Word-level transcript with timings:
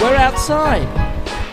We're 0.00 0.16
outside. 0.16 0.88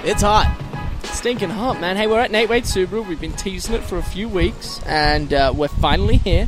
It's 0.06 0.22
hot. 0.22 0.58
Stinking 1.04 1.50
hot, 1.50 1.82
man. 1.82 1.98
Hey, 1.98 2.08
we're 2.08 2.22
at 2.22 2.32
Nate 2.32 2.48
Wade 2.48 2.64
Subaru. 2.64 3.06
We've 3.06 3.20
been 3.20 3.34
teasing 3.34 3.76
it 3.76 3.84
for 3.84 3.98
a 3.98 4.02
few 4.02 4.30
weeks, 4.30 4.82
and 4.86 5.34
uh, 5.34 5.52
we're 5.54 5.68
finally 5.68 6.16
here. 6.16 6.48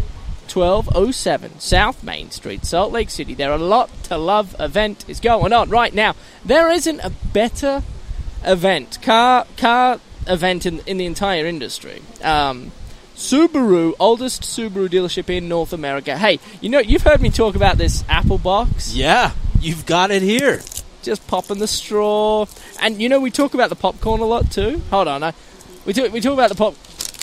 1207 0.49 1.59
South 1.59 2.01
Main 2.01 2.31
Street, 2.31 2.63
Salt 2.63 2.93
Lake 2.93 3.09
City. 3.09 3.33
There 3.33 3.51
are 3.51 3.55
a 3.55 3.57
lot 3.57 3.89
to 4.03 4.17
love 4.17 4.55
event 4.61 5.03
is 5.09 5.19
going 5.19 5.51
on 5.51 5.69
right 5.69 5.93
now. 5.93 6.15
There 6.45 6.71
isn't 6.71 7.01
a 7.01 7.09
better 7.33 7.83
event, 8.45 9.01
car 9.01 9.45
car 9.57 9.99
event 10.25 10.65
in, 10.65 10.79
in 10.87 10.99
the 10.99 11.05
entire 11.05 11.45
industry. 11.45 12.01
Um, 12.23 12.71
Subaru, 13.17 13.93
oldest 13.99 14.43
Subaru 14.43 14.87
dealership 14.87 15.29
in 15.29 15.49
North 15.49 15.73
America. 15.73 16.17
Hey, 16.17 16.39
you 16.61 16.69
know, 16.69 16.79
you've 16.79 17.03
heard 17.03 17.19
me 17.19 17.29
talk 17.29 17.55
about 17.55 17.77
this 17.77 18.05
Apple 18.07 18.37
box. 18.37 18.95
Yeah, 18.95 19.33
you've 19.59 19.85
got 19.85 20.11
it 20.11 20.21
here. 20.21 20.61
Just 21.03 21.25
popping 21.27 21.59
the 21.59 21.67
straw. 21.67 22.45
And 22.81 23.01
you 23.01 23.09
know, 23.09 23.19
we 23.19 23.31
talk 23.31 23.53
about 23.53 23.69
the 23.69 23.75
popcorn 23.75 24.21
a 24.21 24.25
lot 24.25 24.51
too. 24.51 24.81
Hold 24.89 25.07
on. 25.07 25.23
I, 25.23 25.33
we, 25.85 25.93
talk, 25.93 26.11
we 26.11 26.19
talk 26.21 26.33
about 26.33 26.49
the 26.49 26.55
pop. 26.55 26.75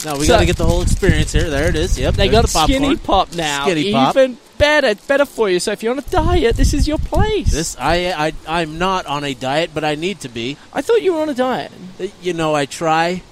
No, 0.04 0.16
we 0.18 0.26
So- 0.26 0.34
got 0.34 0.40
to 0.40 0.46
get 0.46 0.56
the 0.56 0.66
whole 0.66 0.82
experience 0.82 1.32
here. 1.32 1.48
There 1.50 1.68
it 1.68 1.76
is. 1.76 1.98
Yep. 1.98 2.14
They 2.14 2.28
got 2.28 2.42
the 2.46 2.52
popcorn. 2.52 2.78
skinny 2.82 2.96
pop 2.96 3.34
now. 3.34 3.64
Skinny 3.64 3.92
pop. 3.92 4.16
Even 4.16 4.38
better. 4.58 4.94
Better 5.06 5.24
for 5.26 5.48
you. 5.50 5.58
So 5.60 5.72
if 5.72 5.82
you're 5.82 5.92
on 5.92 5.98
a 5.98 6.02
diet, 6.02 6.56
this 6.56 6.72
is 6.74 6.86
your 6.88 6.98
place. 6.98 7.50
This 7.52 7.76
I 7.78 8.12
I 8.26 8.32
I'm 8.46 8.78
not 8.78 9.06
on 9.06 9.24
a 9.24 9.34
diet, 9.34 9.70
but 9.74 9.84
I 9.84 9.94
need 9.94 10.20
to 10.20 10.28
be. 10.28 10.56
I 10.72 10.80
thought 10.82 11.02
you 11.02 11.14
were 11.14 11.20
on 11.22 11.28
a 11.28 11.34
diet. 11.34 11.72
Uh, 12.00 12.06
You 12.22 12.32
know, 12.34 12.54
I 12.54 12.66
try 12.66 13.22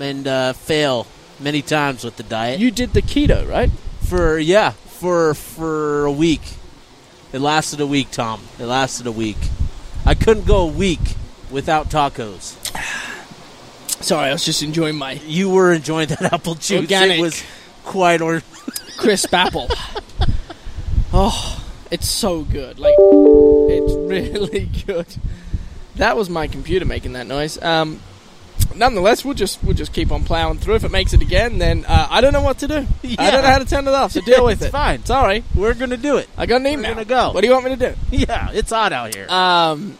and 0.00 0.26
uh, 0.26 0.52
fail 0.54 1.06
many 1.38 1.62
times 1.62 2.02
with 2.04 2.16
the 2.16 2.22
diet. 2.24 2.58
You 2.60 2.70
did 2.70 2.92
the 2.92 3.02
keto, 3.02 3.48
right? 3.48 3.70
for 4.08 4.38
yeah, 4.38 4.70
for 5.00 5.34
for 5.34 6.04
a 6.06 6.12
week. 6.12 6.42
It 7.32 7.40
lasted 7.40 7.80
a 7.80 7.86
week, 7.86 8.10
Tom. 8.10 8.40
It 8.58 8.66
lasted 8.66 9.06
a 9.06 9.12
week. 9.12 9.38
I 10.04 10.14
couldn't 10.14 10.46
go 10.46 10.58
a 10.58 10.66
week 10.66 11.16
without 11.50 11.88
tacos. 11.90 12.56
Sorry, 14.02 14.30
I 14.30 14.32
was 14.32 14.44
just 14.44 14.62
enjoying 14.62 14.96
my 14.96 15.12
You 15.12 15.50
were 15.50 15.72
enjoying 15.72 16.08
that 16.08 16.32
apple 16.32 16.54
juice. 16.54 16.80
Organic. 16.80 17.18
It 17.18 17.22
was 17.22 17.42
quite 17.84 18.20
or 18.20 18.42
crisp 18.98 19.32
apple. 19.32 19.68
Oh, 21.14 21.62
it's 21.90 22.08
so 22.08 22.40
good. 22.42 22.78
Like, 22.78 22.94
it's 22.98 23.92
really 24.08 24.70
good. 24.86 25.06
That 25.96 26.16
was 26.16 26.30
my 26.30 26.46
computer 26.46 26.86
making 26.86 27.12
that 27.12 27.26
noise. 27.26 27.60
Um, 27.62 28.00
nonetheless, 28.76 29.24
we'll 29.24 29.34
just 29.34 29.62
we'll 29.62 29.74
just 29.74 29.92
keep 29.92 30.10
on 30.12 30.24
plowing 30.24 30.58
through. 30.58 30.74
If 30.76 30.84
it 30.84 30.90
makes 30.90 31.12
it 31.12 31.22
again, 31.22 31.58
then 31.58 31.84
uh, 31.86 32.06
I 32.10 32.20
don't 32.20 32.32
know 32.32 32.42
what 32.42 32.58
to 32.58 32.68
do. 32.68 32.86
I 33.18 33.30
don't 33.30 33.42
know 33.42 33.48
how 33.50 33.58
to 33.58 33.64
turn 33.64 33.86
it 33.86 33.94
off. 33.94 34.12
So 34.12 34.20
deal 34.20 34.44
with 34.44 34.58
It's 34.60 34.68
it. 34.68 34.72
fine. 34.72 35.04
Sorry, 35.04 35.44
we're 35.54 35.74
gonna 35.74 35.96
do 35.96 36.16
it. 36.16 36.28
I 36.36 36.46
got 36.46 36.60
an 36.60 36.66
email. 36.66 36.92
gonna 36.94 37.04
go. 37.04 37.32
What 37.32 37.40
do 37.42 37.46
you 37.46 37.52
want 37.52 37.64
me 37.66 37.76
to 37.76 37.90
do? 37.90 37.94
Yeah, 38.10 38.50
it's 38.52 38.70
hot 38.70 38.92
out 38.92 39.14
here. 39.14 39.28
Um, 39.28 39.98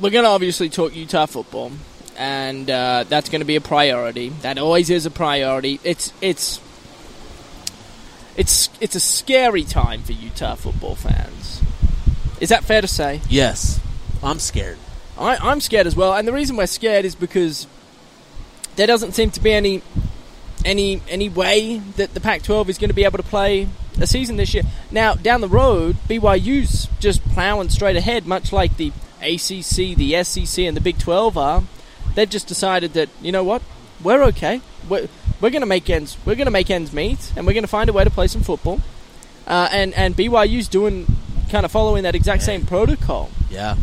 we're 0.00 0.10
going 0.10 0.24
to 0.24 0.30
obviously 0.30 0.68
talk 0.68 0.94
Utah 0.96 1.26
football, 1.26 1.70
and 2.16 2.68
uh, 2.68 3.04
that's 3.08 3.28
going 3.28 3.40
to 3.42 3.44
be 3.46 3.54
a 3.54 3.60
priority. 3.60 4.30
That 4.42 4.58
always 4.58 4.90
is 4.90 5.06
a 5.06 5.10
priority. 5.10 5.78
It's 5.84 6.12
it's 6.20 6.60
it's 8.36 8.68
it's 8.80 8.96
a 8.96 9.00
scary 9.00 9.62
time 9.62 10.02
for 10.02 10.12
Utah 10.12 10.56
football 10.56 10.96
fans. 10.96 11.62
Is 12.40 12.48
that 12.48 12.64
fair 12.64 12.80
to 12.80 12.88
say? 12.88 13.20
yes, 13.28 13.80
I'm 14.22 14.40
scared. 14.40 14.78
I, 15.18 15.36
I'm 15.36 15.60
scared 15.60 15.86
as 15.86 15.94
well, 15.94 16.14
and 16.14 16.26
the 16.26 16.32
reason 16.32 16.56
we're 16.56 16.66
scared 16.66 17.04
is 17.04 17.14
because 17.14 17.66
there 18.76 18.86
doesn't 18.86 19.12
seem 19.12 19.30
to 19.32 19.40
be 19.40 19.52
any 19.52 19.82
any 20.64 21.02
any 21.08 21.28
way 21.28 21.78
that 21.96 22.14
the 22.14 22.20
Pac-12 22.20 22.68
is 22.68 22.78
going 22.78 22.88
to 22.90 22.94
be 22.94 23.04
able 23.04 23.18
to 23.18 23.24
play 23.24 23.68
a 24.00 24.06
season 24.06 24.36
this 24.36 24.54
year. 24.54 24.64
Now, 24.90 25.14
down 25.14 25.40
the 25.40 25.48
road, 25.48 25.96
BYU's 26.08 26.88
just 26.98 27.24
plowing 27.24 27.68
straight 27.68 27.96
ahead, 27.96 28.26
much 28.26 28.52
like 28.52 28.76
the 28.76 28.92
ACC, 29.20 29.96
the 29.96 30.22
SEC, 30.24 30.64
and 30.64 30.76
the 30.76 30.80
Big 30.80 30.98
12 30.98 31.38
are. 31.38 31.62
They've 32.14 32.28
just 32.28 32.46
decided 32.46 32.92
that 32.94 33.08
you 33.20 33.32
know 33.32 33.44
what, 33.44 33.62
we're 34.02 34.22
okay. 34.24 34.60
We're, 34.88 35.08
we're 35.40 35.50
going 35.50 35.62
to 35.62 35.66
make 35.66 35.88
ends. 35.90 36.16
We're 36.24 36.34
going 36.34 36.46
to 36.46 36.52
make 36.52 36.70
ends 36.70 36.92
meet, 36.92 37.32
and 37.36 37.46
we're 37.46 37.52
going 37.52 37.64
to 37.64 37.68
find 37.68 37.88
a 37.88 37.92
way 37.92 38.04
to 38.04 38.10
play 38.10 38.26
some 38.26 38.42
football. 38.42 38.80
Uh, 39.46 39.68
and 39.70 39.92
and 39.94 40.16
BYU's 40.16 40.68
doing 40.68 41.06
kind 41.50 41.66
of 41.66 41.72
following 41.72 42.02
that 42.04 42.14
exact 42.14 42.42
same 42.42 42.64
protocol. 42.64 43.30
Yeah, 43.50 43.76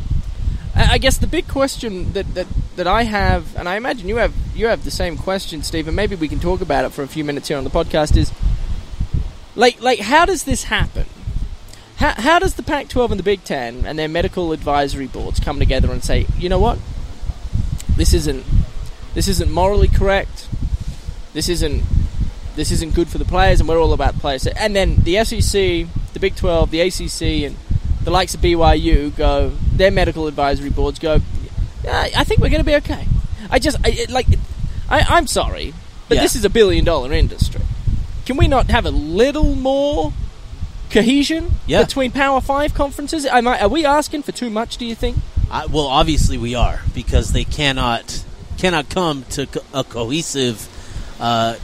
I 0.74 0.98
guess 0.98 1.18
the 1.18 1.28
big 1.28 1.48
question 1.48 2.14
that, 2.14 2.34
that, 2.34 2.48
that 2.76 2.88
I 2.88 3.04
have, 3.04 3.56
and 3.58 3.68
I 3.68 3.76
imagine 3.76 4.08
you 4.08 4.18
have 4.18 4.34
you 4.56 4.68
have 4.68 4.86
the 4.86 4.92
same 4.92 5.18
question, 5.18 5.64
Stephen. 5.64 5.96
Maybe 5.96 6.16
we 6.16 6.28
can 6.28 6.40
talk 6.40 6.62
about 6.62 6.86
it 6.86 6.92
for 6.92 7.04
a 7.04 7.08
few 7.08 7.24
minutes 7.24 7.48
here 7.50 7.58
on 7.58 7.64
the 7.64 7.70
podcast. 7.70 8.16
Is 8.16 8.32
like 9.56 9.82
like 9.82 10.00
how 10.00 10.26
does 10.26 10.44
this 10.44 10.66
happen? 10.66 11.06
How, 11.98 12.14
how 12.20 12.40
does 12.40 12.56
the 12.56 12.64
Pac-12 12.64 13.12
and 13.12 13.20
the 13.20 13.24
Big 13.24 13.44
Ten 13.44 13.86
and 13.86 14.00
their 14.00 14.08
medical 14.08 14.54
advisory 14.54 15.06
boards 15.06 15.40
come 15.40 15.60
together 15.60 15.92
and 15.92 16.04
say, 16.04 16.26
you 16.36 16.50
know 16.50 16.58
what, 16.58 16.80
this 17.96 18.12
isn't 18.14 18.44
this 19.14 19.28
isn't 19.28 19.52
morally 19.52 19.88
correct. 19.88 20.48
This 21.34 21.50
isn't 21.50 21.84
this 22.56 22.72
isn't 22.72 22.96
good 22.96 23.10
for 23.10 23.18
the 23.18 23.26
players, 23.26 23.60
and 23.60 23.70
we're 23.70 23.80
all 23.80 23.94
about 23.94 24.16
players. 24.20 24.48
And 24.48 24.76
then 24.76 24.96
the 24.98 25.24
SEC, 25.24 25.88
the 26.14 26.20
Big 26.20 26.36
12, 26.36 26.72
the 26.72 26.82
ACC, 26.82 27.46
and 27.46 27.56
the 28.04 28.12
likes 28.12 28.34
of 28.34 28.42
BYU 28.42 29.16
go, 29.16 29.54
their 29.82 29.92
medical 29.92 30.28
advisory 30.28 30.70
boards 30.70 31.00
go, 31.00 31.20
yeah, 31.84 32.08
I 32.16 32.24
think 32.24 32.40
we're 32.40 32.50
going 32.50 32.62
to 32.62 32.66
be 32.66 32.76
okay. 32.76 33.08
I 33.50 33.58
just, 33.58 33.78
I, 33.84 33.90
it, 33.90 34.10
like, 34.12 34.28
I, 34.88 35.00
I'm 35.10 35.26
sorry, 35.26 35.74
but 36.08 36.16
Yeah. 36.16 36.22
this 36.22 36.36
is 36.36 36.46
a 36.46 36.50
billion 36.50 36.86
dollar 36.86 37.12
industry. 37.12 37.62
Can 38.26 38.38
we 38.38 38.48
not 38.48 38.70
have 38.70 38.86
a 38.86 38.92
little 38.92 39.56
more 39.56 40.14
cohesion 40.92 41.54
Yeah. 41.66 41.82
between 41.84 42.12
Power 42.12 42.42
Five 42.42 42.74
conferences? 42.76 43.26
Am 43.26 43.48
I, 43.48 43.60
are 43.62 43.68
we 43.70 43.84
asking 43.86 44.22
for 44.24 44.32
too 44.32 44.50
much? 44.52 44.78
Do 44.78 44.86
you 44.86 44.94
think? 44.94 45.18
I, 45.50 45.66
well, 45.66 45.88
obviously 45.88 46.38
we 46.38 46.54
are 46.56 46.82
because 46.94 47.32
they 47.34 47.44
cannot 47.44 48.24
cannot 48.58 48.90
come 48.90 49.24
to 49.32 49.48
co- 49.48 49.62
a 49.74 49.84
cohesive 49.84 50.68
uh, 51.20 51.56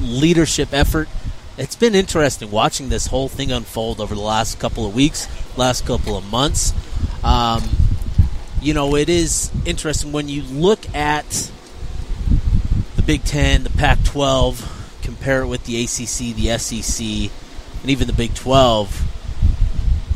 leadership 0.00 0.72
effort. 0.72 1.08
It's 1.56 1.76
been 1.76 1.94
interesting 1.94 2.50
watching 2.50 2.88
this 2.88 3.06
whole 3.06 3.28
thing 3.28 3.52
unfold 3.52 4.00
over 4.00 4.14
the 4.14 4.20
last 4.20 4.58
couple 4.58 4.84
of 4.86 4.94
weeks, 4.94 5.28
last 5.56 5.86
couple 5.86 6.16
of 6.16 6.24
months. 6.32 6.72
Um, 7.24 7.62
you 8.60 8.74
know, 8.74 8.96
it 8.96 9.08
is 9.08 9.50
interesting 9.64 10.12
when 10.12 10.28
you 10.28 10.42
look 10.42 10.92
at 10.94 11.50
the 12.96 13.02
Big 13.02 13.24
Ten, 13.24 13.64
the 13.64 13.70
Pac 13.70 14.02
12, 14.04 14.98
compare 15.02 15.42
it 15.42 15.46
with 15.46 15.64
the 15.64 15.82
ACC, 15.82 16.34
the 16.36 16.58
SEC, 16.58 17.30
and 17.82 17.90
even 17.90 18.06
the 18.06 18.12
Big 18.12 18.34
12 18.34 19.08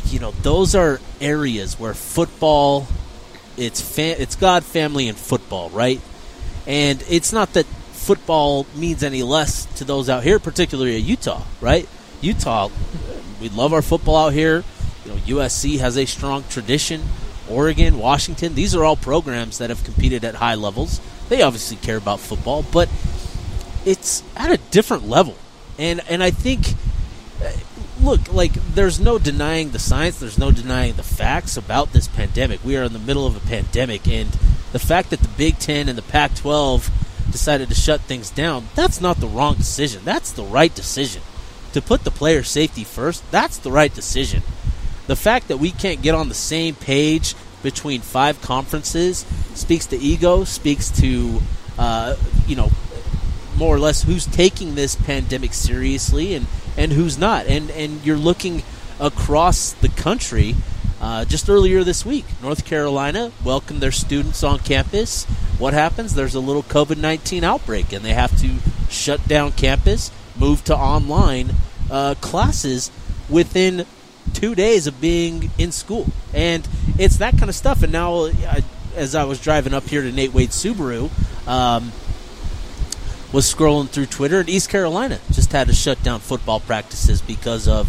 you 0.08 0.20
know 0.20 0.30
those 0.42 0.76
are 0.76 1.00
areas 1.20 1.80
where 1.80 1.92
football 1.92 2.86
it's 3.56 3.80
fa- 3.80 4.20
it's 4.20 4.36
God, 4.36 4.64
family, 4.64 5.08
and 5.08 5.16
football, 5.16 5.70
right? 5.70 6.00
And 6.66 7.02
it's 7.08 7.32
not 7.32 7.52
that 7.54 7.66
football 7.66 8.66
means 8.74 9.02
any 9.02 9.22
less 9.22 9.64
to 9.76 9.84
those 9.84 10.08
out 10.08 10.22
here, 10.22 10.38
particularly 10.38 10.96
at 10.96 11.02
Utah, 11.02 11.42
right? 11.60 11.88
Utah, 12.20 12.70
we 13.40 13.48
love 13.48 13.72
our 13.72 13.82
football 13.82 14.16
out 14.16 14.32
here. 14.32 14.64
You 15.06 15.12
know, 15.12 15.18
USC 15.40 15.78
has 15.78 15.96
a 15.96 16.04
strong 16.04 16.44
tradition. 16.50 17.04
Oregon, 17.48 17.98
Washington, 17.98 18.56
these 18.56 18.74
are 18.74 18.84
all 18.84 18.96
programs 18.96 19.58
that 19.58 19.70
have 19.70 19.84
competed 19.84 20.24
at 20.24 20.34
high 20.34 20.56
levels. 20.56 21.00
They 21.28 21.42
obviously 21.42 21.76
care 21.76 21.96
about 21.96 22.18
football, 22.18 22.64
but 22.64 22.88
it's 23.84 24.24
at 24.36 24.50
a 24.50 24.56
different 24.72 25.08
level. 25.08 25.36
And 25.78 26.02
and 26.08 26.24
I 26.24 26.30
think 26.30 26.74
uh, 27.40 27.52
look, 28.00 28.32
like 28.32 28.52
there's 28.74 28.98
no 28.98 29.18
denying 29.18 29.70
the 29.70 29.78
science, 29.78 30.18
there's 30.18 30.38
no 30.38 30.50
denying 30.50 30.94
the 30.94 31.04
facts 31.04 31.56
about 31.56 31.92
this 31.92 32.08
pandemic. 32.08 32.64
We 32.64 32.76
are 32.76 32.82
in 32.82 32.92
the 32.92 32.98
middle 32.98 33.26
of 33.26 33.36
a 33.36 33.46
pandemic, 33.46 34.08
and 34.08 34.30
the 34.72 34.80
fact 34.80 35.10
that 35.10 35.20
the 35.20 35.28
Big 35.28 35.60
Ten 35.60 35.88
and 35.88 35.96
the 35.96 36.02
Pac-12 36.02 36.90
decided 37.30 37.68
to 37.68 37.74
shut 37.76 38.00
things 38.02 38.30
down, 38.30 38.68
that's 38.74 39.00
not 39.00 39.18
the 39.18 39.28
wrong 39.28 39.54
decision. 39.54 40.02
That's 40.04 40.32
the 40.32 40.42
right 40.42 40.74
decision. 40.74 41.22
To 41.74 41.82
put 41.82 42.04
the 42.04 42.10
player 42.10 42.42
safety 42.42 42.84
first, 42.84 43.30
that's 43.30 43.58
the 43.58 43.70
right 43.70 43.94
decision. 43.94 44.42
The 45.06 45.16
fact 45.16 45.48
that 45.48 45.58
we 45.58 45.70
can't 45.70 46.02
get 46.02 46.14
on 46.14 46.28
the 46.28 46.34
same 46.34 46.74
page 46.74 47.34
between 47.62 48.00
five 48.00 48.40
conferences 48.42 49.24
speaks 49.54 49.86
to 49.86 49.96
ego, 49.96 50.44
speaks 50.44 50.90
to, 51.00 51.40
uh, 51.78 52.16
you 52.46 52.56
know, 52.56 52.70
more 53.56 53.74
or 53.74 53.78
less 53.78 54.02
who's 54.02 54.26
taking 54.26 54.74
this 54.74 54.94
pandemic 54.94 55.54
seriously 55.54 56.34
and, 56.34 56.46
and 56.76 56.92
who's 56.92 57.18
not. 57.18 57.46
And 57.46 57.70
and 57.70 58.04
you're 58.04 58.16
looking 58.16 58.62
across 59.00 59.72
the 59.72 59.88
country. 59.88 60.54
Uh, 60.98 61.24
just 61.24 61.48
earlier 61.48 61.84
this 61.84 62.06
week, 62.06 62.24
North 62.42 62.64
Carolina 62.64 63.30
welcomed 63.44 63.80
their 63.80 63.92
students 63.92 64.42
on 64.42 64.58
campus. 64.58 65.24
What 65.58 65.74
happens? 65.74 66.14
There's 66.14 66.34
a 66.34 66.40
little 66.40 66.62
COVID 66.62 66.96
19 66.96 67.44
outbreak, 67.44 67.92
and 67.92 68.04
they 68.04 68.14
have 68.14 68.38
to 68.40 68.56
shut 68.90 69.26
down 69.28 69.52
campus, 69.52 70.10
move 70.38 70.64
to 70.64 70.76
online 70.76 71.52
uh, 71.90 72.14
classes 72.20 72.90
within 73.28 73.86
two 74.36 74.54
days 74.54 74.86
of 74.86 75.00
being 75.00 75.50
in 75.58 75.72
school. 75.72 76.06
And 76.34 76.66
it's 76.98 77.16
that 77.16 77.38
kind 77.38 77.48
of 77.48 77.54
stuff. 77.54 77.82
And 77.82 77.90
now, 77.92 78.26
I, 78.26 78.62
as 78.94 79.14
I 79.14 79.24
was 79.24 79.40
driving 79.40 79.72
up 79.72 79.84
here 79.84 80.02
to 80.02 80.12
Nate 80.12 80.32
Wade 80.34 80.50
Subaru, 80.50 81.10
um, 81.48 81.90
was 83.32 83.52
scrolling 83.52 83.88
through 83.88 84.06
Twitter, 84.06 84.40
and 84.40 84.48
East 84.48 84.68
Carolina 84.68 85.18
just 85.32 85.52
had 85.52 85.66
to 85.66 85.74
shut 85.74 86.02
down 86.02 86.20
football 86.20 86.60
practices 86.60 87.20
because 87.20 87.66
of 87.66 87.88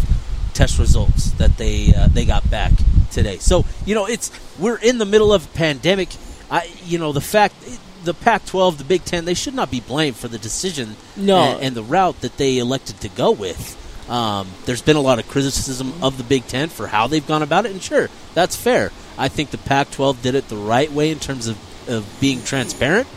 test 0.53 0.79
results 0.79 1.31
that 1.33 1.57
they 1.57 1.93
uh, 1.93 2.07
they 2.07 2.25
got 2.25 2.49
back 2.49 2.71
today. 3.11 3.37
So 3.37 3.65
you 3.85 3.93
know, 3.93 4.05
it's 4.07 4.31
we're 4.57 4.77
in 4.79 4.97
the 4.97 5.05
middle 5.05 5.31
of 5.33 5.45
a 5.45 5.49
pandemic. 5.57 6.09
I 6.49 6.69
you 6.83 6.97
know 6.97 7.11
the 7.11 7.21
fact 7.21 7.55
the 8.03 8.13
Pac-12, 8.13 8.77
the 8.77 8.83
Big 8.85 9.03
Ten, 9.03 9.25
they 9.25 9.33
should 9.33 9.53
not 9.53 9.69
be 9.69 9.81
blamed 9.81 10.15
for 10.15 10.29
the 10.29 10.37
decision 10.37 10.95
No. 11.17 11.37
and, 11.37 11.61
and 11.61 11.75
the 11.75 11.83
route 11.83 12.21
that 12.21 12.37
they 12.37 12.57
elected 12.57 13.01
to 13.01 13.09
go 13.09 13.31
with. 13.31 13.75
Um, 14.09 14.47
there's 14.65 14.81
been 14.81 14.95
a 14.95 15.01
lot 15.01 15.19
of 15.19 15.27
criticism 15.27 15.93
of 16.01 16.17
the 16.17 16.23
Big 16.23 16.47
Ten 16.47 16.69
for 16.69 16.87
how 16.87 17.07
they've 17.07 17.25
gone 17.25 17.43
about 17.43 17.65
it, 17.65 17.71
and 17.71 17.81
sure, 17.81 18.09
that's 18.33 18.55
fair. 18.55 18.91
I 19.17 19.27
think 19.27 19.49
the 19.49 19.57
Pac-12 19.57 20.21
did 20.21 20.35
it 20.35 20.47
the 20.47 20.55
right 20.55 20.91
way 20.91 21.11
in 21.11 21.19
terms 21.19 21.47
of, 21.47 21.89
of 21.89 22.19
being 22.21 22.43
transparent. 22.43 23.07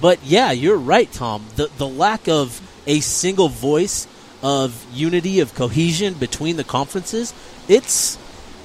But 0.00 0.24
yeah, 0.24 0.50
you're 0.50 0.78
right, 0.78 1.10
Tom. 1.12 1.44
The 1.56 1.70
the 1.78 1.86
lack 1.86 2.28
of 2.28 2.60
a 2.86 3.00
single 3.00 3.48
voice 3.48 4.08
of 4.42 4.84
unity 4.92 5.40
of 5.40 5.54
cohesion 5.54 6.14
between 6.14 6.56
the 6.56 6.64
conferences, 6.64 7.32
it's 7.68 8.18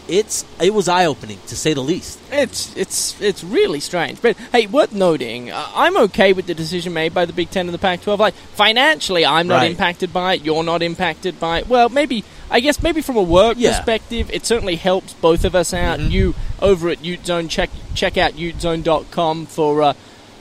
it's 0.08 0.46
it 0.62 0.74
was 0.74 0.88
eye 0.88 1.06
opening 1.06 1.40
to 1.48 1.56
say 1.56 1.74
the 1.74 1.82
least. 1.82 2.20
It's 2.32 2.76
it's 2.76 3.20
it's 3.22 3.44
really 3.44 3.80
strange, 3.80 4.22
but 4.22 4.36
hey, 4.52 4.68
worth 4.68 4.92
noting. 4.94 5.52
Uh, 5.52 5.68
I'm 5.76 5.98
okay 5.98 6.34
with 6.34 6.48
the 6.48 6.54
decision 6.54 6.94
made 6.94 7.14
by 7.14 7.26
the 7.26 7.34
Big 7.34 7.50
Ten 7.50 7.68
and 7.68 7.74
the 7.74 7.80
Pac-12. 7.80 8.18
Like 8.20 8.34
financially, 8.34 9.26
I'm 9.26 9.48
not 9.48 9.58
Right. 9.58 9.72
impacted 9.72 10.14
by 10.14 10.36
it. 10.36 10.42
You're 10.44 10.64
not 10.64 10.82
impacted 10.82 11.40
by 11.40 11.60
it. 11.60 11.68
Well, 11.68 11.90
maybe 11.90 12.24
I 12.50 12.60
guess 12.60 12.82
maybe 12.82 13.02
from 13.02 13.18
a 13.18 13.22
work 13.24 13.56
Yeah. 13.60 13.76
perspective, 13.78 14.30
it 14.32 14.46
certainly 14.46 14.76
helps 14.78 15.14
both 15.14 15.44
of 15.46 15.56
us 15.56 15.74
out. 15.74 16.00
Mhm. 16.00 16.12
You 16.12 16.36
over 16.62 16.90
at 16.90 17.04
Ute 17.04 17.26
Zone, 17.26 17.48
check 17.50 17.70
check 17.96 18.18
out 18.18 18.34
utezone.com 18.38 19.46
for. 19.48 19.82
Uh, 19.82 19.94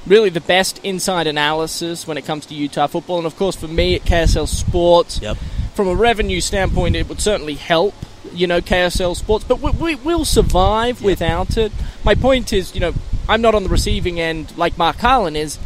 Really, 0.06 0.28
the 0.30 0.40
best 0.40 0.78
inside 0.84 1.26
analysis 1.26 2.06
when 2.06 2.16
it 2.16 2.24
comes 2.24 2.46
to 2.46 2.54
Utah 2.54 2.86
football, 2.86 3.16
and 3.18 3.26
of 3.26 3.34
course, 3.36 3.56
for 3.56 3.66
me 3.66 3.96
at 3.96 4.04
KSL 4.04 4.46
Sports, 4.46 5.18
Yep. 5.20 5.36
from 5.74 5.88
a 5.88 5.96
revenue 5.96 6.40
standpoint, 6.40 6.94
it 6.94 7.08
would 7.08 7.20
certainly 7.20 7.54
help, 7.54 7.92
you 8.34 8.46
know, 8.46 8.60
KSL 8.60 9.14
Sports, 9.16 9.44
but 9.44 9.60
we, 9.60 9.70
we, 9.72 9.94
we'll 9.96 10.24
survive 10.24 11.02
without 11.02 11.56
it. 11.56 11.72
My 12.04 12.14
point 12.14 12.52
is, 12.52 12.74
you 12.74 12.80
know, 12.80 12.92
I'm 13.28 13.40
not 13.40 13.54
on 13.54 13.62
the 13.64 13.68
receiving 13.68 14.20
end 14.20 14.56
like 14.56 14.76
Mark 14.78 14.96
Harlan 14.98 15.36
is 15.36 15.56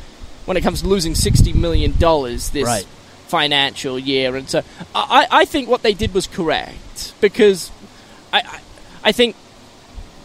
when 0.46 0.56
it 0.56 0.62
comes 0.62 0.80
to 0.82 0.88
losing 0.88 1.12
$60 1.12 1.54
million 1.54 1.92
this 1.92 2.52
Right. 2.64 2.86
financial 3.28 3.98
year. 3.98 4.34
And 4.36 4.48
so 4.48 4.62
I, 4.94 5.26
I 5.30 5.44
think 5.44 5.68
what 5.68 5.82
they 5.82 5.94
did 5.94 6.14
was 6.14 6.26
correct 6.26 7.14
because 7.20 7.70
I, 8.32 8.40
I, 8.40 8.60
I 9.04 9.12
think 9.12 9.36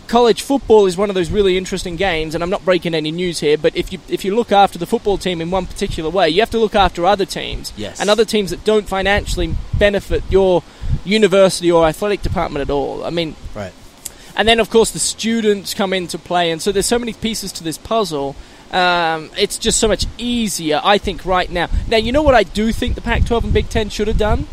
college 0.07 0.41
football 0.43 0.85
is 0.85 0.95
one 0.95 1.09
of 1.09 1.15
those 1.15 1.31
really 1.31 1.57
interesting 1.57 1.95
games, 1.95 2.35
and 2.35 2.43
I'm 2.43 2.49
not 2.49 2.63
breaking 2.63 2.93
any 2.93 3.11
news 3.11 3.39
here, 3.39 3.57
but 3.57 3.75
if 3.75 3.91
you 3.91 3.99
if 4.07 4.23
you 4.23 4.35
look 4.35 4.51
after 4.51 4.77
the 4.77 4.85
football 4.85 5.17
team 5.17 5.41
in 5.41 5.49
one 5.49 5.65
particular 5.65 6.09
way, 6.11 6.29
you 6.29 6.41
have 6.41 6.51
to 6.51 6.59
look 6.59 6.75
after 6.75 7.05
other 7.05 7.25
teams 7.25 7.73
Yes. 7.75 7.99
and 7.99 8.09
other 8.09 8.23
teams 8.25 8.51
that 8.51 8.63
don't 8.63 8.87
financially 8.87 9.55
benefit 9.77 10.23
your 10.29 10.61
university 11.03 11.71
or 11.71 11.85
athletic 11.87 12.21
department 12.21 12.61
at 12.61 12.69
all. 12.73 13.03
I 13.03 13.09
mean, 13.09 13.35
Right. 13.53 13.73
and 14.35 14.47
then 14.47 14.59
of 14.59 14.69
course 14.69 14.91
the 14.91 14.99
students 14.99 15.73
come 15.73 15.93
into 15.93 16.17
play, 16.17 16.51
and 16.51 16.61
so 16.61 16.71
there's 16.71 16.85
so 16.85 16.99
many 16.99 17.13
pieces 17.13 17.51
to 17.53 17.63
this 17.63 17.77
puzzle. 17.77 18.35
Um, 18.71 19.29
it's 19.37 19.57
just 19.57 19.79
so 19.79 19.87
much 19.87 20.05
easier, 20.17 20.81
I 20.83 20.97
think, 20.97 21.25
right 21.25 21.49
now. 21.49 21.69
Now, 21.87 21.97
you 21.97 22.11
know 22.11 22.23
what 22.23 22.35
I 22.35 22.43
do 22.43 22.71
think 22.71 22.95
the 22.95 23.01
Pac-12 23.01 23.43
and 23.45 23.53
Big 23.53 23.69
Ten 23.69 23.89
should 23.89 24.07
have 24.07 24.17
done? 24.17 24.47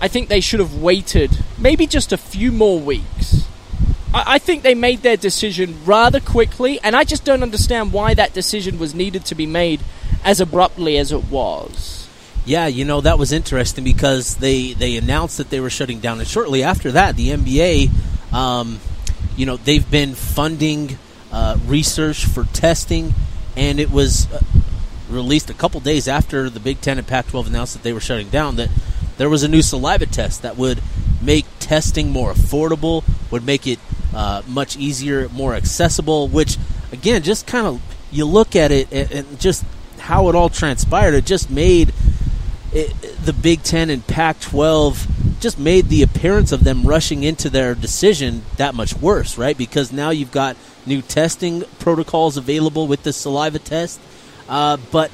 I 0.00 0.08
think 0.08 0.28
they 0.28 0.40
should 0.40 0.60
have 0.60 0.74
waited 0.74 1.30
maybe 1.56 1.86
just 1.86 2.12
a 2.12 2.18
few 2.18 2.52
more 2.52 2.78
weeks. 2.78 3.46
I, 4.12 4.34
I 4.34 4.38
think 4.38 4.62
they 4.62 4.74
made 4.74 5.02
their 5.02 5.16
decision 5.16 5.78
rather 5.86 6.20
quickly, 6.20 6.78
and 6.82 6.94
I 6.94 7.04
just 7.04 7.24
don't 7.24 7.42
understand 7.42 7.92
why 7.92 8.12
that 8.14 8.34
decision 8.34 8.78
was 8.78 8.94
needed 8.94 9.24
to 9.26 9.34
be 9.34 9.46
made 9.46 9.80
as 10.24 10.40
abruptly 10.40 10.98
as 10.98 11.10
it 11.12 11.24
was. 11.30 12.03
Yeah, 12.46 12.66
you 12.66 12.84
know 12.84 13.00
that 13.00 13.18
was 13.18 13.32
interesting 13.32 13.84
because 13.84 14.36
they 14.36 14.74
they 14.74 14.96
announced 14.96 15.38
that 15.38 15.48
they 15.48 15.60
were 15.60 15.70
shutting 15.70 16.00
down, 16.00 16.18
and 16.18 16.28
shortly 16.28 16.62
after 16.62 16.92
that, 16.92 17.16
the 17.16 17.30
NBA, 17.30 18.34
um, 18.34 18.80
you 19.36 19.46
know, 19.46 19.56
they've 19.56 19.88
been 19.90 20.14
funding 20.14 20.98
uh, 21.32 21.56
research 21.66 22.26
for 22.26 22.44
testing, 22.44 23.14
and 23.56 23.80
it 23.80 23.90
was 23.90 24.30
uh, 24.30 24.40
released 25.08 25.48
a 25.48 25.54
couple 25.54 25.80
days 25.80 26.06
after 26.06 26.50
the 26.50 26.60
Big 26.60 26.80
Ten 26.80 26.98
and 26.98 27.06
Pac-12 27.06 27.46
announced 27.46 27.72
that 27.74 27.82
they 27.82 27.92
were 27.92 28.00
shutting 28.00 28.28
down 28.28 28.56
that 28.56 28.68
there 29.16 29.30
was 29.30 29.42
a 29.42 29.48
new 29.48 29.62
saliva 29.62 30.06
test 30.06 30.42
that 30.42 30.56
would 30.56 30.82
make 31.22 31.46
testing 31.60 32.10
more 32.10 32.32
affordable, 32.32 33.04
would 33.30 33.44
make 33.44 33.66
it 33.66 33.78
uh, 34.14 34.42
much 34.46 34.76
easier, 34.76 35.28
more 35.30 35.54
accessible. 35.54 36.28
Which, 36.28 36.58
again, 36.92 37.22
just 37.22 37.46
kind 37.46 37.66
of 37.66 37.82
you 38.12 38.26
look 38.26 38.54
at 38.54 38.70
it 38.70 38.92
and, 38.92 39.10
and 39.10 39.40
just 39.40 39.64
how 39.98 40.28
it 40.28 40.34
all 40.34 40.50
transpired. 40.50 41.14
It 41.14 41.24
just 41.24 41.50
made 41.50 41.92
it, 42.74 42.90
the 43.24 43.32
Big 43.32 43.62
Ten 43.62 43.88
and 43.88 44.06
Pac-12 44.06 45.40
just 45.40 45.58
made 45.58 45.88
the 45.88 46.02
appearance 46.02 46.52
of 46.52 46.64
them 46.64 46.82
rushing 46.82 47.22
into 47.22 47.48
their 47.48 47.74
decision 47.74 48.42
that 48.56 48.74
much 48.74 48.94
worse, 48.94 49.38
right? 49.38 49.56
Because 49.56 49.92
now 49.92 50.10
you've 50.10 50.32
got 50.32 50.56
new 50.84 51.00
testing 51.00 51.62
protocols 51.78 52.36
available 52.36 52.86
with 52.86 53.02
the 53.04 53.12
saliva 53.12 53.58
test, 53.58 54.00
uh, 54.48 54.76
but 54.90 55.10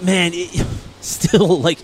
man, 0.00 0.30
it, 0.34 0.66
still 1.00 1.58
like 1.60 1.78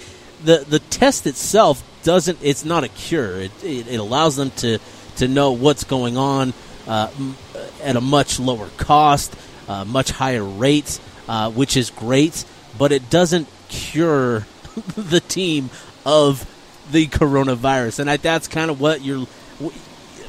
the 0.45 0.65
the 0.69 0.79
test 0.79 1.27
itself 1.27 1.83
doesn't. 2.05 2.39
It's 2.43 2.65
not 2.65 2.85
a 2.85 2.89
cure. 2.89 3.41
It, 3.41 3.65
it, 3.65 3.89
it 3.89 3.97
allows 3.97 4.37
them 4.37 4.51
to 4.59 4.79
to 5.17 5.29
know 5.29 5.53
what's 5.53 5.85
going 5.85 6.17
on 6.17 6.53
uh, 6.87 7.11
m- 7.19 7.37
at 7.83 7.97
a 7.97 8.01
much 8.01 8.39
lower 8.39 8.69
cost, 8.77 9.35
uh, 9.69 9.85
much 9.85 10.11
higher 10.11 10.45
rate, 10.45 11.01
uh, 11.29 11.51
which 11.51 11.77
is 11.77 11.91
great. 11.91 12.45
But 12.79 12.93
it 12.93 13.11
doesn't 13.11 13.49
cure 13.69 14.47
the 14.97 15.21
team 15.21 15.71
of 16.05 16.47
the 16.91 17.07
coronavirus, 17.07 18.01
and 18.01 18.11
I, 18.11 18.17
that's 18.17 18.49
kind 18.49 18.71
of 18.71 18.81
what 18.81 19.03
you're, 19.03 19.27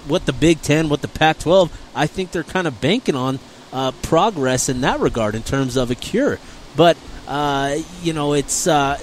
what 0.08 0.26
the 0.26 0.34
Big 0.34 0.62
Ten, 0.62 0.90
what 0.90 1.02
the 1.02 1.08
Pac-12. 1.08 1.72
I 1.96 2.08
think 2.08 2.32
they're 2.32 2.44
kind 2.44 2.68
of 2.68 2.82
banking 2.82 3.16
on 3.16 3.40
uh, 3.72 3.92
progress 4.02 4.70
in 4.70 4.82
that 4.82 5.00
regard 5.00 5.36
in 5.36 5.44
terms 5.44 5.78
of 5.78 5.92
a 5.92 5.96
cure. 5.96 6.40
But 6.76 6.98
uh, 7.28 7.78
you 8.02 8.14
know, 8.14 8.34
it's 8.34 8.68
uh, 8.68 9.00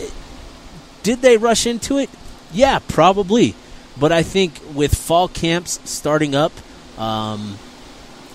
did 1.03 1.21
they 1.23 1.37
rush 1.37 1.67
into 1.67 1.99
it? 1.99 2.11
Yeah, 2.53 2.81
probably. 2.89 3.55
But 3.99 4.13
I 4.13 4.23
think 4.23 4.61
with 4.75 4.95
fall 4.95 5.29
camps 5.29 5.81
starting 5.85 6.35
up, 6.35 6.53
um, 6.99 7.59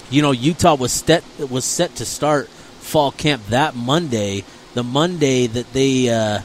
you 0.09 0.21
know, 0.21 0.31
Utah 0.31 0.75
was 0.75 0.91
set 0.91 1.23
was 1.37 1.65
set 1.65 1.95
to 1.97 2.05
start 2.05 2.47
fall 2.47 3.11
camp 3.11 3.45
that 3.47 3.75
Monday, 3.75 4.43
the 4.73 4.83
Monday 4.83 5.47
that 5.47 5.71
they 5.73 6.09
uh, 6.09 6.41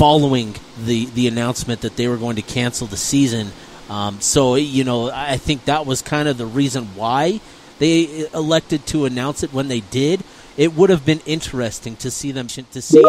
following 0.00 0.54
the 0.78 1.04
the 1.10 1.28
announcement 1.28 1.82
that 1.82 1.94
they 1.96 2.08
were 2.08 2.16
going 2.16 2.36
to 2.36 2.42
cancel 2.42 2.86
the 2.86 2.96
season. 2.96 3.52
Um, 3.90 4.18
so 4.22 4.54
you 4.54 4.82
know, 4.82 5.10
I 5.10 5.36
think 5.36 5.66
that 5.66 5.84
was 5.84 6.00
kind 6.00 6.26
of 6.26 6.38
the 6.38 6.46
reason 6.46 6.86
why 6.96 7.38
they 7.78 8.26
elected 8.32 8.86
to 8.86 9.04
announce 9.04 9.42
it 9.42 9.52
when 9.52 9.68
they 9.68 9.80
did. 9.80 10.24
It 10.56 10.72
would 10.72 10.88
have 10.88 11.04
been 11.04 11.20
interesting 11.26 11.96
to 11.96 12.10
see 12.10 12.32
them 12.32 12.46
to 12.46 12.80
see 12.80 13.04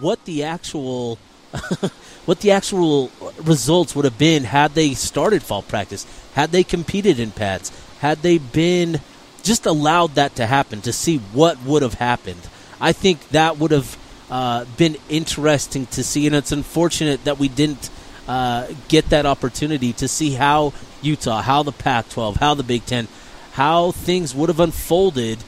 what 0.00 0.24
the 0.24 0.42
actual 0.42 1.16
what 2.26 2.40
the 2.40 2.50
actual 2.50 3.12
results 3.40 3.94
would 3.94 4.04
have 4.04 4.18
been 4.18 4.42
had 4.42 4.74
they 4.74 4.94
started 4.94 5.44
fall 5.44 5.62
practice, 5.62 6.04
had 6.34 6.50
they 6.50 6.64
competed 6.64 7.20
in 7.20 7.30
pads, 7.30 7.70
had 8.00 8.18
they 8.22 8.38
been 8.38 9.00
just 9.44 9.64
allowed 9.64 10.16
that 10.16 10.34
to 10.34 10.46
happen 10.46 10.80
to 10.80 10.92
see 10.92 11.18
what 11.18 11.62
would 11.62 11.82
have 11.82 11.94
happened. 11.94 12.48
I 12.80 12.90
think 12.90 13.28
that 13.28 13.58
would 13.58 13.70
have 13.70 13.96
uh, 14.32 14.64
been 14.78 14.96
interesting 15.10 15.84
to 15.84 16.02
see, 16.02 16.26
and 16.26 16.34
it's 16.34 16.52
unfortunate 16.52 17.22
that 17.24 17.38
we 17.38 17.48
didn't 17.48 17.90
uh, 18.26 18.66
get 18.88 19.10
that 19.10 19.26
opportunity 19.26 19.92
to 19.92 20.08
see 20.08 20.30
how 20.30 20.72
Utah, 21.02 21.42
how 21.42 21.62
the 21.62 21.70
Pac-12, 21.70 22.36
how 22.36 22.54
the 22.54 22.62
Big 22.62 22.86
Ten, 22.86 23.08
how 23.52 23.90
things 23.90 24.34
would 24.34 24.48
have 24.48 24.58
unfolded 24.58 25.38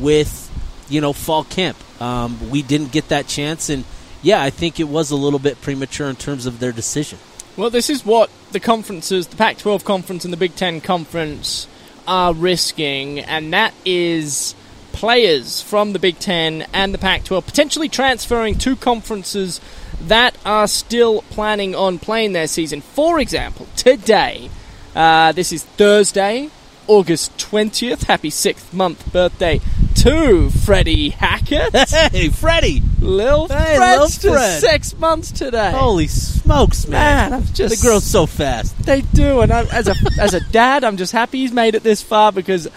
with 0.00 0.50
you 0.88 1.02
know 1.02 1.12
fall 1.12 1.44
camp. 1.44 1.76
Um, 2.00 2.48
we 2.48 2.62
didn't 2.62 2.92
get 2.92 3.08
that 3.08 3.26
chance, 3.26 3.68
and 3.68 3.84
yeah, 4.22 4.42
I 4.42 4.48
think 4.48 4.80
it 4.80 4.88
was 4.88 5.10
a 5.10 5.16
little 5.16 5.38
bit 5.38 5.60
premature 5.60 6.08
in 6.08 6.16
terms 6.16 6.46
of 6.46 6.60
their 6.60 6.72
decision. 6.72 7.18
Well, 7.58 7.68
this 7.68 7.90
is 7.90 8.06
what 8.06 8.30
the 8.52 8.60
conferences, 8.60 9.26
the 9.26 9.36
Pac 9.36 9.58
12 9.58 9.84
conference 9.84 10.24
and 10.24 10.32
the 10.32 10.38
Big 10.38 10.56
Ten 10.56 10.80
conference, 10.80 11.68
are 12.08 12.32
risking, 12.32 13.18
and 13.18 13.52
that 13.52 13.74
is 13.84 14.54
players 15.00 15.62
from 15.62 15.94
the 15.94 15.98
Big 15.98 16.18
Ten 16.18 16.66
and 16.74 16.92
the 16.92 16.98
Pac 16.98 17.24
12 17.24 17.46
potentially 17.46 17.88
transferring 17.88 18.54
to 18.56 18.76
conferences 18.76 19.58
that 19.98 20.36
are 20.44 20.68
still 20.68 21.22
planning 21.30 21.74
on 21.74 21.98
playing 21.98 22.34
their 22.34 22.46
season. 22.46 22.82
For 22.82 23.18
example, 23.18 23.66
today, 23.76 24.50
uh, 24.94 25.32
this 25.32 25.52
is 25.52 25.64
Thursday, 25.64 26.50
August 26.86 27.34
20th. 27.38 28.04
Happy 28.08 28.28
sixth 28.28 28.74
month 28.74 29.10
birthday 29.10 29.62
to 29.96 30.50
Freddie 30.50 31.08
Hackett. 31.10 31.74
Hey, 32.12 32.28
Freddie! 32.28 32.82
Lil 33.00 33.48
Hey, 33.48 33.76
Fred's 33.76 34.18
Fred. 34.22 34.60
six 34.60 34.98
months 34.98 35.30
today. 35.32 35.70
Holy 35.74 36.08
smokes, 36.08 36.86
man! 36.86 37.30
man, 37.30 37.40
I'm 37.40 37.46
just 37.54 37.80
the 37.80 37.88
girl's 37.88 38.04
so 38.04 38.26
fast. 38.26 38.76
they 38.84 39.00
do, 39.00 39.40
and 39.40 39.50
I, 39.50 39.64
as 39.64 39.88
a 39.88 39.94
as 40.20 40.34
a 40.34 40.40
dad, 40.40 40.84
I'm 40.84 40.98
just 40.98 41.12
happy 41.12 41.38
he's 41.38 41.52
made 41.52 41.74
it 41.74 41.82
this 41.82 42.02
far 42.02 42.32
because 42.32 42.68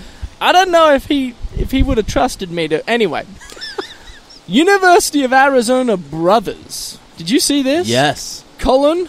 I 0.43 0.51
don't 0.51 0.71
know 0.71 0.93
if 0.93 1.05
he 1.05 1.35
if 1.57 1.71
he 1.71 1.81
would 1.83 1.97
have 1.97 2.07
trusted 2.07 2.51
me 2.51 2.67
to. 2.67 2.87
Anyway, 2.89 3.25
University 4.47 5.23
of 5.23 5.31
Arizona 5.33 5.97
brothers. 5.97 6.99
Did 7.17 7.29
you 7.29 7.39
see 7.39 7.61
this? 7.61 7.87
Yes. 7.87 8.43
Colin 8.59 9.07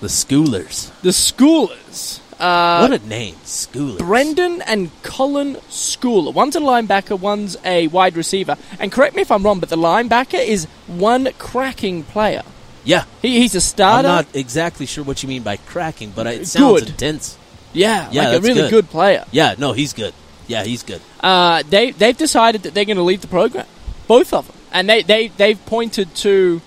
The 0.00 0.08
Schoolers. 0.08 0.90
The 1.02 1.10
Schoolers. 1.10 2.20
Uh, 2.38 2.86
what 2.86 3.00
a 3.00 3.04
name, 3.06 3.34
Schoolers. 3.44 3.98
Brenden 3.98 4.62
and 4.66 4.90
Colin 5.02 5.54
Schooler. 5.70 6.32
One's 6.32 6.54
a 6.54 6.60
linebacker, 6.60 7.18
one's 7.18 7.56
a 7.64 7.88
wide 7.88 8.16
receiver. 8.16 8.56
And 8.78 8.92
correct 8.92 9.16
me 9.16 9.22
if 9.22 9.30
I'm 9.32 9.42
wrong, 9.42 9.58
but 9.60 9.70
the 9.70 9.76
linebacker 9.76 10.38
is 10.44 10.66
one 10.86 11.30
cracking 11.38 12.04
player. 12.04 12.42
Yeah. 12.84 13.04
He, 13.22 13.40
he's 13.40 13.54
a 13.54 13.58
I'm 13.58 13.60
starter. 13.62 14.08
not 14.08 14.26
exactly 14.34 14.86
sure 14.86 15.02
what 15.02 15.22
you 15.22 15.28
mean 15.28 15.42
by 15.42 15.56
cracking, 15.56 16.10
but 16.14 16.26
it 16.28 16.46
sounds 16.46 16.80
Good. 16.80 16.90
intense. 16.90 17.36
yeah, 17.72 18.08
Yeah, 18.12 18.28
like 18.30 18.38
a 18.38 18.40
really 18.42 18.60
good. 18.62 18.70
good 18.70 18.90
player. 18.90 19.24
Yeah, 19.32 19.54
no, 19.58 19.72
he's 19.72 19.92
good. 19.92 20.14
Yeah, 20.48 20.64
he's 20.64 20.82
good. 20.82 21.00
uh, 21.20 21.62
they 21.68 21.92
they've 21.92 22.16
decided 22.16 22.62
that 22.64 22.74
they're 22.74 22.84
going 22.84 22.96
to 22.96 23.02
leave 23.04 23.20
the 23.20 23.28
program, 23.28 23.66
both 24.08 24.32
of 24.32 24.46
them, 24.48 24.56
and 24.72 24.88
they 24.88 25.02
they 25.02 25.28
they've 25.28 25.64
pointed 25.66 26.12
to 26.16 26.60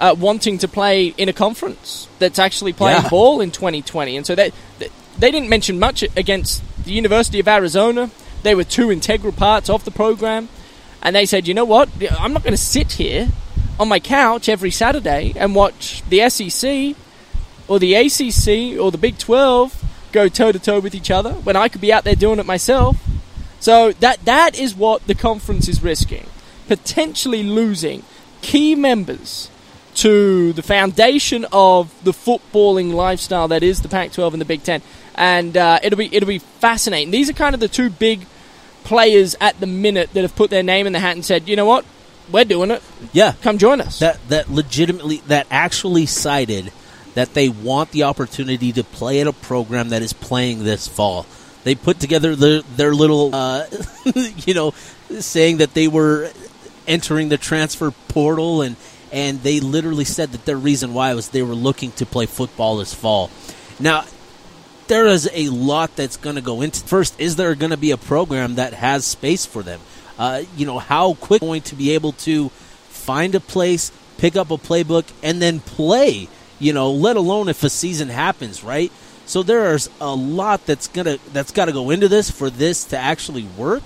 uh, 0.00 0.14
wanting 0.18 0.58
to 0.58 0.68
play 0.68 1.06
in 1.16 1.28
a 1.28 1.32
conference 1.32 2.08
that's 2.18 2.38
actually 2.38 2.72
playing 2.72 3.02
Yeah. 3.02 3.08
ball 3.08 3.40
in 3.40 3.50
2020, 3.50 4.16
and 4.16 4.26
so 4.26 4.34
they 4.34 4.52
they 4.78 4.88
they 5.18 5.30
didn't 5.30 5.48
mention 5.48 5.78
much 5.78 6.02
against 6.16 6.62
the 6.84 6.92
University 6.92 7.38
of 7.40 7.46
Arizona. 7.48 8.10
They 8.42 8.54
were 8.54 8.64
two 8.64 8.90
integral 8.90 9.32
parts 9.32 9.68
of 9.70 9.84
the 9.84 9.90
program, 9.90 10.48
and 11.02 11.14
they 11.16 11.26
said, 11.26 11.46
you 11.48 11.54
know 11.54 11.64
what, 11.64 11.88
I'm 12.18 12.32
not 12.32 12.42
going 12.42 12.52
to 12.52 12.58
sit 12.58 12.92
here 12.92 13.28
on 13.78 13.88
my 13.88 13.98
couch 14.00 14.48
every 14.48 14.70
Saturday 14.70 15.32
and 15.36 15.54
watch 15.54 16.02
the 16.08 16.28
SEC 16.30 16.94
or 17.68 17.78
the 17.78 17.94
ACC 17.94 18.78
or 18.80 18.90
the 18.90 18.98
Big 18.98 19.18
12 19.18 19.82
go 20.12 20.28
toe 20.28 20.52
to 20.52 20.58
toe 20.58 20.80
with 20.80 20.94
each 20.94 21.10
other 21.10 21.32
when 21.32 21.56
I 21.56 21.68
could 21.68 21.80
be 21.80 21.92
out 21.92 22.04
there 22.04 22.14
doing 22.14 22.38
it 22.38 22.46
myself. 22.46 22.96
So 23.60 23.92
that 23.92 24.24
that 24.24 24.58
is 24.58 24.74
what 24.74 25.06
the 25.06 25.14
conference 25.14 25.68
is 25.68 25.82
risking, 25.82 26.26
potentially 26.68 27.42
losing 27.42 28.02
key 28.42 28.74
members 28.74 29.50
to 29.96 30.52
the 30.52 30.62
foundation 30.62 31.46
of 31.52 31.92
the 32.04 32.12
footballing 32.12 32.92
lifestyle 32.92 33.48
that 33.48 33.62
is 33.62 33.80
the 33.80 33.88
Pac-12 33.88 34.32
and 34.32 34.40
the 34.40 34.46
Big 34.46 34.62
Ten, 34.62 34.82
and 35.14 35.56
uh, 35.56 35.78
it'll 35.82 35.98
be 35.98 36.14
it'll 36.14 36.28
be 36.28 36.38
fascinating. 36.38 37.10
These 37.10 37.30
are 37.30 37.34
kind 37.34 37.54
of 37.54 37.60
the 37.60 37.68
two 37.68 37.90
big 37.90 38.26
players 38.84 39.34
at 39.40 39.58
the 39.58 39.66
minute 39.66 40.12
that 40.12 40.22
have 40.22 40.36
put 40.36 40.48
their 40.48 40.62
name 40.62 40.86
in 40.86 40.92
the 40.92 41.00
hat 41.00 41.16
and 41.16 41.24
said, 41.24 41.48
you 41.48 41.56
know 41.56 41.64
what, 41.64 41.84
we're 42.30 42.44
doing 42.44 42.70
it. 42.70 42.82
Yeah. 43.12 43.34
Come 43.42 43.58
join 43.58 43.80
us. 43.80 43.98
That 43.98 44.18
that 44.28 44.50
legitimately 44.50 45.18
that 45.26 45.46
actually 45.50 46.06
cited 46.06 46.72
that 47.14 47.34
they 47.34 47.48
want 47.48 47.92
the 47.92 48.04
opportunity 48.04 48.72
to 48.72 48.84
play 48.84 49.20
at 49.20 49.26
a 49.26 49.32
program 49.32 49.88
that 49.88 50.02
is 50.02 50.12
playing 50.12 50.64
this 50.64 50.86
fall. 50.86 51.26
They 51.66 51.74
put 51.74 51.98
together 51.98 52.36
their 52.36 52.62
their 52.62 52.94
little 52.94 53.34
uh, 53.34 53.66
you 54.46 54.54
know 54.54 54.70
saying 55.18 55.56
that 55.56 55.74
they 55.74 55.88
were 55.88 56.30
entering 56.86 57.28
the 57.28 57.36
transfer 57.36 57.90
portal 58.06 58.62
and 58.62 58.76
and 59.10 59.42
they 59.42 59.58
literally 59.58 60.04
said 60.04 60.30
that 60.30 60.44
their 60.44 60.56
reason 60.56 60.94
why 60.94 61.12
was 61.14 61.30
they 61.30 61.42
were 61.42 61.56
looking 61.56 61.90
to 61.92 62.06
play 62.06 62.26
football 62.26 62.76
this 62.76 62.94
fall. 62.94 63.32
Now 63.80 64.04
there 64.86 65.06
is 65.06 65.28
a 65.32 65.48
lot 65.48 65.96
that's 65.96 66.16
going 66.16 66.36
to 66.36 66.40
go 66.40 66.62
into. 66.62 66.86
First, 66.86 67.18
is 67.18 67.34
there 67.34 67.52
going 67.56 67.72
to 67.72 67.76
be 67.76 67.90
a 67.90 67.96
program 67.96 68.54
that 68.54 68.72
has 68.72 69.04
space 69.04 69.44
for 69.44 69.64
them? 69.64 69.80
Uh, 70.16 70.44
you 70.56 70.66
know, 70.66 70.78
how 70.78 71.14
quick 71.14 71.40
going 71.40 71.62
to 71.62 71.74
be 71.74 71.90
able 71.90 72.12
to 72.12 72.50
find 72.90 73.34
a 73.34 73.40
place, 73.40 73.90
pick 74.18 74.36
up 74.36 74.52
a 74.52 74.56
playbook, 74.56 75.06
and 75.20 75.42
then 75.42 75.58
play? 75.58 76.28
You 76.60 76.72
know, 76.72 76.92
let 76.92 77.16
alone 77.16 77.48
if 77.48 77.64
a 77.64 77.70
season 77.70 78.08
happens, 78.08 78.62
right? 78.62 78.92
So 79.26 79.42
there's 79.42 79.90
a 80.00 80.14
lot 80.14 80.64
that's 80.66 80.88
gonna 80.88 81.18
that's 81.32 81.50
got 81.50 81.66
to 81.66 81.72
go 81.72 81.90
into 81.90 82.08
this 82.08 82.30
for 82.30 82.48
this 82.48 82.84
to 82.86 82.96
actually 82.98 83.44
work, 83.56 83.82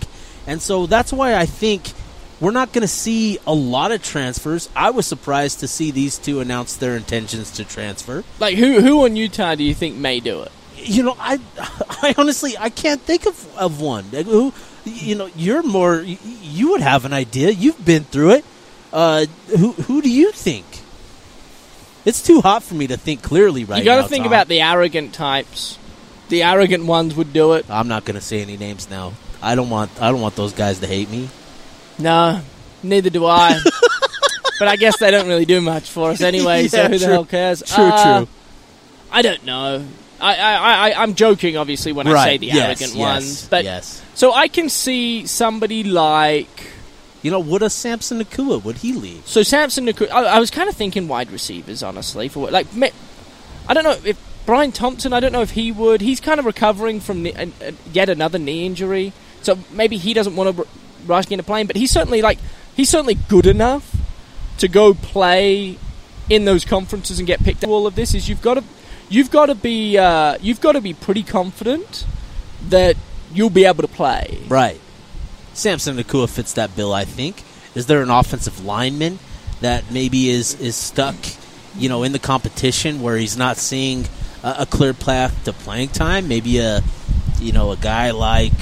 and 0.47 0.61
so 0.61 0.87
that's 0.87 1.13
why 1.13 1.35
I 1.35 1.47
think 1.47 1.93
we're 2.41 2.51
not 2.53 2.73
going 2.73 2.83
to 2.83 2.89
see 2.89 3.39
a 3.47 3.53
lot 3.53 3.93
of 3.93 4.03
transfers. 4.03 4.69
I 4.75 4.91
was 4.91 5.07
surprised 5.07 5.61
to 5.61 5.69
see 5.69 5.91
these 5.91 6.17
two 6.17 6.41
announce 6.41 6.75
their 6.77 6.97
intentions 6.97 7.51
to 7.53 7.65
transfer. 7.65 8.25
like 8.39 8.57
who 8.57 8.81
who 8.81 9.05
on 9.05 9.17
Utah 9.17 9.55
do 9.55 9.65
you 9.65 9.75
think 9.75 9.97
may 9.97 10.21
do 10.21 10.43
it? 10.43 10.53
You 10.77 11.03
know, 11.03 11.17
I, 11.19 11.39
I 12.03 12.15
honestly, 12.17 12.57
I 12.59 12.71
can't 12.71 13.01
think 13.03 13.27
of, 13.27 13.57
of 13.59 13.81
one. 13.83 14.07
Like, 14.13 14.25
Who, 14.27 14.55
you 14.87 15.15
know, 15.15 15.29
you're 15.37 15.63
more. 15.63 16.01
You, 16.01 16.17
you 16.43 16.71
would 16.71 16.81
have 16.81 17.05
an 17.05 17.13
idea. 17.13 17.51
You've 17.51 17.85
been 17.85 18.05
through 18.05 18.31
it. 18.31 18.45
Uh, 18.91 19.27
who, 19.49 19.73
who 19.73 20.01
do 20.01 20.11
you 20.11 20.33
think? 20.33 20.65
It's 22.05 22.23
too 22.23 22.41
hot 22.41 22.63
for 22.63 22.75
me 22.75 22.87
to 22.89 22.97
think 22.97 23.23
clearly 23.23 23.65
right 23.65 23.77
now. 23.77 23.79
you 23.79 23.85
got 23.85 24.03
to 24.03 24.09
think 24.09 24.25
Tom. 24.25 24.33
about 24.33 24.49
the 24.49 24.61
arrogant 24.61 25.13
types. 25.13 25.79
The 26.29 26.43
arrogant 26.45 26.87
ones 26.87 27.15
would 27.15 27.33
do 27.33 27.55
it. 27.55 27.69
I'm 27.69 27.89
not 27.89 28.05
going 28.05 28.15
to 28.15 28.21
say 28.21 28.41
any 28.41 28.57
names 28.57 28.89
now. 28.89 29.13
I 29.43 29.55
don't 29.55 29.69
want. 29.71 29.91
I 30.01 30.11
don't 30.11 30.21
want 30.21 30.37
those 30.37 30.53
guys 30.53 30.79
to 30.81 30.87
hate 30.87 31.11
me. 31.11 31.29
No, 31.99 32.41
neither 32.83 33.11
do 33.11 33.27
I. 33.27 33.59
but 34.59 34.69
I 34.69 34.77
guess 34.77 34.99
they 34.99 35.11
don't 35.11 35.27
really 35.27 35.45
do 35.45 35.61
much 35.61 35.89
for 35.91 36.11
us 36.11 36.21
anyway. 36.21 36.69
so 36.69 36.77
Yeah, 36.83 36.89
who 36.89 36.99
the 36.99 37.07
hell 37.07 37.25
cares? 37.25 37.63
True, 37.63 37.85
Uh, 37.85 38.19
true. 38.21 38.29
I 39.11 39.23
don't 39.23 39.45
know. 39.45 39.85
I, 40.21 40.37
I, 40.37 40.91
I, 40.91 41.03
I'm 41.03 41.15
joking, 41.15 41.57
obviously, 41.57 41.93
when 41.93 42.07
I 42.07 42.25
say 42.25 42.37
the 42.39 42.47
yes, 42.47 42.57
arrogant 42.57 42.95
yes, 42.95 42.99
ones. 42.99 43.49
But 43.49 43.65
yes. 43.65 44.03
so 44.15 44.33
I 44.33 44.49
can 44.49 44.69
see 44.69 45.27
somebody 45.27 45.83
like 45.83 46.73
You 47.23 47.31
know, 47.31 47.41
would 47.41 47.63
a 47.63 47.69
Samson 47.71 48.19
Nacua 48.23 48.63
would 48.65 48.79
he 48.79 48.93
leave? 48.93 49.27
so 49.27 49.43
Samson. 49.43 49.85
Naku- 49.85 50.07
I, 50.07 50.37
I 50.37 50.39
was 50.41 50.51
kind 50.51 50.69
of 50.69 50.75
thinking 50.77 51.07
wide 51.09 51.31
receivers, 51.31 51.83
honestly. 51.83 52.29
For 52.29 52.41
what- 52.41 52.53
like, 52.53 52.67
I 53.69 53.75
don't 53.75 53.85
know 53.85 53.97
if 54.05 54.19
Bryan 54.47 54.73
Thompson. 54.73 55.13
I 55.13 55.21
don't 55.21 55.33
know 55.33 55.43
if 55.43 55.51
he 55.51 55.71
would. 55.71 56.01
He's 56.01 56.19
kind 56.21 56.41
of 56.41 56.47
recovering 56.47 56.99
from 57.01 57.23
the, 57.23 57.35
uh, 57.35 57.73
yet 57.93 58.09
another 58.09 58.39
knee 58.39 58.65
injury, 58.67 59.13
so 59.43 59.59
maybe 59.71 59.97
he 59.99 60.15
doesn't 60.15 60.35
want 60.35 60.57
to 60.57 60.63
r- 60.63 60.69
rush 61.07 61.31
into 61.31 61.45
playing. 61.45 61.67
But 61.67 61.77
he's 61.77 61.91
certainly 61.91 62.23
like 62.23 62.39
he's 62.75 62.89
certainly 62.89 63.15
good 63.29 63.47
enough 63.47 63.95
to 64.59 64.67
go 64.69 64.95
play 64.95 65.77
in 66.31 66.45
those 66.47 66.65
conferences 66.65 67.19
and 67.19 67.27
get 67.27 67.43
picked 67.45 67.63
up. 67.65 67.71
All 67.71 67.87
of 67.87 67.95
this 67.97 68.15
is 68.15 68.29
you've 68.29 68.43
got 68.43 68.55
to 68.55 68.65
you've 69.11 69.31
got 69.31 69.47
to 69.47 69.55
be 69.55 69.99
uh, 69.99 70.39
you've 70.41 70.61
got 70.63 70.73
to 70.73 70.81
be 70.81 70.95
pretty 70.95 71.23
confident 71.23 72.07
that 72.71 72.97
you'll 73.33 73.51
be 73.51 73.67
able 73.67 73.83
to 73.83 73.89
play. 73.89 74.39
Right. 74.49 74.81
Samson 75.55 75.97
Nacua 75.97 76.29
fits 76.29 76.53
that 76.55 76.75
bill, 76.77 76.93
I 76.93 77.05
think. 77.05 77.43
Is 77.75 77.87
there 77.87 78.03
an 78.03 78.11
offensive 78.11 78.65
lineman 78.65 79.19
that 79.61 79.91
maybe 79.91 80.29
is, 80.31 80.59
is 80.61 80.77
stuck, 80.77 81.15
you 81.77 81.89
know, 81.89 82.03
in 82.03 82.13
the 82.13 82.19
competition 82.19 83.01
where 83.03 83.17
he's 83.17 83.37
not 83.37 83.57
seeing 83.57 84.07
a, 84.43 84.57
a 84.61 84.67
clear 84.67 84.95
path 84.95 85.45
to 85.45 85.53
playing 85.53 85.89
time? 85.91 86.29
Maybe 86.29 86.59
a, 86.59 86.81
you 87.39 87.53
know, 87.53 87.71
a 87.73 87.77
guy 87.77 88.11
like, 88.13 88.53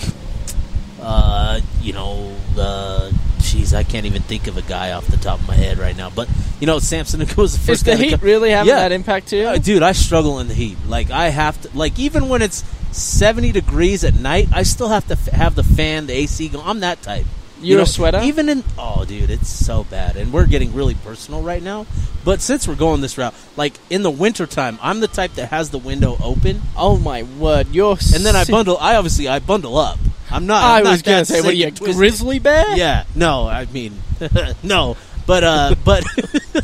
uh, 1.00 1.60
you 1.80 1.92
know, 1.92 2.34
uh, 2.58 3.10
jeez, 3.38 3.74
I 3.74 3.84
can't 3.84 4.04
even 4.06 4.22
think 4.22 4.46
of 4.46 4.56
a 4.56 4.62
guy 4.62 4.92
off 4.92 5.06
the 5.06 5.16
top 5.16 5.40
of 5.40 5.48
my 5.48 5.54
head 5.54 5.78
right 5.78 5.96
now. 5.96 6.10
But 6.10 6.28
you 6.60 6.66
know, 6.66 6.80
Samson 6.80 7.20
Nacua's 7.20 7.54
the 7.54 7.60
Is 7.60 7.66
first 7.66 7.84
the 7.84 7.92
guy 7.92 7.96
to 7.96 8.02
Heat 8.04 8.10
come- 8.12 8.20
really 8.20 8.50
having 8.50 8.68
Yeah. 8.68 8.80
that 8.80 8.92
impact 8.92 9.28
too? 9.28 9.44
uh, 9.44 9.58
dude, 9.58 9.82
I 9.82 9.92
struggle 9.92 10.40
in 10.40 10.48
the 10.48 10.54
heat. 10.54 10.76
Like 10.86 11.10
I 11.10 11.28
have 11.28 11.60
to, 11.62 11.70
like 11.76 11.98
even 11.98 12.28
when 12.28 12.42
it's 12.42 12.62
seventy 12.98 13.52
degrees 13.52 14.04
at 14.04 14.14
night, 14.14 14.48
I 14.52 14.62
still 14.62 14.88
have 14.88 15.06
to 15.08 15.14
f- 15.14 15.26
have 15.26 15.54
the 15.54 15.64
fan, 15.64 16.06
the 16.06 16.14
AC 16.14 16.48
going. 16.48 16.66
I'm 16.66 16.80
that 16.80 17.02
type. 17.02 17.26
You 17.60 17.70
You're 17.70 17.78
know, 17.78 17.84
a 17.84 17.86
sweater. 17.86 18.20
Even 18.22 18.48
in 18.48 18.62
oh, 18.78 19.04
dude, 19.04 19.30
it's 19.30 19.48
so 19.48 19.84
bad, 19.84 20.16
and 20.16 20.32
we're 20.32 20.46
getting 20.46 20.74
really 20.74 20.94
personal 20.94 21.42
right 21.42 21.62
now. 21.62 21.86
But 22.24 22.40
since 22.40 22.68
we're 22.68 22.76
going 22.76 23.00
this 23.00 23.18
route, 23.18 23.34
like 23.56 23.74
in 23.90 24.02
the 24.02 24.10
wintertime, 24.10 24.78
I'm 24.80 25.00
the 25.00 25.08
type 25.08 25.32
that 25.34 25.50
has 25.50 25.70
the 25.70 25.78
window 25.78 26.16
open, 26.22 26.60
oh 26.76 26.98
my 26.98 27.24
word, 27.24 27.68
you're. 27.68 27.96
and 28.14 28.24
then 28.24 28.36
I 28.36 28.44
bundle. 28.44 28.76
I 28.78 28.96
obviously 28.96 29.28
I 29.28 29.40
bundle 29.40 29.76
up. 29.76 29.98
I'm 30.30 30.46
not. 30.46 30.62
I 30.62 30.78
I'm 30.78 30.84
not 30.84 30.90
was 30.90 31.02
gonna 31.02 31.16
that 31.18 31.26
say, 31.26 31.40
what 31.40 31.50
are 31.50 31.52
you, 31.52 31.70
grizzly 31.70 32.38
bear? 32.38 32.76
Yeah, 32.76 33.04
no, 33.16 33.48
I 33.48 33.64
mean, 33.66 33.98
no, 34.62 34.96
but 35.26 35.44
uh, 35.44 35.74
but 35.84 36.04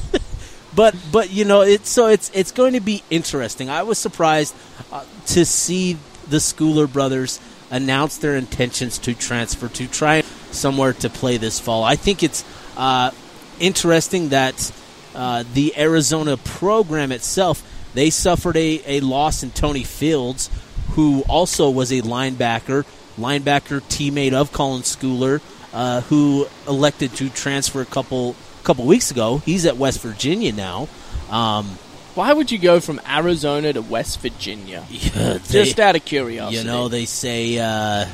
but 0.75 0.95
but 1.11 1.31
you 1.31 1.45
know, 1.45 1.63
it's 1.63 1.89
so 1.89 2.07
it's 2.07 2.31
it's 2.35 2.53
going 2.53 2.75
to 2.75 2.81
be 2.81 3.03
interesting. 3.11 3.69
I 3.71 3.83
was 3.83 3.99
surprised 3.99 4.55
uh, 4.93 5.05
to 5.27 5.45
see 5.45 5.99
the 6.29 6.39
Schooler 6.39 6.91
brothers 6.91 7.41
announced 7.71 8.21
their 8.21 8.37
intentions 8.37 8.99
to 8.99 9.15
transfer 9.15 9.69
to 9.69 9.87
try 9.87 10.23
somewhere 10.51 10.93
to 10.93 11.11
play 11.11 11.37
this 11.37 11.59
fall. 11.59 11.83
I 11.83 11.97
think 11.97 12.23
it's 12.23 12.45
uh, 12.77 13.11
interesting 13.59 14.31
that 14.31 14.73
uh, 15.15 15.45
the 15.55 15.77
Arizona 15.77 16.37
program 16.37 17.13
itself 17.13 17.63
they 17.95 18.11
suffered 18.11 18.57
a, 18.57 18.83
a 18.87 19.01
loss 19.01 19.43
in 19.43 19.53
Tony 19.53 19.85
Fields, 19.85 20.51
who 20.91 21.23
also 21.29 21.71
was 21.71 21.93
a 21.93 22.03
linebacker, 22.03 22.85
linebacker 23.17 23.81
teammate 23.81 24.33
of 24.33 24.53
Colin 24.53 24.83
Schooler, 24.83 25.41
uh, 25.73 26.01
who 26.03 26.47
elected 26.67 27.15
to 27.15 27.31
transfer 27.31 27.81
a 27.81 27.87
couple 27.87 28.35
couple 28.65 28.87
weeks 28.87 29.11
ago. 29.11 29.39
He's 29.39 29.65
at 29.67 29.77
West 29.77 30.01
Virginia 30.01 30.53
now. 30.53 30.89
Um, 31.31 31.79
Why 32.15 32.33
would 32.33 32.53
you 32.53 32.59
go 32.59 32.79
from 32.81 33.01
Arizona 33.09 33.73
to 33.73 33.83
West 33.83 34.21
Virginia? 34.21 34.85
yeah, 34.91 35.39
Just 35.49 35.81
out 35.81 35.97
of 35.97 36.05
curiosity. 36.05 36.59
you 36.59 36.65
know, 36.65 36.89
they 36.89 37.07
say 37.07 37.59
uh, 37.59 38.07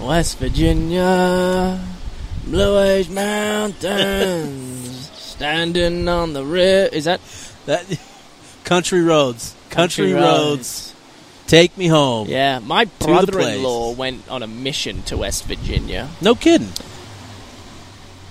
West 0.00 0.38
Virginia, 0.38 1.80
Blue 2.44 2.82
Ridge 2.82 3.08
Mountains, 3.08 5.10
standing 5.14 6.08
on 6.08 6.32
the 6.32 6.44
river. 6.44 6.92
Is 6.94 7.04
that 7.04 7.20
that 7.66 7.84
country 8.64 9.02
roads, 9.02 9.54
country, 9.70 10.10
Country 10.10 10.20
roads. 10.20 10.92
take 11.46 11.76
me 11.78 11.86
home. 11.86 12.26
Yeah, 12.28 12.58
my 12.58 12.86
brother-in-law 12.86 13.92
went 13.92 14.28
on 14.28 14.42
a 14.42 14.48
mission 14.48 15.02
to 15.04 15.18
West 15.18 15.44
Virginia. 15.44 16.08
No 16.20 16.34
kidding. 16.34 16.72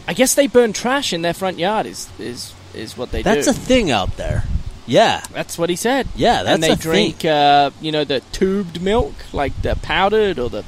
I 0.07 0.13
guess 0.13 0.35
they 0.35 0.47
burn 0.47 0.73
trash 0.73 1.13
in 1.13 1.21
their 1.21 1.33
front 1.33 1.59
yard. 1.59 1.85
Is 1.85 2.09
is 2.19 2.53
is 2.73 2.97
what 2.97 3.11
they 3.11 3.21
That's 3.21 3.45
do? 3.47 3.53
That's 3.53 3.57
a 3.57 3.61
thing 3.67 3.89
out 3.89 4.17
there. 4.17 4.43
Yeah, 4.87 5.23
That's 5.33 5.57
what 5.57 5.69
he 5.71 5.75
said. 5.75 6.07
yeah, 6.15 6.43
that's 6.43 6.53
and 6.55 6.63
they 6.63 6.69
a 6.71 6.75
drink, 6.75 7.15
thing. 7.17 7.31
uh, 7.31 7.71
you 7.81 7.91
know, 7.91 8.03
the 8.03 8.19
tubed 8.31 8.81
milk, 8.81 9.13
like 9.33 9.59
the 9.63 9.75
powdered 9.75 10.37
or 10.37 10.49
the 10.49 10.63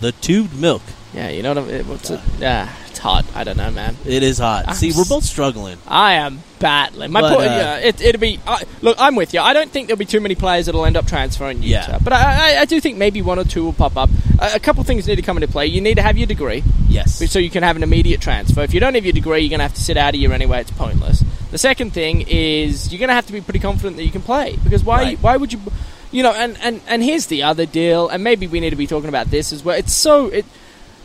The 0.00 0.12
tubed 0.12 0.54
milk. 0.58 0.82
yeah, 1.14 1.28
you 1.30 1.42
know 1.42 1.54
what 1.54 1.58
I 1.64 1.66
mean? 1.78 1.88
What's 1.88 2.10
it? 2.10 2.20
Yeah, 2.40 2.68
it's 2.98 3.04
hot. 3.04 3.24
I 3.36 3.44
don't 3.44 3.56
know, 3.56 3.70
man. 3.70 3.96
It 4.04 4.22
is 4.24 4.38
hot. 4.38 4.64
I'm 4.66 4.74
See, 4.74 4.90
we're 4.96 5.04
both 5.04 5.22
struggling. 5.24 5.78
I 5.86 6.14
am 6.14 6.40
battling. 6.58 7.12
My 7.12 7.20
But, 7.20 7.36
point, 7.36 7.48
uh, 7.48 7.52
yeah, 7.54 7.76
it, 7.78 8.00
it'll 8.00 8.20
be. 8.20 8.40
I 8.44 8.64
look, 8.82 8.96
I'm 8.98 9.14
with 9.14 9.32
you. 9.34 9.40
I 9.40 9.52
don't 9.52 9.70
think 9.70 9.86
there'll 9.86 9.98
be 9.98 10.04
too 10.04 10.20
many 10.20 10.34
players 10.34 10.66
that'll 10.66 10.84
end 10.84 10.96
up 10.96 11.06
transferring 11.06 11.62
Utah, 11.62 11.90
Yeah. 11.92 11.98
but 12.02 12.12
I, 12.12 12.56
I, 12.56 12.60
I 12.62 12.64
do 12.64 12.80
think 12.80 12.98
maybe 12.98 13.22
one 13.22 13.38
or 13.38 13.44
two 13.44 13.64
will 13.64 13.72
pop 13.72 13.96
up. 13.96 14.10
A, 14.40 14.56
a 14.56 14.58
couple 14.58 14.82
things 14.82 15.06
need 15.06 15.16
to 15.16 15.22
come 15.22 15.36
into 15.36 15.46
play. 15.48 15.66
You 15.66 15.80
need 15.80 15.94
to 15.94 16.02
have 16.02 16.18
your 16.18 16.26
degree, 16.26 16.64
Yes. 16.88 17.30
so 17.30 17.38
you 17.38 17.50
can 17.50 17.62
have 17.62 17.76
an 17.76 17.84
immediate 17.84 18.20
transfer. 18.20 18.62
If 18.62 18.74
you 18.74 18.80
don't 18.80 18.94
have 18.96 19.04
your 19.04 19.12
degree, 19.12 19.40
you're 19.42 19.50
going 19.50 19.60
to 19.60 19.64
have 19.64 19.74
to 19.74 19.80
sit 19.80 19.96
out 19.96 20.14
a 20.14 20.16
year 20.16 20.32
anyway. 20.32 20.60
It's 20.62 20.72
pointless. 20.72 21.22
The 21.52 21.58
second 21.58 21.92
thing 21.92 22.24
is 22.26 22.92
you're 22.92 22.98
going 22.98 23.08
to 23.08 23.14
have 23.14 23.26
to 23.26 23.32
be 23.32 23.40
pretty 23.40 23.60
confident 23.60 23.96
that 23.96 24.04
you 24.04 24.10
can 24.10 24.22
play 24.22 24.56
because 24.64 24.82
why? 24.82 25.02
Right. 25.02 25.18
Why 25.22 25.36
would 25.36 25.52
you? 25.52 25.60
You 26.10 26.22
know, 26.24 26.32
and, 26.32 26.56
and 26.62 26.80
and 26.88 27.02
here's 27.02 27.26
the 27.26 27.42
other 27.44 27.66
deal, 27.66 28.08
and 28.08 28.24
maybe 28.24 28.46
we 28.46 28.60
need 28.60 28.70
to 28.70 28.76
be 28.76 28.86
talking 28.86 29.10
about 29.10 29.26
this 29.30 29.52
as 29.52 29.62
well. 29.62 29.78
It's 29.78 29.92
so 29.92 30.26
it. 30.28 30.44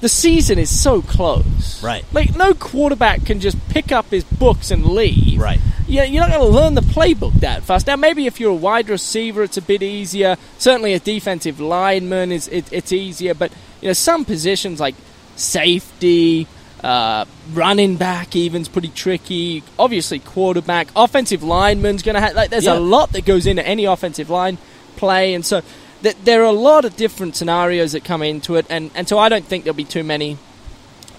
The 0.03 0.09
season 0.09 0.59
is 0.59 0.69
so 0.69 1.01
close. 1.01 1.81
Right. 1.81 2.03
Like 2.11 2.35
no 2.35 2.53
quarterback 2.53 3.25
can 3.25 3.39
just 3.39 3.57
pick 3.69 3.93
up 3.93 4.07
his 4.07 4.25
books 4.25 4.69
and 4.69 4.85
leave. 4.85 5.39
Right. 5.39 5.61
Yeah, 5.87 6.03
you're 6.03 6.19
not 6.27 6.29
going 6.29 6.45
to 6.45 6.53
learn 6.53 6.73
the 6.73 6.81
playbook 6.81 7.35
that 7.35 7.63
fast. 7.63 7.87
Now, 7.87 7.95
maybe 7.95 8.25
if 8.25 8.37
you're 8.37 8.51
a 8.51 8.53
wide 8.53 8.89
receiver, 8.89 9.43
it's 9.43 9.55
a 9.55 9.61
bit 9.61 9.81
easier. 9.81 10.35
Certainly, 10.57 10.93
a 10.93 10.99
defensive 10.99 11.61
lineman 11.61 12.33
is 12.33 12.49
it, 12.49 12.65
it's 12.73 12.91
easier. 12.91 13.33
But 13.33 13.53
you 13.79 13.87
know, 13.87 13.93
some 13.93 14.25
positions 14.25 14.81
like 14.81 14.95
safety, 15.37 16.47
uh, 16.83 17.23
running 17.53 17.95
back, 17.95 18.35
even's 18.35 18.67
pretty 18.67 18.89
tricky. 18.89 19.63
Obviously, 19.79 20.19
quarterback, 20.19 20.89
offensive 20.97 21.43
lineman's 21.43 22.03
going 22.03 22.15
to 22.15 22.21
have. 22.21 22.35
Like, 22.35 22.49
there's 22.49 22.65
Yeah. 22.65 22.77
a 22.77 22.79
lot 22.79 23.13
that 23.13 23.23
goes 23.23 23.45
into 23.47 23.65
any 23.65 23.85
offensive 23.85 24.29
line 24.29 24.57
play, 24.97 25.33
and 25.33 25.45
so 25.45 25.61
th- 26.03 26.17
there 26.23 26.41
are 26.41 26.45
a 26.45 26.51
lot 26.51 26.85
of 26.85 26.95
different 26.95 27.35
scenarios 27.35 27.93
that 27.93 28.03
come 28.03 28.21
into 28.21 28.55
it. 28.55 28.65
And, 28.69 28.91
and 28.93 29.07
so 29.07 29.17
I 29.17 29.29
don't 29.29 29.45
think 29.45 29.63
there'll 29.63 29.75
be 29.75 29.83
too 29.83 30.03
many 30.03 30.37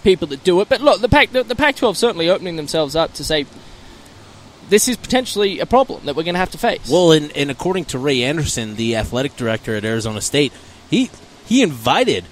people 0.03 0.29
that 0.29 0.45
do 0.45 0.61
it. 0.61 0.69
But 0.69 0.81
look, 0.81 1.01
the 1.01 1.09
Pac 1.09 1.33
the, 1.33 1.43
the 1.43 1.57
Pac-12 1.57 1.97
certainly 1.97 2.31
opening 2.31 2.57
themselves 2.57 2.95
up 2.95 3.15
to 3.15 3.25
say 3.25 3.47
this 4.69 4.89
is 4.89 4.97
potentially 4.97 5.61
a 5.61 5.67
problem 5.67 6.07
that 6.07 6.15
we're 6.15 6.23
going 6.23 6.35
to 6.35 6.39
have 6.39 6.51
to 6.53 6.59
face. 6.59 6.89
Well, 6.89 7.13
and, 7.13 7.33
and 7.37 7.51
according 7.51 7.87
to 7.87 7.99
Ray 7.99 8.23
Anderson, 8.23 8.77
the 8.77 8.97
athletic 8.97 9.37
director 9.37 9.77
at 9.77 9.85
Arizona 9.85 10.21
State, 10.21 10.53
he 10.91 11.11
he 11.47 11.63
invited 11.63 12.25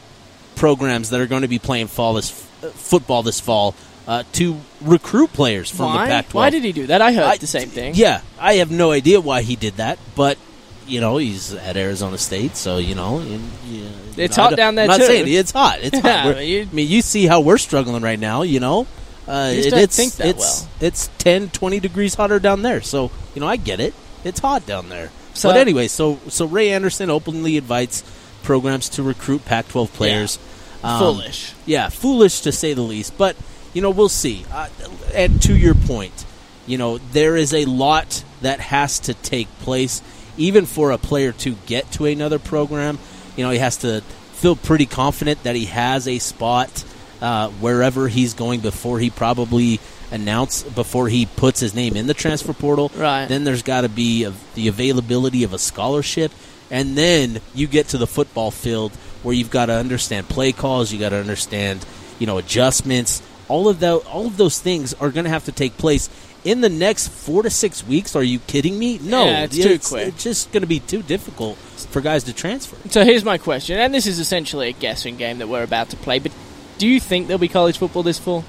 programs 0.55 1.11
that 1.11 1.21
are 1.21 1.27
going 1.27 1.43
to 1.43 1.49
be 1.49 1.59
playing 1.59 1.89
fall 1.89 2.15
this 2.15 2.31
uh, 2.63 2.69
football 2.69 3.23
this 3.23 3.41
fall 3.41 3.75
uh, 4.07 4.25
to 4.33 4.59
recruit 4.81 5.33
players 5.33 5.71
from 5.71 5.87
why? 5.87 6.07
the 6.07 6.11
Pac-12. 6.11 6.35
Why 6.35 6.51
did 6.51 6.65
he 6.65 6.73
do 6.73 6.87
that? 6.89 7.01
I 7.03 7.13
heard 7.13 7.25
I- 7.25 7.37
the 7.37 7.47
same 7.47 7.69
thing. 7.69 7.95
Yeah, 7.95 8.21
I 8.39 8.55
have 8.55 8.71
no 8.71 8.93
idea 8.93 9.21
why 9.21 9.43
he 9.43 9.57
did 9.57 9.75
that, 9.75 9.99
but 10.15 10.39
you 10.87 11.01
know 11.01 11.17
he's 11.17 11.53
at 11.55 11.77
Arizona 11.77 12.19
State, 12.19 12.57
so 12.57 12.79
you 12.79 12.95
know. 12.95 13.19
And, 13.19 13.51
yeah, 13.69 13.89
It's 14.17 14.37
know, 14.37 14.45
hot 14.45 14.57
down 14.57 14.75
there, 14.75 14.85
I'm 14.85 14.91
not 14.91 15.01
too. 15.01 15.07
saying 15.07 15.29
it's 15.29 15.51
hot. 15.53 15.79
It's 15.83 15.99
hot. 15.99 16.05
Yeah, 16.37 16.41
you- 16.41 16.63
I 16.71 16.75
mean, 16.75 16.89
you 16.89 17.03
see 17.03 17.27
how 17.27 17.41
we're 17.41 17.59
struggling 17.59 18.03
right 18.03 18.19
now. 18.19 18.43
You 18.43 18.61
know, 18.61 18.87
uh, 19.29 19.51
it- 19.53 19.73
it's 19.73 19.97
think 19.97 20.15
that 20.15 20.27
it's 20.29 20.39
well. 20.63 20.69
it's 20.81 21.09
10, 21.19 21.51
20 21.51 21.81
degrees 21.81 22.15
hotter 22.15 22.39
down 22.39 22.63
there. 22.63 22.81
So 22.83 23.11
you 23.35 23.41
know, 23.41 23.47
I 23.49 23.57
get 23.57 23.81
it. 23.81 23.95
It's 24.25 24.41
hot 24.41 24.67
down 24.67 24.89
there. 24.89 25.11
So- 25.35 25.49
but 25.51 25.57
anyway, 25.59 25.89
so 25.89 26.19
so 26.29 26.47
Ray 26.47 26.71
Anderson 26.73 27.11
openly 27.11 27.57
invites 27.57 28.03
programs 28.43 28.89
to 28.91 29.03
recruit 29.03 29.45
Pac-12 29.45 29.93
players. 29.93 30.39
Um, 30.85 30.99
Foolish. 30.99 31.53
yeah, 31.65 31.89
foolish 31.91 32.41
to 32.41 32.51
say 32.51 32.75
the 32.75 32.83
least. 32.83 33.17
But 33.17 33.37
you 33.73 33.81
know, 33.83 33.91
we'll 33.91 34.09
see. 34.09 34.45
Uh, 34.53 34.69
and 35.15 35.41
to 35.43 35.57
your 35.57 35.75
point, 35.75 36.27
you 36.67 36.77
know, 36.77 36.99
there 36.99 37.37
is 37.37 37.55
a 37.55 37.65
lot 37.67 38.23
that 38.43 38.59
has 38.61 38.99
to 39.01 39.15
take 39.15 39.47
place, 39.61 40.03
even 40.37 40.67
for 40.67 40.91
a 40.91 40.99
player 40.99 41.33
to 41.33 41.55
get 41.67 41.91
to 41.93 42.07
another 42.07 42.39
program. 42.39 42.99
You 43.37 43.45
know, 43.45 43.51
he 43.51 43.59
has 43.59 43.79
to 43.79 44.03
feel 44.33 44.57
pretty 44.57 44.87
confident 44.87 45.43
that 45.45 45.57
he 45.57 45.67
has 45.67 46.09
a 46.09 46.19
spot 46.19 46.85
uh, 47.21 47.49
wherever 47.51 48.09
he's 48.09 48.35
going 48.35 48.61
before 48.61 48.99
he 48.99 49.09
probably 49.09 49.81
announce 50.11 50.63
before 50.63 51.09
he 51.09 51.25
puts 51.25 51.61
his 51.61 51.75
name 51.75 51.97
in 51.97 52.07
the 52.07 52.15
transfer 52.15 52.53
portal. 52.53 52.91
Right. 52.95 53.27
Then 53.27 53.45
there's 53.45 53.63
got 53.63 53.83
to 53.83 53.89
be 53.89 54.25
a, 54.25 54.33
the 54.55 54.69
availability 54.69 55.45
of 55.45 55.53
a 55.53 55.59
scholarship, 55.59 56.33
and 56.71 56.97
then 56.97 57.41
you 57.55 57.67
get 57.67 57.89
to 57.89 57.99
the 57.99 58.07
football 58.07 58.51
field 58.51 58.93
where 59.23 59.35
you've 59.35 59.51
got 59.51 59.67
to 59.67 59.75
understand 59.75 60.29
play 60.29 60.53
calls, 60.53 60.93
you 60.93 60.99
got 60.99 61.11
to 61.11 61.17
understand, 61.17 61.85
you 62.19 62.27
know, 62.27 62.39
adjustments. 62.39 63.23
All 63.49 63.69
of 63.69 63.81
that, 63.81 63.95
all 64.07 64.27
of 64.27 64.37
those 64.37 64.59
things 64.59 64.95
are 64.95 65.11
going 65.11 65.25
to 65.25 65.31
have 65.31 65.45
to 65.45 65.53
take 65.53 65.77
place 65.77 66.09
in 66.45 66.61
the 66.61 66.69
next 66.69 67.09
four 67.09 67.43
to 67.43 67.51
six 67.51 67.87
weeks. 67.87 68.17
Are 68.17 68.23
you 68.23 68.39
kidding 68.41 68.79
me? 68.79 68.99
No, 68.99 69.25
Yeah, 69.25 69.45
it's 69.45 69.57
too 69.57 69.79
quick. 69.79 70.09
It's 70.09 70.25
just 70.25 70.53
going 70.53 70.63
to 70.63 70.67
be 70.67 70.81
too 70.81 71.03
difficult 71.03 71.57
for 71.59 72.01
guys 72.01 72.25
to 72.25 72.33
transfer. 72.33 72.77
So 72.91 73.05
here's 73.05 73.25
my 73.25 73.39
question, 73.39 73.79
and 73.79 73.93
this 73.95 74.07
is 74.07 74.19
essentially 74.19 74.69
a 74.69 74.73
guessing 74.73 75.17
game 75.17 75.39
that 75.39 75.49
we're 75.49 75.63
about 75.63 75.91
to 75.91 75.97
play. 75.97 76.19
But 76.19 76.33
do 76.79 76.87
you 76.89 77.01
think 77.01 77.27
there'll 77.29 77.39
be 77.39 77.49
college 77.49 77.79
football 77.79 78.03
this 78.03 78.19
fall? 78.19 78.45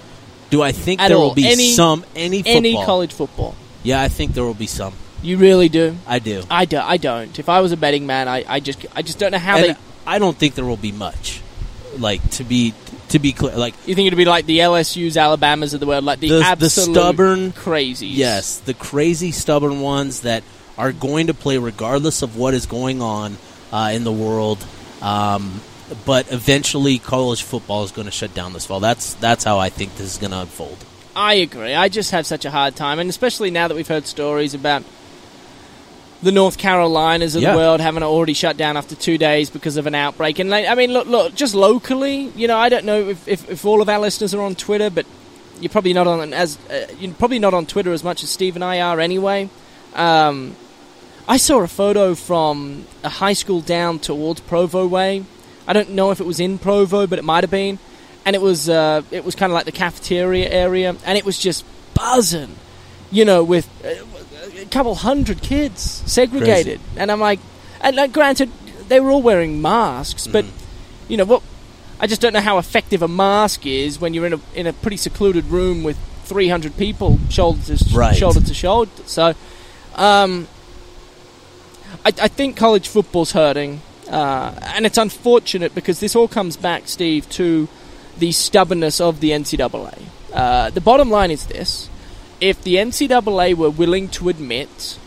Do 0.49 0.61
I 0.61 0.71
think 0.71 1.01
At 1.01 1.07
there 1.09 1.17
all. 1.17 1.29
will 1.29 1.35
be 1.35 1.47
Any- 1.47 1.71
some 1.71 2.05
any 2.15 2.39
football? 2.43 2.57
Any 2.57 2.73
college 2.85 3.13
football? 3.13 3.55
Yeah, 3.83 4.01
I 4.01 4.07
think 4.07 4.33
there 4.33 4.43
will 4.43 4.53
be 4.53 4.67
some. 4.67 4.93
You 5.21 5.37
really 5.37 5.69
do? 5.69 5.95
I 6.05 6.19
do. 6.19 6.43
I, 6.49 6.65
do, 6.65 6.77
I 6.77 6.97
don't. 6.97 7.37
If 7.39 7.47
I 7.49 7.61
was 7.61 7.71
a 7.71 7.77
betting 7.77 8.05
man, 8.05 8.27
I, 8.27 8.43
I 8.47 8.59
just 8.59 8.85
I 8.95 9.01
just 9.01 9.19
don't 9.19 9.31
know 9.31 9.37
how 9.39 9.57
And 9.57 9.75
they. 9.75 9.79
I 10.05 10.19
don't 10.19 10.37
think 10.37 10.55
there 10.55 10.65
will 10.65 10.77
be 10.77 10.91
much. 10.91 11.41
Like 11.97 12.27
to 12.31 12.43
be 12.43 12.73
to 13.13 13.19
be 13.19 13.31
clear, 13.31 13.55
like 13.55 13.73
You 13.87 13.95
think 13.95 14.05
it'd 14.07 14.17
be 14.17 14.25
like 14.25 14.45
the 14.45 14.59
LSU's, 14.59 15.17
Alabamas 15.17 15.73
of 15.73 15.79
the 15.79 15.85
world, 15.87 16.03
like 16.03 16.19
the, 16.19 16.29
The- 16.29 16.55
the 16.59 16.69
stubborn- 16.69 17.51
crazy. 17.53 18.07
Yes, 18.07 18.59
the 18.59 18.73
crazy, 18.75 19.31
stubborn 19.31 19.79
ones 19.81 20.21
that 20.21 20.43
are 20.77 20.91
going 20.91 21.27
to 21.27 21.33
play 21.33 21.57
regardless 21.57 22.21
of 22.21 22.35
what 22.37 22.53
is 22.53 22.65
going 22.67 23.01
on 23.01 23.37
uh, 23.71 23.91
in 23.93 24.03
the 24.03 24.11
world. 24.11 24.63
Um, 25.01 25.61
but 26.05 26.31
eventually, 26.31 26.97
college 26.97 27.43
football 27.43 27.83
is 27.83 27.91
going 27.91 28.05
to 28.05 28.11
shut 28.11 28.33
down 28.33 28.53
this 28.53 28.65
fall. 28.65 28.79
That's 28.79 29.13
that's 29.15 29.43
how 29.43 29.59
I 29.59 29.69
think 29.69 29.95
this 29.95 30.13
is 30.13 30.17
going 30.17 30.31
to 30.31 30.39
unfold. 30.41 30.77
I 31.15 31.35
agree. 31.35 31.75
I 31.75 31.89
just 31.89 32.11
have 32.11 32.25
such 32.25 32.45
a 32.45 32.49
hard 32.51 32.75
time, 32.75 32.97
and 32.99 33.09
especially 33.09 33.51
now 33.51 33.67
that 33.67 33.75
we've 33.75 33.87
heard 33.87 34.07
stories 34.07 34.53
about 34.55 34.83
the 36.23 36.31
North 36.31 36.57
Carolinas 36.57 37.35
of 37.35 37.41
Yeah. 37.41 37.51
the 37.51 37.57
world 37.57 37.81
having 37.81 38.01
already 38.03 38.33
shut 38.33 38.57
down 38.57 38.77
after 38.77 38.95
two 38.95 39.17
days 39.17 39.49
because 39.49 39.77
of 39.77 39.85
an 39.87 39.95
outbreak. 39.95 40.39
And 40.39 40.49
like, 40.49 40.67
I 40.67 40.75
mean, 40.75 40.91
look, 40.93 41.07
look, 41.07 41.35
just 41.35 41.53
locally, 41.53 42.31
you 42.35 42.47
know, 42.47 42.57
I 42.57 42.69
don't 42.69 42.85
know 42.85 43.09
if, 43.09 43.27
if, 43.27 43.49
if 43.49 43.65
all 43.65 43.81
of 43.81 43.89
our 43.89 43.99
listeners 43.99 44.33
are 44.33 44.41
on 44.41 44.55
Twitter, 44.55 44.89
but 44.89 45.05
you're 45.59 45.69
probably 45.69 45.93
not 45.93 46.07
on 46.07 46.33
as 46.33 46.57
uh, 46.69 46.87
you're 46.99 47.13
probably 47.13 47.39
not 47.39 47.53
on 47.53 47.65
Twitter 47.65 47.93
as 47.93 48.03
much 48.03 48.23
as 48.23 48.29
Steve 48.29 48.55
and 48.55 48.63
I 48.63 48.81
are 48.81 48.99
anyway. 48.99 49.49
Um, 49.93 50.55
I 51.27 51.37
saw 51.37 51.61
a 51.61 51.67
photo 51.67 52.15
from 52.15 52.85
a 53.03 53.09
high 53.09 53.33
school 53.33 53.61
down 53.61 53.99
towards 53.99 54.41
Provo 54.41 54.87
way. 54.87 55.23
I 55.67 55.71
don't 55.73 55.91
know 55.91 56.11
if 56.11 56.19
it 56.19 56.25
was 56.25 56.39
in 56.39 56.57
Provo, 56.57 57.07
but 57.07 57.19
it 57.19 57.23
might 57.23 57.43
have 57.43 57.51
been. 57.51 57.79
And 58.25 58.35
it 58.35 58.41
was 58.41 58.67
uh, 58.69 59.03
it 59.11 59.23
was 59.23 59.35
kind 59.35 59.51
of 59.51 59.55
like 59.55 59.65
the 59.65 59.71
cafeteria 59.71 60.49
area, 60.49 60.95
and 61.05 61.17
it 61.17 61.25
was 61.25 61.37
just 61.37 61.63
buzzing, 61.93 62.55
you 63.11 63.23
know, 63.25 63.43
with 63.43 63.67
uh, 63.85 64.03
a 64.63 64.69
couple 64.69 64.95
hundred 64.95 65.41
kids 65.41 66.03
segregated. 66.05 66.79
And 66.95 67.11
I'm 67.11 67.19
like, 67.19 67.39
and 67.81 67.99
uh, 67.99 68.07
granted, 68.07 68.49
they 68.87 68.99
were 68.99 69.11
all 69.11 69.21
wearing 69.21 69.61
masks, 69.61 70.27
but 70.27 70.45
Mhm. 70.45 70.51
you 71.09 71.17
know 71.17 71.25
what? 71.25 71.41
I 71.99 72.07
just 72.07 72.21
don't 72.21 72.33
know 72.33 72.41
how 72.41 72.57
effective 72.57 73.01
a 73.01 73.07
mask 73.07 73.65
is 73.65 73.99
when 74.01 74.13
you're 74.13 74.25
in 74.25 74.33
a 74.33 74.39
in 74.55 74.67
a 74.67 74.73
pretty 74.73 74.97
secluded 74.97 75.45
room 75.45 75.83
with 75.83 75.97
300 76.25 76.75
people 76.77 77.19
shoulder 77.29 77.61
to 77.65 77.77
sh- 77.77 77.93
Right. 77.93 78.15
shoulder 78.15 78.41
to 78.41 78.53
shoulder. 78.53 78.91
So, 79.05 79.33
um, 79.95 80.47
I, 82.05 82.09
I 82.21 82.27
think 82.27 82.57
college 82.57 82.87
football's 82.87 83.31
hurting, 83.33 83.81
uh, 84.09 84.51
and 84.75 84.85
it's 84.85 84.97
unfortunate 84.97 85.73
because 85.75 85.99
this 85.99 86.15
all 86.15 86.27
comes 86.27 86.57
back, 86.57 86.83
Steve, 86.87 87.29
to 87.29 87.67
the 88.17 88.31
stubbornness 88.31 88.99
of 88.99 89.19
the 89.19 89.31
NCAA. 89.31 89.97
Uh, 90.33 90.69
the 90.71 90.81
bottom 90.81 91.09
line 91.09 91.31
is 91.31 91.45
this: 91.45 91.89
if 92.43 92.61
the 92.61 92.75
NCAA 92.75 93.55
were 93.55 93.69
willing 93.69 94.09
to 94.09 94.27
admit 94.27 94.99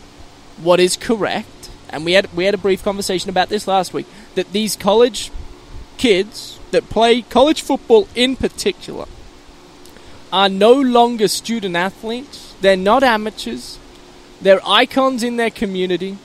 what 0.57 0.79
is 0.79 0.97
correct, 0.97 1.69
and 1.87 2.03
we 2.03 2.13
had 2.13 2.33
we 2.33 2.45
had 2.45 2.55
a 2.55 2.57
brief 2.57 2.83
conversation 2.83 3.29
about 3.29 3.49
this 3.49 3.67
last 3.67 3.93
week, 3.93 4.07
that 4.33 4.51
these 4.53 4.75
college 4.75 5.29
kids 5.99 6.59
that 6.71 6.89
play 6.89 7.21
college 7.21 7.61
football 7.61 8.07
in 8.15 8.35
particular 8.35 9.05
are 10.33 10.49
no 10.49 10.73
longer 10.73 11.27
student 11.27 11.75
athletes. 11.75 12.55
They're 12.61 12.75
not 12.75 13.03
amateurs. 13.03 13.77
They're 14.41 14.67
icons 14.67 15.21
in 15.21 15.37
their 15.37 15.51
community. 15.51 16.17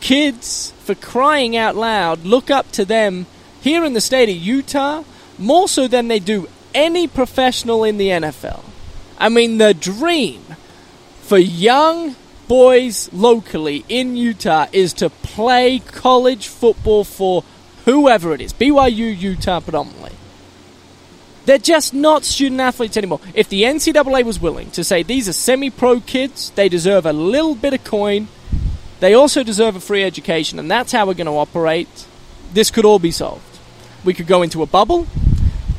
Kids, 0.00 0.72
for 0.84 0.94
crying 0.94 1.56
out 1.56 1.74
loud, 1.74 2.24
look 2.24 2.48
up 2.48 2.70
to 2.72 2.84
them 2.84 3.26
here 3.60 3.84
in 3.84 3.92
the 3.92 4.00
state 4.00 4.28
of 4.28 4.36
Utah 4.36 5.02
more 5.36 5.66
so 5.68 5.88
than 5.88 6.06
they 6.06 6.20
do 6.20 6.48
any 6.72 7.08
professional 7.08 7.82
in 7.82 7.98
the 7.98 8.10
NFL. 8.10 8.62
I 9.18 9.28
mean, 9.28 9.58
the 9.58 9.74
dream 9.74 10.42
for 11.22 11.38
young 11.38 12.14
boys 12.46 13.12
locally 13.12 13.84
in 13.88 14.16
Utah 14.16 14.66
is 14.72 14.92
to 14.94 15.10
play 15.10 15.80
college 15.80 16.46
football 16.46 17.04
for 17.04 17.44
whoever 17.84 18.32
it 18.32 18.40
is 18.40 18.52
BYU, 18.52 19.18
Utah 19.18 19.60
predominantly. 19.60 20.12
They're 21.44 21.58
just 21.58 21.94
not 21.94 22.24
student 22.24 22.60
athletes 22.60 22.96
anymore. 22.96 23.20
If 23.34 23.48
the 23.48 23.62
NCAA 23.62 24.24
was 24.24 24.38
willing 24.38 24.70
to 24.72 24.84
say 24.84 25.02
these 25.02 25.28
are 25.28 25.32
semi 25.32 25.70
pro 25.70 26.00
kids, 26.00 26.50
they 26.50 26.68
deserve 26.68 27.06
a 27.06 27.12
little 27.12 27.54
bit 27.54 27.72
of 27.72 27.84
coin, 27.84 28.28
they 29.00 29.14
also 29.14 29.42
deserve 29.42 29.74
a 29.74 29.80
free 29.80 30.04
education, 30.04 30.58
and 30.58 30.70
that's 30.70 30.92
how 30.92 31.06
we're 31.06 31.14
going 31.14 31.26
to 31.26 31.32
operate, 31.32 32.06
this 32.52 32.70
could 32.70 32.84
all 32.84 32.98
be 32.98 33.10
solved. 33.10 33.42
We 34.04 34.14
could 34.14 34.26
go 34.26 34.42
into 34.42 34.62
a 34.62 34.66
bubble. 34.66 35.06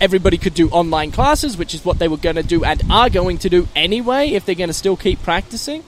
Everybody 0.01 0.37
could 0.37 0.53
do 0.53 0.69
online 0.69 1.11
classes, 1.11 1.57
which 1.57 1.73
is 1.73 1.83
what 1.83 1.99
they 1.99 2.07
were 2.07 2.17
going 2.17 2.37
to 2.37 2.43
do 2.43 2.63
and 2.63 2.81
are 2.89 3.09
going 3.09 3.37
to 3.39 3.49
do 3.49 3.67
anyway 3.75 4.29
if 4.29 4.45
they're 4.45 4.55
going 4.55 4.69
to 4.69 4.73
still 4.73 4.95
keep 4.95 5.21
practicing. 5.23 5.83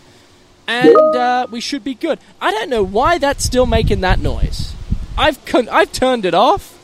And 0.68 0.96
uh, 1.16 1.48
we 1.50 1.62
should 1.62 1.84
be 1.84 1.94
good. 1.94 2.20
I 2.40 2.52
don't 2.52 2.70
know 2.70 2.84
why 2.84 3.18
that's 3.18 3.44
still 3.44 3.66
making 3.66 4.02
that 4.02 4.20
noise. 4.20 4.74
I've 5.18 5.44
con- 5.46 5.70
I've 5.70 5.92
turned 5.92 6.26
it 6.26 6.34
off 6.34 6.78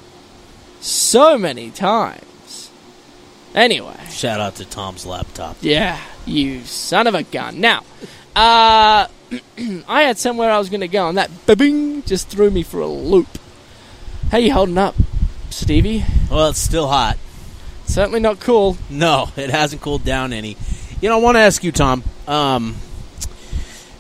so 0.81 1.37
many 1.37 1.69
times. 1.71 2.69
Anyway, 3.55 3.95
Shout 4.09 4.39
out 4.39 4.55
to 4.55 4.65
Tom's 4.65 5.05
laptop. 5.05 5.57
yeah, 5.61 5.99
you 6.25 6.63
son 6.65 7.07
of 7.07 7.15
a 7.15 7.23
gun. 7.23 7.59
Now, 7.59 7.83
uh, 8.35 9.07
I 9.87 10.01
had 10.03 10.17
somewhere 10.17 10.51
I 10.51 10.59
was 10.59 10.69
going 10.69 10.81
to 10.81 10.87
go, 10.87 11.07
and 11.09 11.17
that 11.17 11.31
bing 11.57 12.03
just 12.03 12.27
threw 12.29 12.51
me 12.51 12.63
for 12.63 12.79
a 12.81 12.87
loop. 12.87 13.37
How 14.31 14.37
you 14.37 14.51
holding 14.53 14.77
up, 14.77 14.95
Stevie? 15.49 16.03
Well, 16.29 16.49
it's 16.49 16.59
still 16.59 16.87
hot. 16.87 17.17
Certainly 17.85 18.19
not 18.19 18.39
cool. 18.39 18.77
No, 18.89 19.29
it 19.37 19.49
hasn't 19.49 19.81
cooled 19.81 20.03
down 20.03 20.33
any. 20.33 20.57
You 21.01 21.09
know, 21.09 21.17
I 21.17 21.21
want 21.21 21.35
to 21.35 21.41
ask 21.41 21.63
you, 21.63 21.71
Tom. 21.71 22.03
Um, 22.27 22.75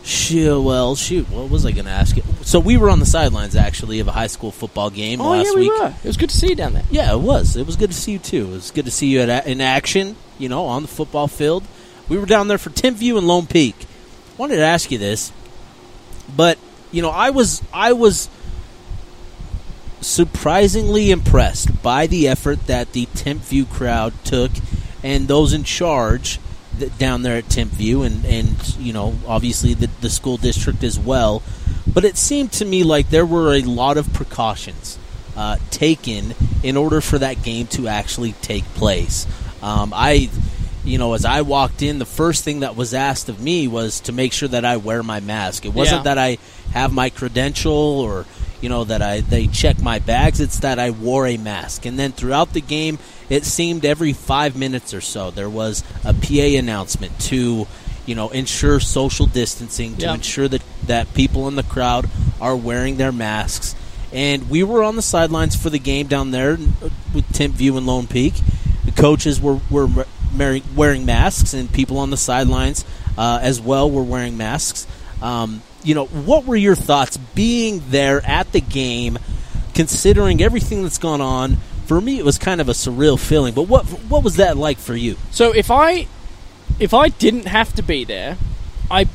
shoot, 0.03 0.61
well, 0.61 0.95
shoot, 0.95 1.29
what 1.29 1.49
was 1.49 1.65
I 1.65 1.71
going 1.71 1.85
to 1.85 1.91
ask 1.91 2.15
you? 2.17 2.23
So 2.43 2.59
we 2.59 2.77
were 2.77 2.89
on 2.89 2.99
the 2.99 3.05
sidelines 3.05 3.55
actually 3.55 3.99
of 3.99 4.07
a 4.07 4.11
high 4.11 4.27
school 4.27 4.51
football 4.51 4.89
game 4.89 5.21
Oh 5.21 5.29
last 5.31 5.45
yeah, 5.47 5.53
we 5.53 5.61
week. 5.69 5.71
were. 5.79 5.87
It 5.87 6.03
was 6.07 6.17
good 6.17 6.29
to 6.29 6.37
see 6.37 6.49
you 6.49 6.55
down 6.55 6.73
there. 6.73 6.83
Yeah, 6.91 7.13
it 7.13 7.19
was. 7.19 7.55
It 7.55 7.65
was 7.65 7.75
good 7.75 7.91
to 7.91 7.95
see 7.95 8.13
you 8.13 8.19
too. 8.19 8.47
It 8.47 8.51
was 8.51 8.71
good 8.71 8.85
to 8.85 8.91
see 8.91 9.07
you 9.07 9.21
at 9.21 9.47
in 9.47 9.61
action. 9.61 10.15
You 10.39 10.49
know, 10.49 10.65
on 10.65 10.83
the 10.83 10.87
football 10.87 11.27
field. 11.27 11.63
We 12.09 12.17
were 12.17 12.25
down 12.25 12.47
there 12.47 12.57
for 12.57 12.69
View 12.69 13.17
and 13.17 13.27
Lone 13.27 13.47
Peak. 13.47 13.75
Wanted 14.37 14.57
to 14.57 14.63
ask 14.63 14.91
you 14.91 14.97
this, 14.97 15.33
but 16.35 16.57
you 16.91 17.01
know, 17.01 17.09
I 17.09 17.31
was 17.31 17.61
I 17.73 17.93
was 17.93 18.29
surprisingly 20.01 21.11
impressed 21.11 21.81
by 21.81 22.07
the 22.07 22.27
effort 22.27 22.67
that 22.67 22.93
the 22.93 23.05
Timpview 23.07 23.69
crowd 23.69 24.13
took 24.23 24.51
and 25.03 25.27
those 25.27 25.53
in 25.53 25.63
charge 25.63 26.39
down 26.99 27.23
there 27.23 27.37
at 27.37 27.45
Timpview 27.45 28.05
and 28.05 28.23
and 28.25 28.75
you 28.77 28.93
know, 28.93 29.15
obviously 29.27 29.73
the 29.73 29.89
the 30.01 30.09
school 30.09 30.37
district 30.37 30.83
as 30.83 30.99
well. 30.99 31.41
But 31.91 32.05
it 32.05 32.17
seemed 32.17 32.51
to 32.53 32.65
me 32.65 32.83
like 32.83 33.09
there 33.09 33.25
were 33.25 33.53
a 33.55 33.61
lot 33.61 33.97
of 33.97 34.11
precautions 34.13 34.99
uh, 35.35 35.57
taken 35.71 36.33
in 36.63 36.77
order 36.77 37.01
for 37.01 37.17
that 37.19 37.41
game 37.43 37.67
to 37.67 37.87
actually 37.87 38.33
take 38.33 38.63
place. 38.75 39.25
Um, 39.63 39.91
I, 39.95 40.29
you 40.83 40.97
know, 40.97 41.13
as 41.13 41.25
I 41.25 41.41
walked 41.41 41.81
in, 41.81 41.97
the 41.99 42.05
first 42.05 42.43
thing 42.43 42.59
that 42.59 42.75
was 42.75 42.93
asked 42.93 43.29
of 43.29 43.39
me 43.41 43.67
was 43.67 44.01
to 44.01 44.11
make 44.11 44.33
sure 44.33 44.49
that 44.49 44.65
I 44.65 44.77
wear 44.77 45.01
my 45.01 45.19
mask. 45.19 45.65
It 45.65 45.73
wasn't 45.73 45.99
Yeah. 46.05 46.15
that 46.15 46.17
I 46.19 46.37
have 46.73 46.91
my 46.93 47.09
credential 47.09 47.71
or 47.73 48.25
you 48.61 48.69
know 48.69 48.83
that 48.85 49.01
I 49.01 49.21
they 49.21 49.47
check 49.47 49.81
my 49.81 49.99
bags. 49.99 50.39
It's 50.39 50.59
that 50.59 50.79
I 50.79 50.89
wore 50.91 51.27
a 51.27 51.37
mask. 51.37 51.85
And 51.85 51.97
then 51.97 52.11
throughout 52.11 52.53
the 52.53 52.61
game, 52.61 52.99
it 53.29 53.43
seemed 53.45 53.85
every 53.85 54.13
five 54.13 54.55
minutes 54.55 54.93
or 54.93 55.01
so 55.01 55.31
there 55.31 55.49
was 55.49 55.83
a 56.03 56.13
PA 56.13 56.57
announcement 56.57 57.19
to 57.21 57.67
you 58.05 58.15
know 58.15 58.29
ensure 58.29 58.79
social 58.79 59.25
distancing 59.25 59.95
to 59.97 60.03
Yeah. 60.03 60.13
ensure 60.15 60.47
that 60.47 60.61
that 60.87 61.13
people 61.13 61.47
in 61.47 61.55
the 61.55 61.63
crowd 61.63 62.09
are 62.39 62.55
wearing 62.55 62.97
their 62.97 63.11
masks. 63.11 63.75
And 64.13 64.49
we 64.49 64.63
were 64.63 64.83
on 64.83 64.95
the 64.95 65.01
sidelines 65.01 65.55
for 65.55 65.69
the 65.69 65.79
game 65.79 66.07
down 66.07 66.31
there 66.31 66.51
with 67.13 67.25
Timpview 67.33 67.75
and 67.77 67.85
Lone 67.85 68.07
Peak. 68.07 68.33
The 68.85 68.91
coaches 68.93 69.41
were 69.41 69.59
were 69.69 69.89
wearing, 70.35 70.63
wearing 70.75 71.05
masks, 71.05 71.53
and 71.53 71.71
people 71.71 71.97
on 71.99 72.09
the 72.09 72.17
sidelines 72.17 72.85
uh, 73.17 73.39
as 73.41 73.59
well 73.59 73.91
were 73.91 74.03
wearing 74.03 74.37
masks. 74.37 74.87
Um, 75.21 75.61
you 75.83 75.95
know, 75.95 76.05
what 76.05 76.45
were 76.45 76.55
your 76.55 76.75
thoughts 76.75 77.17
being 77.17 77.81
there 77.89 78.25
at 78.25 78.51
the 78.51 78.61
game, 78.61 79.17
considering 79.73 80.41
everything 80.41 80.83
that's 80.83 80.97
gone 80.97 81.21
on? 81.21 81.57
For 81.85 82.01
me, 82.01 82.19
it 82.19 82.25
was 82.25 82.37
kind 82.37 82.59
of 82.59 82.67
a 82.67 82.73
surreal 82.73 83.17
feeling. 83.17 83.53
But 83.53 83.63
what 83.63 83.85
what 83.85 84.23
was 84.23 84.35
that 84.37 84.57
like 84.57 84.77
for 84.77 84.95
you? 84.95 85.15
So 85.31 85.53
if 85.53 85.71
I 85.71 86.07
if 86.79 86.93
I 86.93 87.09
didn't 87.09 87.47
have 87.47 87.73
to 87.75 87.81
be 87.81 88.03
there, 88.03 88.37
I 88.91 89.07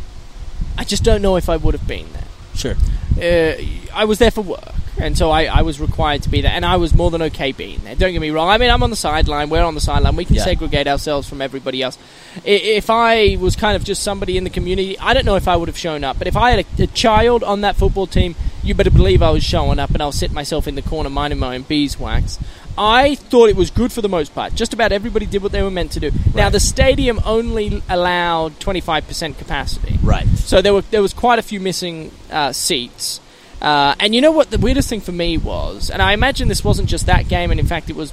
I 0.79 0.85
just 0.85 1.05
don't 1.05 1.21
know 1.21 1.37
if 1.37 1.49
I 1.49 1.57
would 1.57 1.75
have 1.75 1.87
been 1.87 2.11
there. 2.13 2.25
Sure. 2.55 2.75
uh, 3.21 3.55
I 3.95 4.05
was 4.05 4.19
there 4.19 4.31
for 4.31 4.43
work, 4.43 4.73
and 4.99 5.17
so 5.17 5.31
I, 5.31 5.45
I 5.45 5.63
was 5.63 5.81
required 5.81 6.23
to 6.25 6.29
be 6.29 6.41
there, 6.43 6.53
and 6.53 6.65
I 6.65 6.77
was 6.77 6.95
more 6.95 7.11
than 7.11 7.23
okay 7.23 7.53
being 7.53 7.81
there. 7.85 7.95
Don't 7.95 8.13
get 8.13 8.21
me 8.21 8.31
wrong. 8.31 8.49
I 8.49 8.59
mean, 8.59 8.71
I'm 8.71 8.83
on 8.83 8.91
the 8.91 8.97
sideline. 8.97 9.49
We're 9.51 9.63
on 9.65 9.75
the 9.75 9.81
sideline. 9.81 10.17
We 10.17 10.25
can 10.25 10.37
Yeah. 10.37 10.45
segregate 10.45 10.87
ourselves 10.87 11.29
from 11.29 11.41
everybody 11.41 11.83
else. 11.83 11.99
If 12.45 12.91
I 12.91 13.37
was 13.41 13.57
kind 13.57 13.77
of 13.77 13.85
just 13.85 14.03
somebody 14.03 14.37
in 14.37 14.45
the 14.45 14.51
community, 14.51 14.99
I 14.99 15.15
don't 15.15 15.25
know 15.25 15.37
if 15.37 15.49
I 15.49 15.57
would 15.57 15.69
have 15.69 15.79
shown 15.79 16.05
up. 16.05 16.19
But 16.19 16.27
if 16.27 16.37
I 16.37 16.51
had 16.53 16.67
a, 16.79 16.83
a 16.83 16.87
child 16.89 17.43
on 17.43 17.63
that 17.63 17.77
football 17.77 18.07
team, 18.07 18.35
you 18.63 18.75
better 18.75 18.91
believe 18.91 19.23
I 19.23 19.31
was 19.31 19.43
showing 19.45 19.79
up, 19.79 19.91
and 19.91 20.03
I'll 20.03 20.13
sit 20.13 20.33
myself 20.33 20.69
in 20.69 20.75
the 20.75 20.83
corner 20.83 21.11
minding 21.11 21.39
my 21.41 21.55
own 21.57 21.63
beeswax. 21.63 22.39
I 22.79 23.17
thought 23.17 23.51
it 23.51 23.57
was 23.57 23.71
good 23.71 23.93
for 23.93 24.01
the 24.01 24.09
most 24.09 24.35
part. 24.35 24.55
Just 24.55 24.73
about 24.73 24.93
everybody 24.93 25.27
did 25.27 25.43
what 25.43 25.53
they 25.53 25.63
were 25.63 25.71
meant 25.71 25.93
to 25.93 26.01
do. 26.01 26.11
Now 26.35 26.49
the 26.49 26.61
stadium 26.61 27.21
only 27.25 27.83
allowed 27.89 28.59
25% 28.61 29.37
capacity. 29.37 29.99
Right. 30.03 30.27
So 30.39 30.63
there 30.63 30.73
were 30.73 30.81
there 30.81 31.03
was 31.03 31.13
quite 31.13 31.39
a 31.39 31.43
few 31.43 31.61
missing 31.61 32.13
uh, 32.31 32.53
seats. 32.53 33.21
Uh, 33.63 33.95
and 34.01 34.13
you 34.15 34.21
know 34.21 34.33
what 34.33 34.51
the 34.51 34.59
weirdest 34.59 34.89
thing 34.89 35.01
for 35.01 35.13
me 35.13 35.39
was, 35.39 35.89
and 35.89 36.03
I 36.03 36.13
imagine 36.15 36.49
this 36.49 36.65
wasn't 36.65 36.89
just 36.89 37.07
that 37.07 37.29
game, 37.29 37.51
and 37.53 37.61
in 37.61 37.67
fact 37.67 37.89
it 37.89 37.95
was, 37.97 38.13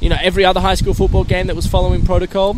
you 0.00 0.08
know, 0.08 0.16
every 0.20 0.44
other 0.46 0.60
high 0.60 0.74
school 0.76 0.94
football 0.94 1.24
game 1.24 1.46
that 1.48 1.54
was 1.56 1.66
following 1.66 2.02
protocol, 2.06 2.56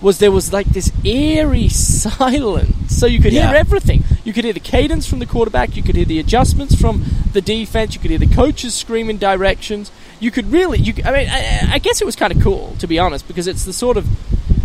was 0.00 0.18
there 0.18 0.32
was 0.32 0.52
like 0.52 0.66
this 0.66 0.90
eerie 1.04 1.68
silence, 2.16 2.96
so 2.98 3.06
you 3.06 3.20
could 3.20 3.32
Yeah. 3.32 3.46
hear 3.48 3.56
everything. 3.56 4.02
You 4.24 4.32
could 4.32 4.42
hear 4.44 4.52
the 4.52 4.58
cadence 4.60 5.06
from 5.06 5.20
the 5.20 5.26
quarterback, 5.26 5.76
you 5.76 5.82
could 5.84 5.94
hear 5.94 6.04
the 6.04 6.18
adjustments 6.18 6.74
from 6.74 7.04
the 7.32 7.40
defense, 7.40 7.94
you 7.94 8.00
could 8.00 8.10
hear 8.10 8.18
the 8.18 8.26
coaches 8.34 8.74
screaming 8.74 9.18
directions. 9.18 9.90
You 10.18 10.30
could 10.32 10.50
really, 10.52 10.78
you, 10.78 10.94
I 11.04 11.10
mean, 11.12 11.28
I, 11.28 11.74
I 11.74 11.78
guess 11.78 12.00
it 12.00 12.04
was 12.04 12.16
kind 12.16 12.32
of 12.32 12.42
cool 12.42 12.74
to 12.80 12.86
be 12.88 12.98
honest, 12.98 13.26
because 13.28 13.46
it's 13.46 13.64
the 13.64 13.72
sort 13.72 13.96
of 13.96 14.06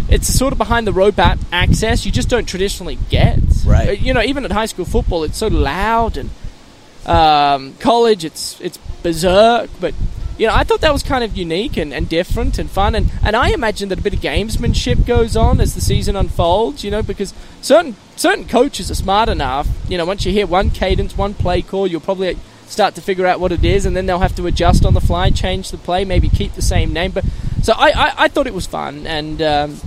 it's 0.10 0.26
the 0.28 0.34
sort 0.34 0.52
of 0.54 0.58
behind 0.58 0.88
the 0.88 0.94
rope 0.94 1.20
access 1.52 2.06
you 2.06 2.12
just 2.12 2.30
don't 2.30 2.46
traditionally 2.46 2.98
get. 3.10 3.40
Right. 3.66 3.90
Uh, 3.90 3.92
You 3.92 4.14
know, 4.16 4.22
even 4.24 4.46
at 4.46 4.52
high 4.52 4.66
school 4.68 4.86
football, 4.86 5.24
it's 5.24 5.38
so 5.38 5.48
loud, 5.48 6.18
and 6.18 6.30
um, 7.08 7.74
college, 7.80 8.24
it's 8.26 8.60
it's 8.62 8.78
berserk. 9.02 9.70
But 9.80 9.94
you 10.38 10.46
know, 10.46 10.54
I 10.54 10.64
thought 10.64 10.82
that 10.82 10.94
was 10.94 11.02
kind 11.02 11.24
of 11.24 11.36
unique 11.36 11.78
and, 11.78 11.94
and 11.94 12.08
different 12.08 12.60
and 12.60 12.70
fun, 12.70 12.94
and, 12.94 13.12
and 13.24 13.36
I 13.36 13.50
imagine 13.50 13.90
that 13.90 14.00
a 14.00 14.02
bit 14.02 14.14
of 14.14 14.20
gamesmanship 14.20 15.06
goes 15.08 15.36
on 15.36 15.60
as 15.60 15.74
the 15.74 15.82
season 15.82 16.16
unfolds. 16.16 16.84
You 16.84 16.92
know, 16.92 17.02
because 17.02 17.34
certain 17.62 17.96
certain 18.16 18.46
coaches 18.46 18.92
are 18.92 18.96
smart 18.96 19.30
enough. 19.30 19.68
You 19.90 19.98
know, 19.98 20.06
once 20.06 20.26
you 20.26 20.32
hear 20.32 20.46
one 20.46 20.70
cadence, 20.70 21.18
one 21.18 21.34
play 21.34 21.62
call, 21.62 21.88
you'll 21.88 22.02
probably 22.02 22.38
start 22.68 22.96
to 22.96 23.02
figure 23.02 23.26
out 23.26 23.40
what 23.40 23.52
it 23.52 23.64
is, 23.64 23.86
and 23.86 23.96
then 23.96 24.06
they'll 24.06 24.20
have 24.20 24.36
to 24.36 24.46
adjust 24.46 24.86
on 24.86 24.94
the 24.94 25.02
fly, 25.02 25.30
change 25.30 25.72
the 25.72 25.78
play, 25.78 26.04
maybe 26.04 26.30
keep 26.30 26.54
the 26.54 26.62
same 26.62 26.92
name. 26.92 27.12
But 27.12 27.24
so 27.64 27.74
I, 27.74 27.90
I, 27.90 28.14
I 28.18 28.28
thought 28.28 28.46
it 28.46 28.54
was 28.54 28.68
fun, 28.68 29.08
and 29.08 29.42
um, 29.42 29.78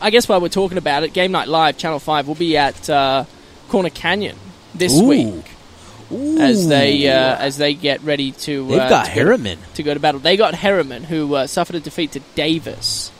I 0.00 0.10
guess 0.10 0.28
while 0.28 0.40
we're 0.40 0.48
talking 0.48 0.78
about 0.78 1.04
it, 1.04 1.12
Game 1.12 1.32
Night 1.32 1.48
Live, 1.48 1.78
Channel 1.78 2.00
Five, 2.00 2.26
will 2.26 2.34
be 2.34 2.56
at 2.56 2.90
uh, 2.90 3.24
Corner 3.68 3.90
Canyon 3.90 4.36
this 4.74 5.00
Ooh. 5.00 5.06
week 5.06 5.52
as 6.10 6.68
they 6.68 7.08
uh, 7.08 7.36
as 7.36 7.58
they 7.58 7.74
get 7.74 8.02
ready 8.02 8.32
to. 8.32 8.66
They've 8.68 8.78
uh, 8.78 8.88
got 8.88 9.06
to 9.06 9.14
go- 9.14 9.20
Herriman. 9.36 9.58
to 9.74 9.82
go 9.82 9.94
to 9.94 10.00
battle. 10.00 10.20
They 10.20 10.36
got 10.36 10.54
Herriman, 10.54 11.02
who 11.04 11.34
uh, 11.34 11.46
suffered 11.46 11.76
a 11.76 11.80
defeat 11.80 12.12
to 12.12 12.20
Davis 12.34 13.10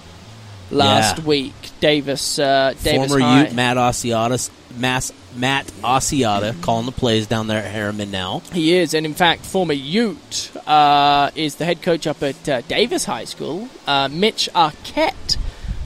last 0.71 1.19
Yeah. 1.19 1.25
week. 1.25 1.55
Davis, 1.81 2.39
uh, 2.39 2.75
Davis 2.83 3.11
Former 3.11 3.25
High. 3.25 3.43
Ute 3.45 3.53
Matt 3.55 3.77
Asiata, 3.77 4.51
Mass, 4.77 5.13
Matt 5.37 5.67
Asiata 5.83 6.61
calling 6.63 6.87
the 6.87 6.93
plays 6.93 7.27
down 7.29 7.47
there 7.47 7.63
at 7.63 7.73
Herriman 7.73 8.09
now. 8.11 8.43
He 8.53 8.75
is, 8.77 8.95
and 8.95 9.07
in 9.07 9.15
fact, 9.15 9.47
former 9.47 9.75
Ute 9.75 10.51
uh, 10.67 11.31
is 11.37 11.55
the 11.57 11.65
head 11.65 11.83
coach 11.83 12.07
up 12.07 12.23
at 12.23 12.49
uh, 12.49 12.61
Davis 12.63 13.05
High 13.05 13.25
School. 13.27 13.69
Uh, 13.87 14.09
Mitch 14.11 14.49
Arquette, 14.55 15.37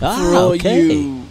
Ah, 0.01 0.35
all 0.35 0.53
okay. 0.53 0.83
you 0.93 1.25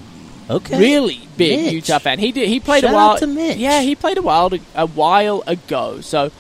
Okay. 0.49 0.77
really 0.79 1.21
big 1.49 1.59
Mitch. 1.65 1.73
Utah 1.73 1.99
fan. 1.99 2.19
He 2.19 2.31
did. 2.31 2.47
He 2.47 2.59
played 2.59 2.81
Shout 2.81 2.91
a 2.91 2.95
while. 2.95 3.17
to 3.17 3.27
Mitch. 3.27 3.57
Yeah, 3.57 3.81
he 3.81 3.95
played 3.95 4.17
a 4.17 4.21
while 4.21 4.49
a 4.75 4.85
while 4.87 5.43
ago. 5.47 6.01
So 6.01 6.31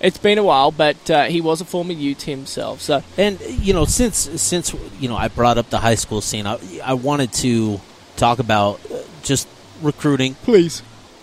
it's 0.00 0.18
been 0.18 0.38
a 0.38 0.42
while, 0.42 0.70
but 0.72 1.10
uh, 1.10 1.24
he 1.24 1.40
was 1.40 1.60
a 1.60 1.64
former 1.64 1.92
Ute 1.92 2.22
himself. 2.22 2.80
So 2.80 3.02
And 3.16 3.40
you 3.40 3.72
know, 3.72 3.84
since 3.84 4.16
since 4.40 4.74
you 5.00 5.08
know, 5.08 5.16
I 5.16 5.28
brought 5.28 5.58
up 5.58 5.70
the 5.70 5.78
high 5.78 5.94
school 5.96 6.20
scene. 6.20 6.46
I, 6.46 6.58
I 6.84 6.94
wanted 6.94 7.32
to 7.34 7.80
talk 8.16 8.38
about 8.38 8.80
uh, 8.90 8.98
just 9.22 9.48
recruiting. 9.80 10.34
please, 10.42 10.82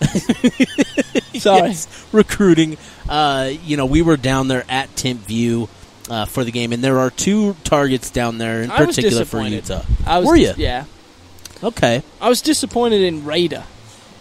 sorry. 1.38 1.68
Yes, 1.68 2.06
recruiting. 2.12 2.76
Uh, 3.08 3.50
you 3.64 3.76
know, 3.76 3.86
we 3.86 4.02
were 4.02 4.16
down 4.16 4.48
there 4.48 4.64
at 4.68 4.88
Timpview 4.96 5.68
uh, 6.08 6.24
for 6.26 6.44
the 6.44 6.50
game, 6.50 6.72
and 6.72 6.82
there 6.82 6.98
are 6.98 7.10
two 7.10 7.54
targets 7.64 8.10
down 8.10 8.38
there 8.38 8.62
in 8.62 8.70
I 8.70 8.84
particular 8.84 9.24
for. 9.24 9.42
Utah. 9.42 9.82
I 10.06 10.18
was 10.18 10.28
were 10.28 10.36
you? 10.36 10.52
Yeah, 10.56 10.84
Okay. 11.62 12.02
I 12.20 12.28
was 12.28 12.42
disappointed 12.42 13.02
in 13.02 13.24
Raider. 13.24 13.64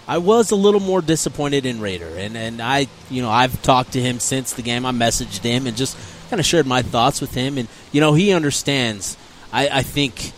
I 0.08 0.18
was 0.18 0.52
a 0.52 0.56
little 0.56 0.80
more 0.80 1.02
disappointed 1.02 1.66
in 1.66 1.80
Raider, 1.80 2.10
and 2.18 2.36
and 2.36 2.62
I, 2.62 2.88
you 3.10 3.22
know, 3.22 3.30
I've 3.30 3.62
talked 3.62 3.94
to 3.94 4.02
him 4.02 4.20
since 4.20 4.54
the 4.54 4.64
game. 4.64 4.86
I 4.86 4.92
messaged 4.92 5.44
him 5.44 5.68
and 5.68 5.78
just 5.78 5.96
kind 6.30 6.40
of 6.40 6.46
shared 6.46 6.66
my 6.66 6.82
thoughts 6.82 7.22
with 7.22 7.34
him, 7.36 7.58
and 7.58 7.68
you 7.92 8.02
know, 8.02 8.14
he 8.14 8.34
understands 8.34 9.18
I, 9.54 9.70
I 9.70 9.84
think 9.84 10.32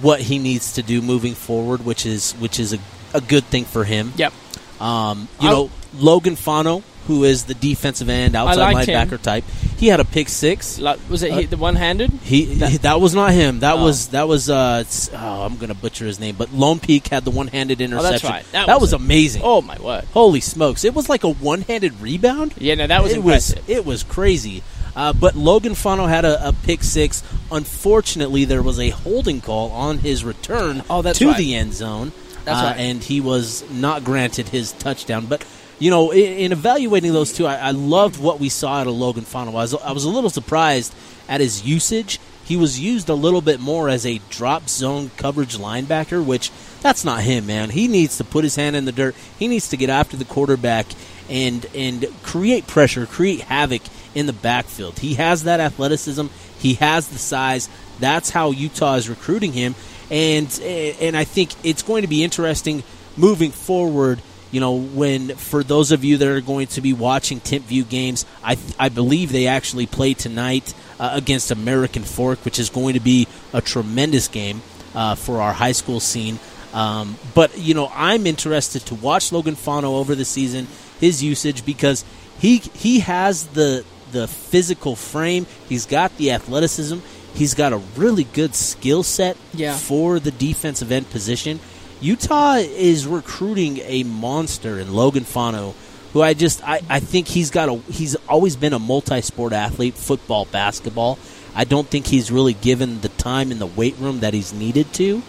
what 0.00 0.20
he 0.20 0.38
needs 0.38 0.74
to 0.74 0.82
do 0.82 1.02
moving 1.02 1.34
forward, 1.34 1.84
which 1.84 2.06
is 2.06 2.32
which 2.34 2.60
is 2.60 2.72
a, 2.72 2.78
a 3.12 3.20
good 3.20 3.44
thing 3.44 3.64
for 3.64 3.84
him. 3.84 4.12
Yep. 4.16 4.32
Um, 4.80 5.28
you 5.40 5.48
I'll- 5.48 5.54
know, 5.54 5.70
Logan 5.98 6.36
Fano, 6.36 6.82
who 7.06 7.24
is 7.24 7.44
the 7.44 7.54
defensive 7.54 8.08
end, 8.08 8.34
outside 8.34 8.72
liked 8.72 8.88
him. 8.88 9.08
linebacker 9.08 9.20
type, 9.22 9.44
he 9.76 9.88
had 9.88 10.00
a 10.00 10.04
pick 10.04 10.28
six. 10.28 10.78
Like, 10.78 10.98
was 11.08 11.22
it 11.22 11.30
Uh, 11.32 11.36
he, 11.38 11.44
the 11.46 11.56
one-handed? 11.56 12.10
He 12.24 12.46
That- 12.56 12.82
that, 12.82 13.00
was 13.00 13.14
not 13.14 13.32
him. 13.32 13.60
That 13.60 13.74
Oh. 13.76 13.84
was 13.84 14.08
that 14.08 14.26
was 14.26 14.48
uh 14.50 14.84
oh 15.14 15.42
I'm 15.42 15.56
gonna 15.56 15.74
butcher 15.74 16.06
his 16.06 16.18
name, 16.18 16.34
but 16.36 16.52
Lone 16.52 16.78
Peak 16.80 17.08
had 17.08 17.24
the 17.24 17.30
one 17.30 17.48
handed 17.48 17.80
interception. 17.80 18.30
right. 18.30 18.44
That 18.52 18.66
That, 18.66 18.80
was 18.80 18.92
was, 18.92 19.00
amazing. 19.00 19.42
Oh 19.44 19.60
my 19.62 19.76
word! 19.78 20.04
Holy 20.14 20.40
smokes! 20.40 20.84
It 20.84 20.94
was 20.94 21.08
like 21.08 21.22
a 21.24 21.28
one 21.30 21.62
handed 21.62 22.00
rebound. 22.00 22.54
Yeah, 22.58 22.74
no, 22.74 22.86
that 22.86 23.02
was 23.02 23.12
it 23.12 23.16
impressive. 23.18 23.58
Was, 23.68 23.76
it 23.76 23.84
was 23.86 24.02
crazy. 24.02 24.62
Uh, 24.96 25.12
but 25.12 25.34
Logan 25.36 25.74
Fano 25.74 26.06
had 26.06 26.24
a, 26.24 26.48
a 26.48 26.52
pick 26.52 26.82
six. 26.84 27.22
Unfortunately, 27.50 28.44
there 28.44 28.62
was 28.62 28.78
a 28.78 28.90
holding 28.90 29.40
call 29.40 29.70
on 29.72 29.98
his 29.98 30.24
return 30.24 30.82
Oh, 30.88 31.02
that's 31.02 31.18
to 31.18 31.28
right. 31.28 31.36
the 31.36 31.54
end 31.54 31.74
zone, 31.74 32.12
That's 32.44 32.60
uh, 32.60 32.64
right. 32.64 32.76
and 32.78 33.02
he 33.02 33.20
was 33.20 33.68
not 33.70 34.04
granted 34.04 34.48
his 34.48 34.72
touchdown. 34.72 35.26
But 35.26 35.44
you 35.78 35.90
know, 35.90 36.10
in, 36.10 36.32
in 36.38 36.52
evaluating 36.52 37.12
those 37.12 37.32
two, 37.32 37.46
I, 37.46 37.56
I 37.56 37.70
loved 37.72 38.20
what 38.20 38.40
we 38.40 38.48
saw 38.48 38.80
out 38.80 38.86
of 38.86 38.94
Logan 38.94 39.24
Fano. 39.24 39.50
I 39.52 39.54
was, 39.54 39.74
I 39.74 39.92
was 39.92 40.04
a 40.04 40.10
little 40.10 40.30
surprised 40.30 40.94
at 41.28 41.40
his 41.40 41.64
usage. 41.64 42.20
He 42.44 42.56
was 42.56 42.78
used 42.78 43.08
a 43.08 43.14
little 43.14 43.40
bit 43.40 43.58
more 43.58 43.88
as 43.88 44.04
a 44.04 44.20
drop 44.28 44.68
zone 44.68 45.10
coverage 45.16 45.56
linebacker, 45.56 46.24
which 46.24 46.50
that's 46.82 47.04
not 47.04 47.22
him, 47.22 47.46
man. 47.46 47.70
He 47.70 47.88
needs 47.88 48.18
to 48.18 48.24
put 48.24 48.44
his 48.44 48.56
hand 48.56 48.76
in 48.76 48.84
the 48.84 48.92
dirt. 48.92 49.14
He 49.38 49.48
needs 49.48 49.68
to 49.70 49.78
get 49.78 49.88
after 49.88 50.16
the 50.16 50.26
quarterback 50.26 50.86
and 51.30 51.64
and 51.74 52.06
create 52.22 52.66
pressure, 52.66 53.06
create 53.06 53.40
havoc 53.40 53.80
in 54.14 54.26
the 54.26 54.34
backfield. 54.34 54.98
He 54.98 55.14
has 55.14 55.44
that 55.44 55.60
athleticism. 55.60 56.26
He 56.58 56.74
has 56.74 57.08
the 57.08 57.18
size. 57.18 57.70
That's 57.98 58.30
how 58.30 58.50
Utah 58.50 58.96
is 58.96 59.08
recruiting 59.08 59.52
him, 59.52 59.74
and 60.10 60.60
and 60.60 61.16
I 61.16 61.24
think 61.24 61.50
it's 61.64 61.82
going 61.82 62.02
to 62.02 62.08
be 62.08 62.22
interesting 62.22 62.82
moving 63.16 63.50
forward. 63.50 64.20
You 64.50 64.60
know, 64.60 64.74
when 64.78 65.34
for 65.34 65.64
those 65.64 65.90
of 65.90 66.04
you 66.04 66.16
that 66.18 66.28
are 66.28 66.40
going 66.40 66.68
to 66.68 66.80
be 66.80 66.92
watching 66.92 67.40
Timpview 67.40 67.88
games, 67.88 68.24
I 68.42 68.56
I 68.78 68.88
believe 68.88 69.32
they 69.32 69.46
actually 69.46 69.86
play 69.86 70.14
tonight 70.14 70.74
uh, 71.00 71.10
against 71.12 71.50
American 71.50 72.02
Fork, 72.02 72.44
which 72.44 72.58
is 72.58 72.70
going 72.70 72.94
to 72.94 73.00
be 73.00 73.26
a 73.52 73.60
tremendous 73.60 74.28
game 74.28 74.62
uh, 74.94 75.14
for 75.16 75.40
our 75.40 75.52
high 75.52 75.72
school 75.72 76.00
scene. 76.00 76.38
Um, 76.72 77.16
but 77.34 77.58
you 77.58 77.74
know, 77.74 77.90
I'm 77.94 78.26
interested 78.26 78.84
to 78.86 78.94
watch 78.94 79.32
Logan 79.32 79.54
Fano 79.54 79.96
over 79.96 80.14
the 80.14 80.24
season, 80.24 80.66
his 81.00 81.22
usage 81.22 81.64
because 81.64 82.04
he 82.38 82.58
he 82.58 83.00
has 83.00 83.46
the 83.48 83.84
the 84.12 84.28
physical 84.28 84.96
frame, 84.96 85.46
he's 85.68 85.86
got 85.86 86.16
the 86.16 86.30
athleticism, 86.30 86.98
he's 87.34 87.54
got 87.54 87.72
a 87.72 87.78
really 87.96 88.24
good 88.24 88.54
skill 88.54 89.02
set 89.02 89.36
Yeah. 89.52 89.76
for 89.76 90.18
the 90.18 90.30
defensive 90.30 90.90
end 90.92 91.10
position. 91.10 91.60
Utah 92.00 92.54
is 92.56 93.06
recruiting 93.06 93.78
a 93.84 94.02
monster 94.04 94.78
in 94.78 94.92
Logan 94.94 95.24
Fano, 95.24 95.74
who 96.12 96.22
I 96.22 96.34
just 96.34 96.62
I, 96.66 96.80
I 96.88 97.00
think 97.00 97.28
he's 97.28 97.50
got 97.50 97.68
a 97.68 97.74
he's 97.90 98.14
always 98.28 98.56
been 98.56 98.72
a 98.72 98.78
multi-sport 98.78 99.52
athlete, 99.52 99.94
football, 99.94 100.44
basketball. 100.46 101.18
I 101.54 101.64
don't 101.64 101.86
think 101.88 102.06
he's 102.06 102.30
really 102.32 102.52
given 102.54 103.00
the 103.00 103.08
time 103.10 103.50
in 103.52 103.58
the 103.58 103.66
weight 103.66 103.96
room 103.98 104.20
that 104.20 104.34
he's 104.34 104.52
needed 104.52 104.92
to. 104.94 105.22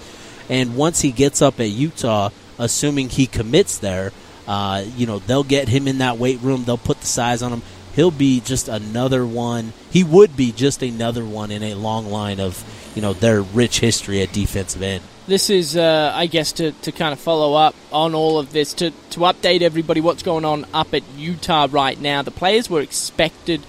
And 0.49 0.75
once 0.75 1.01
he 1.01 1.11
gets 1.11 1.41
up 1.41 1.59
at 1.59 1.69
Utah, 1.69 2.29
assuming 2.59 3.09
he 3.09 3.25
commits 3.27 3.77
there, 3.77 4.11
uh, 4.47 4.83
you 4.97 5.05
know 5.07 5.19
they'll 5.19 5.43
get 5.43 5.69
him 5.69 5.87
in 5.87 5.99
that 5.99 6.17
weight 6.17 6.39
room. 6.41 6.65
They'll 6.65 6.77
put 6.77 6.99
the 6.99 7.07
size 7.07 7.41
on 7.41 7.51
him. 7.53 7.61
He'll 7.95 8.11
be 8.11 8.41
just 8.41 8.67
another 8.67 9.25
one. 9.25 9.73
He 9.89 10.03
would 10.03 10.35
be 10.35 10.51
just 10.51 10.83
another 10.83 11.23
one 11.23 11.49
in 11.51 11.63
a 11.63 11.75
long 11.75 12.07
line 12.07 12.39
of 12.39 12.63
you 12.95 13.01
know 13.01 13.13
their 13.13 13.41
rich 13.41 13.79
history 13.79 14.21
at 14.21 14.31
defensive 14.33 14.81
end. 14.81 15.03
This 15.27 15.49
is, 15.49 15.75
uh, 15.75 16.11
I 16.13 16.27
guess, 16.27 16.51
to, 16.53 16.71
to 16.71 16.91
kind 16.91 17.11
of 17.11 17.19
follow 17.19 17.55
up 17.55 17.73
on 17.91 18.13
all 18.13 18.37
of 18.37 18.51
this, 18.53 18.73
to, 18.75 18.91
to 18.91 19.21
update 19.21 19.61
everybody 19.61 19.99
what's 19.99 20.21
going 20.21 20.45
on 20.45 20.67
up 20.71 20.93
at 20.93 21.01
Utah 21.17 21.67
right 21.71 21.99
now. 21.99 22.21
The 22.21 22.29
players 22.29 22.69
were 22.69 22.81
expected 22.81 23.61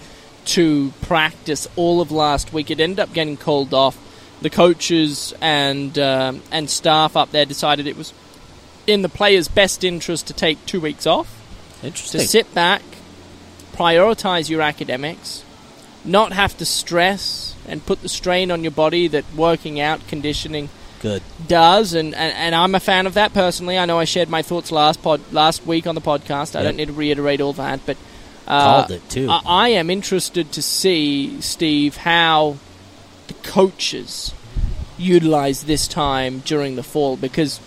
to 0.46 0.92
practice 1.00 1.66
all 1.74 2.02
of 2.02 2.12
last 2.12 2.52
week. 2.52 2.70
It 2.70 2.78
ended 2.78 3.00
up 3.00 3.14
getting 3.14 3.38
called 3.38 3.72
off. 3.72 3.96
The 4.42 4.50
coaches 4.50 5.32
and 5.40 5.98
um, 5.98 6.42
and 6.52 6.68
staff 6.68 7.16
up 7.16 7.30
there 7.30 7.46
decided 7.46 7.86
it 7.86 7.96
was 7.96 8.12
in 8.86 9.00
the 9.00 9.08
players' 9.08 9.48
best 9.48 9.82
interest 9.82 10.26
to 10.26 10.34
take 10.34 10.64
two 10.66 10.78
weeks 10.80 11.06
off 11.06 11.42
Interesting. 11.82 12.20
to 12.20 12.28
sit 12.28 12.54
back, 12.54 12.82
prioritize 13.76 14.48
your 14.48 14.62
academics, 14.62 15.44
not 16.04 16.32
have 16.32 16.56
to 16.58 16.64
stress 16.64 17.54
and 17.68 17.84
put 17.84 18.02
the 18.02 18.08
strain 18.08 18.50
on 18.50 18.62
your 18.62 18.70
body 18.70 19.08
that 19.08 19.24
working 19.34 19.80
out, 19.80 20.06
conditioning 20.08 20.68
Good. 21.00 21.22
does, 21.46 21.92
and, 21.94 22.14
and, 22.14 22.32
and 22.34 22.54
I'm 22.54 22.74
a 22.74 22.80
fan 22.80 23.06
of 23.06 23.14
that 23.14 23.32
personally. 23.34 23.76
I 23.78 23.84
know 23.86 23.98
I 23.98 24.04
shared 24.04 24.28
my 24.28 24.42
thoughts 24.42 24.70
last 24.72 25.02
pod 25.02 25.20
last 25.32 25.66
week 25.66 25.86
on 25.86 25.94
the 25.94 26.00
podcast. 26.00 26.54
I 26.56 26.60
Yep. 26.60 26.64
don't 26.64 26.76
need 26.76 26.86
to 26.86 26.92
reiterate 26.92 27.40
all 27.40 27.52
that, 27.54 27.80
but 27.84 27.96
uh, 28.46 28.82
Called 28.82 28.90
it, 28.92 29.08
too. 29.10 29.28
I, 29.28 29.40
I 29.44 29.68
am 29.70 29.90
interested 29.90 30.52
to 30.52 30.62
see 30.62 31.40
Steve 31.40 31.96
how 31.98 32.56
the 33.26 33.34
coaches 33.34 34.32
utilize 34.96 35.64
this 35.64 35.88
time 35.88 36.38
during 36.46 36.76
the 36.76 36.82
fall 36.82 37.16
because 37.16 37.60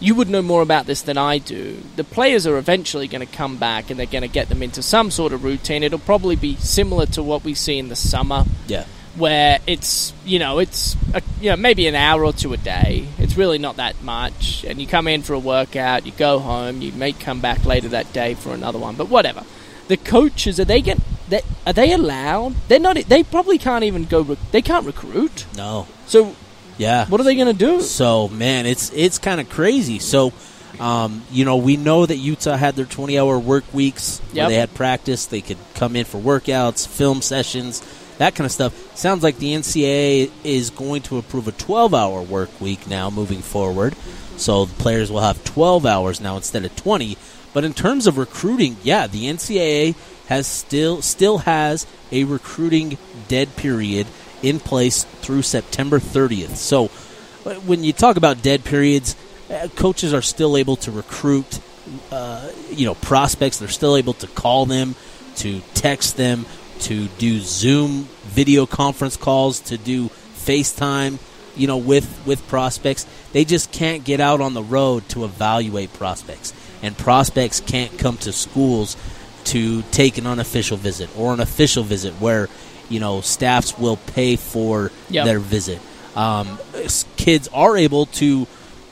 you 0.00 0.14
would 0.14 0.28
know 0.28 0.42
more 0.42 0.62
about 0.62 0.86
this 0.86 1.02
than 1.02 1.18
I 1.18 1.38
do. 1.38 1.82
The 1.96 2.04
players 2.04 2.46
are 2.46 2.56
eventually 2.56 3.08
going 3.08 3.26
to 3.26 3.32
come 3.32 3.56
back 3.56 3.90
and 3.90 3.98
they're 3.98 4.06
going 4.06 4.22
to 4.22 4.28
get 4.28 4.48
them 4.48 4.62
into 4.62 4.82
some 4.82 5.10
sort 5.10 5.32
of 5.32 5.42
routine. 5.44 5.82
It'll 5.82 5.98
probably 5.98 6.36
be 6.36 6.54
similar 6.56 7.06
to 7.06 7.22
what 7.22 7.44
we 7.44 7.54
see 7.54 7.78
in 7.78 7.88
the 7.88 7.96
summer 7.96 8.44
Yeah. 8.68 8.84
where 9.16 9.58
it's 9.66 10.12
you 10.24 10.38
know 10.38 10.58
it's 10.60 10.94
a, 11.14 11.22
you 11.40 11.50
know 11.50 11.56
maybe 11.56 11.86
an 11.88 11.94
hour 11.96 12.24
or 12.24 12.32
two 12.32 12.52
a 12.52 12.56
day. 12.56 13.08
It's 13.18 13.36
really 13.36 13.58
not 13.58 13.76
that 13.76 14.00
much, 14.02 14.64
and 14.64 14.80
you 14.80 14.86
come 14.86 15.08
in 15.08 15.22
for 15.22 15.34
a 15.34 15.38
workout, 15.38 16.06
you 16.06 16.12
go 16.12 16.38
home, 16.38 16.80
you 16.82 16.92
may 16.92 17.12
come 17.12 17.40
back 17.40 17.64
later 17.64 17.88
that 17.88 18.12
day 18.12 18.34
for 18.34 18.54
another 18.54 18.78
one, 18.78 18.94
but 18.94 19.08
whatever. 19.08 19.42
The 19.88 19.96
coaches 19.96 20.60
are 20.60 20.64
they 20.64 20.80
get 20.80 20.98
they, 21.28 21.42
are 21.66 21.72
they 21.72 21.92
allowed? 21.92 22.54
They're 22.68 22.78
not. 22.80 22.96
They 22.96 23.22
probably 23.22 23.58
can't 23.58 23.84
even 23.84 24.04
go. 24.04 24.22
They 24.52 24.62
can't 24.62 24.86
recruit. 24.86 25.44
No. 25.56 25.86
So 26.06 26.36
Yeah. 26.78 27.06
what 27.06 27.20
are 27.20 27.24
they 27.24 27.34
going 27.34 27.48
to 27.48 27.58
do? 27.58 27.80
So 27.82 28.28
man, 28.28 28.64
it's 28.66 28.90
it's 28.94 29.18
kind 29.18 29.40
of 29.40 29.48
crazy. 29.50 29.98
So, 29.98 30.32
um, 30.80 31.22
you 31.30 31.44
know, 31.44 31.56
we 31.56 31.76
know 31.76 32.06
that 32.06 32.16
Utah 32.16 32.56
had 32.56 32.76
their 32.76 32.84
twenty-hour 32.86 33.38
work 33.38 33.64
weeks 33.74 34.20
where 34.32 34.48
they 34.48 34.54
had 34.56 34.72
practice. 34.74 35.26
They 35.26 35.40
could 35.40 35.58
come 35.74 35.96
in 35.96 36.04
for 36.04 36.18
workouts, 36.18 36.86
film 36.86 37.20
sessions, 37.20 37.82
that 38.18 38.34
kind 38.34 38.46
of 38.46 38.52
stuff. 38.52 38.96
Sounds 38.96 39.22
like 39.22 39.38
the 39.38 39.54
NCAA 39.54 40.30
is 40.44 40.70
going 40.70 41.02
to 41.02 41.18
approve 41.18 41.48
a 41.48 41.52
twelve-hour 41.52 42.22
work 42.22 42.60
week 42.60 42.86
now, 42.86 43.10
moving 43.10 43.40
forward. 43.42 43.94
So 44.36 44.66
the 44.66 44.74
players 44.74 45.10
will 45.10 45.20
have 45.20 45.42
twelve 45.44 45.84
hours 45.84 46.20
now 46.20 46.36
instead 46.36 46.64
of 46.64 46.74
twenty. 46.76 47.18
But 47.54 47.64
in 47.64 47.74
terms 47.74 48.06
of 48.06 48.18
recruiting, 48.18 48.76
yeah, 48.84 49.06
the 49.08 49.24
NCAA 49.24 49.96
has 50.28 50.46
still 50.46 51.02
still 51.02 51.38
has 51.38 51.86
a 52.12 52.24
recruiting 52.24 52.98
dead 53.26 53.56
period 53.56 54.06
in 54.42 54.60
place 54.60 55.04
through 55.04 55.42
September 55.42 55.98
30th. 55.98 56.56
So 56.56 56.90
uh, 57.44 57.54
when 57.60 57.84
you 57.84 57.92
talk 57.92 58.16
about 58.16 58.42
dead 58.42 58.64
periods, 58.64 59.16
uh, 59.50 59.68
coaches 59.76 60.12
are 60.12 60.22
still 60.22 60.56
able 60.56 60.76
to 60.76 60.90
recruit, 60.90 61.60
uh, 62.12 62.50
you 62.70 62.86
know, 62.86 62.94
prospects. 62.94 63.58
They're 63.58 63.68
still 63.68 63.96
able 63.96 64.14
to 64.14 64.26
call 64.26 64.66
them, 64.66 64.94
to 65.36 65.60
text 65.74 66.16
them, 66.16 66.46
to 66.80 67.08
do 67.18 67.40
Zoom 67.40 68.08
video 68.24 68.66
conference 68.66 69.16
calls, 69.16 69.60
to 69.60 69.78
do 69.78 70.08
FaceTime, 70.08 71.18
you 71.56 71.66
know, 71.66 71.78
with 71.78 72.22
with 72.26 72.46
prospects. 72.48 73.06
They 73.32 73.44
just 73.44 73.72
can't 73.72 74.04
get 74.04 74.20
out 74.20 74.40
on 74.40 74.54
the 74.54 74.62
road 74.62 75.08
to 75.10 75.24
evaluate 75.24 75.92
prospects, 75.94 76.52
and 76.82 76.96
prospects 76.96 77.60
can't 77.60 77.98
come 77.98 78.16
to 78.18 78.32
schools 78.32 78.96
to 79.44 79.82
take 79.90 80.18
an 80.18 80.26
unofficial 80.26 80.76
visit 80.76 81.08
or 81.16 81.32
an 81.32 81.40
official 81.40 81.82
visit 81.82 82.12
where 82.14 82.48
you 82.88 83.00
know 83.00 83.20
staffs 83.20 83.78
will 83.78 83.96
pay 83.96 84.36
for 84.36 84.90
Yep. 85.10 85.24
their 85.24 85.38
visit. 85.40 85.80
Um, 86.16 86.58
kids 87.16 87.48
are 87.52 87.76
able 87.76 88.06
to 88.06 88.46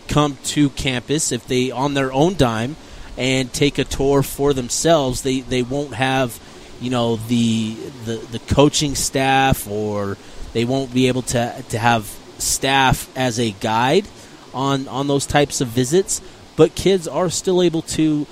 come 0.08 0.38
to 0.44 0.70
campus 0.70 1.32
if 1.32 1.46
they 1.48 1.70
on 1.70 1.94
their 1.94 2.12
own 2.12 2.36
dime 2.36 2.76
and 3.18 3.52
take 3.52 3.78
a 3.78 3.84
tour 3.84 4.22
for 4.22 4.52
themselves. 4.54 5.22
They 5.22 5.40
they 5.40 5.62
won't 5.62 5.94
have 5.94 6.38
you 6.80 6.90
know 6.90 7.16
the 7.16 7.74
the, 8.04 8.16
the 8.32 8.38
coaching 8.54 8.94
staff 8.94 9.66
or 9.68 10.16
they 10.52 10.64
won't 10.64 10.92
be 10.94 11.08
able 11.08 11.22
to 11.22 11.64
to 11.70 11.78
have 11.78 12.04
staff 12.38 13.08
as 13.16 13.40
a 13.40 13.50
guide 13.52 14.06
on 14.54 14.86
on 14.88 15.06
those 15.08 15.26
types 15.26 15.60
of 15.60 15.68
visits. 15.68 16.20
But 16.56 16.74
kids 16.74 17.06
are 17.08 17.28
still 17.30 17.60
able 17.62 17.82
to 17.82 18.26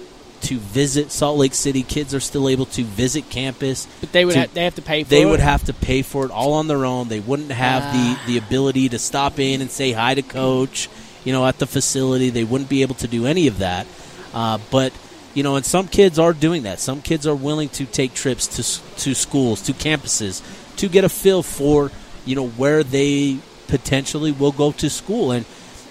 to 0.44 0.59
visit 0.59 1.11
Salt 1.11 1.38
Lake 1.38 1.54
City. 1.54 1.83
Kids 1.83 2.14
are 2.14 2.20
still 2.20 2.48
able 2.48 2.66
to 2.66 2.85
visit 2.85 3.28
campus. 3.30 3.87
But 4.00 4.12
they 4.12 4.24
would 4.24 4.33
to- 4.35 4.40
ha- 4.40 4.46
they 4.54 4.64
have 4.64 4.74
to 4.76 4.83
pay 4.83 5.04
for 5.04 5.11
They 5.11 5.22
it. 5.22 5.26
would 5.26 5.40
have 5.40 5.64
to 5.64 5.72
pay 5.74 6.02
for 6.02 6.24
it 6.24 6.30
all 6.30 6.54
on 6.54 6.66
their 6.68 6.85
own. 6.85 7.09
They 7.09 7.20
wouldn't 7.20 7.52
have 7.52 7.83
Ah. 7.85 8.20
the, 8.26 8.33
the 8.33 8.38
ability 8.38 8.88
to 8.90 8.98
stop 8.98 9.38
in 9.38 9.61
and 9.61 9.70
say 9.70 9.92
hi 9.92 10.14
to 10.14 10.22
coach, 10.22 10.88
you 11.24 11.33
know, 11.33 11.46
at 11.46 11.59
the 11.59 11.66
facility. 11.66 12.30
They 12.30 12.44
wouldn't 12.44 12.70
be 12.70 12.83
able 12.83 12.94
to 12.96 13.09
do 13.09 13.26
any 13.26 13.46
of 13.46 13.59
that. 13.59 13.87
Uh, 14.33 14.59
but 14.70 14.92
you 15.35 15.42
know, 15.42 15.57
and 15.57 15.66
some 15.66 15.88
kids 15.88 16.16
are 16.18 16.33
doing 16.33 16.62
that. 16.62 16.78
Some 16.78 17.02
kids 17.02 17.26
are 17.26 17.35
willing 17.35 17.68
to 17.70 17.85
take 17.87 18.14
trips 18.14 18.46
to 18.57 18.62
to 19.02 19.14
schools, 19.14 19.61
to 19.62 19.72
campuses, 19.72 20.42
to 20.76 20.88
get 20.88 21.02
a 21.04 21.09
feel 21.09 21.42
for 21.42 21.90
you 22.24 22.37
know 22.37 22.46
where 22.48 22.83
they 22.85 23.38
potentially 23.68 24.30
will 24.30 24.52
go 24.52 24.70
to 24.72 24.88
school. 24.90 25.33
And, 25.33 25.44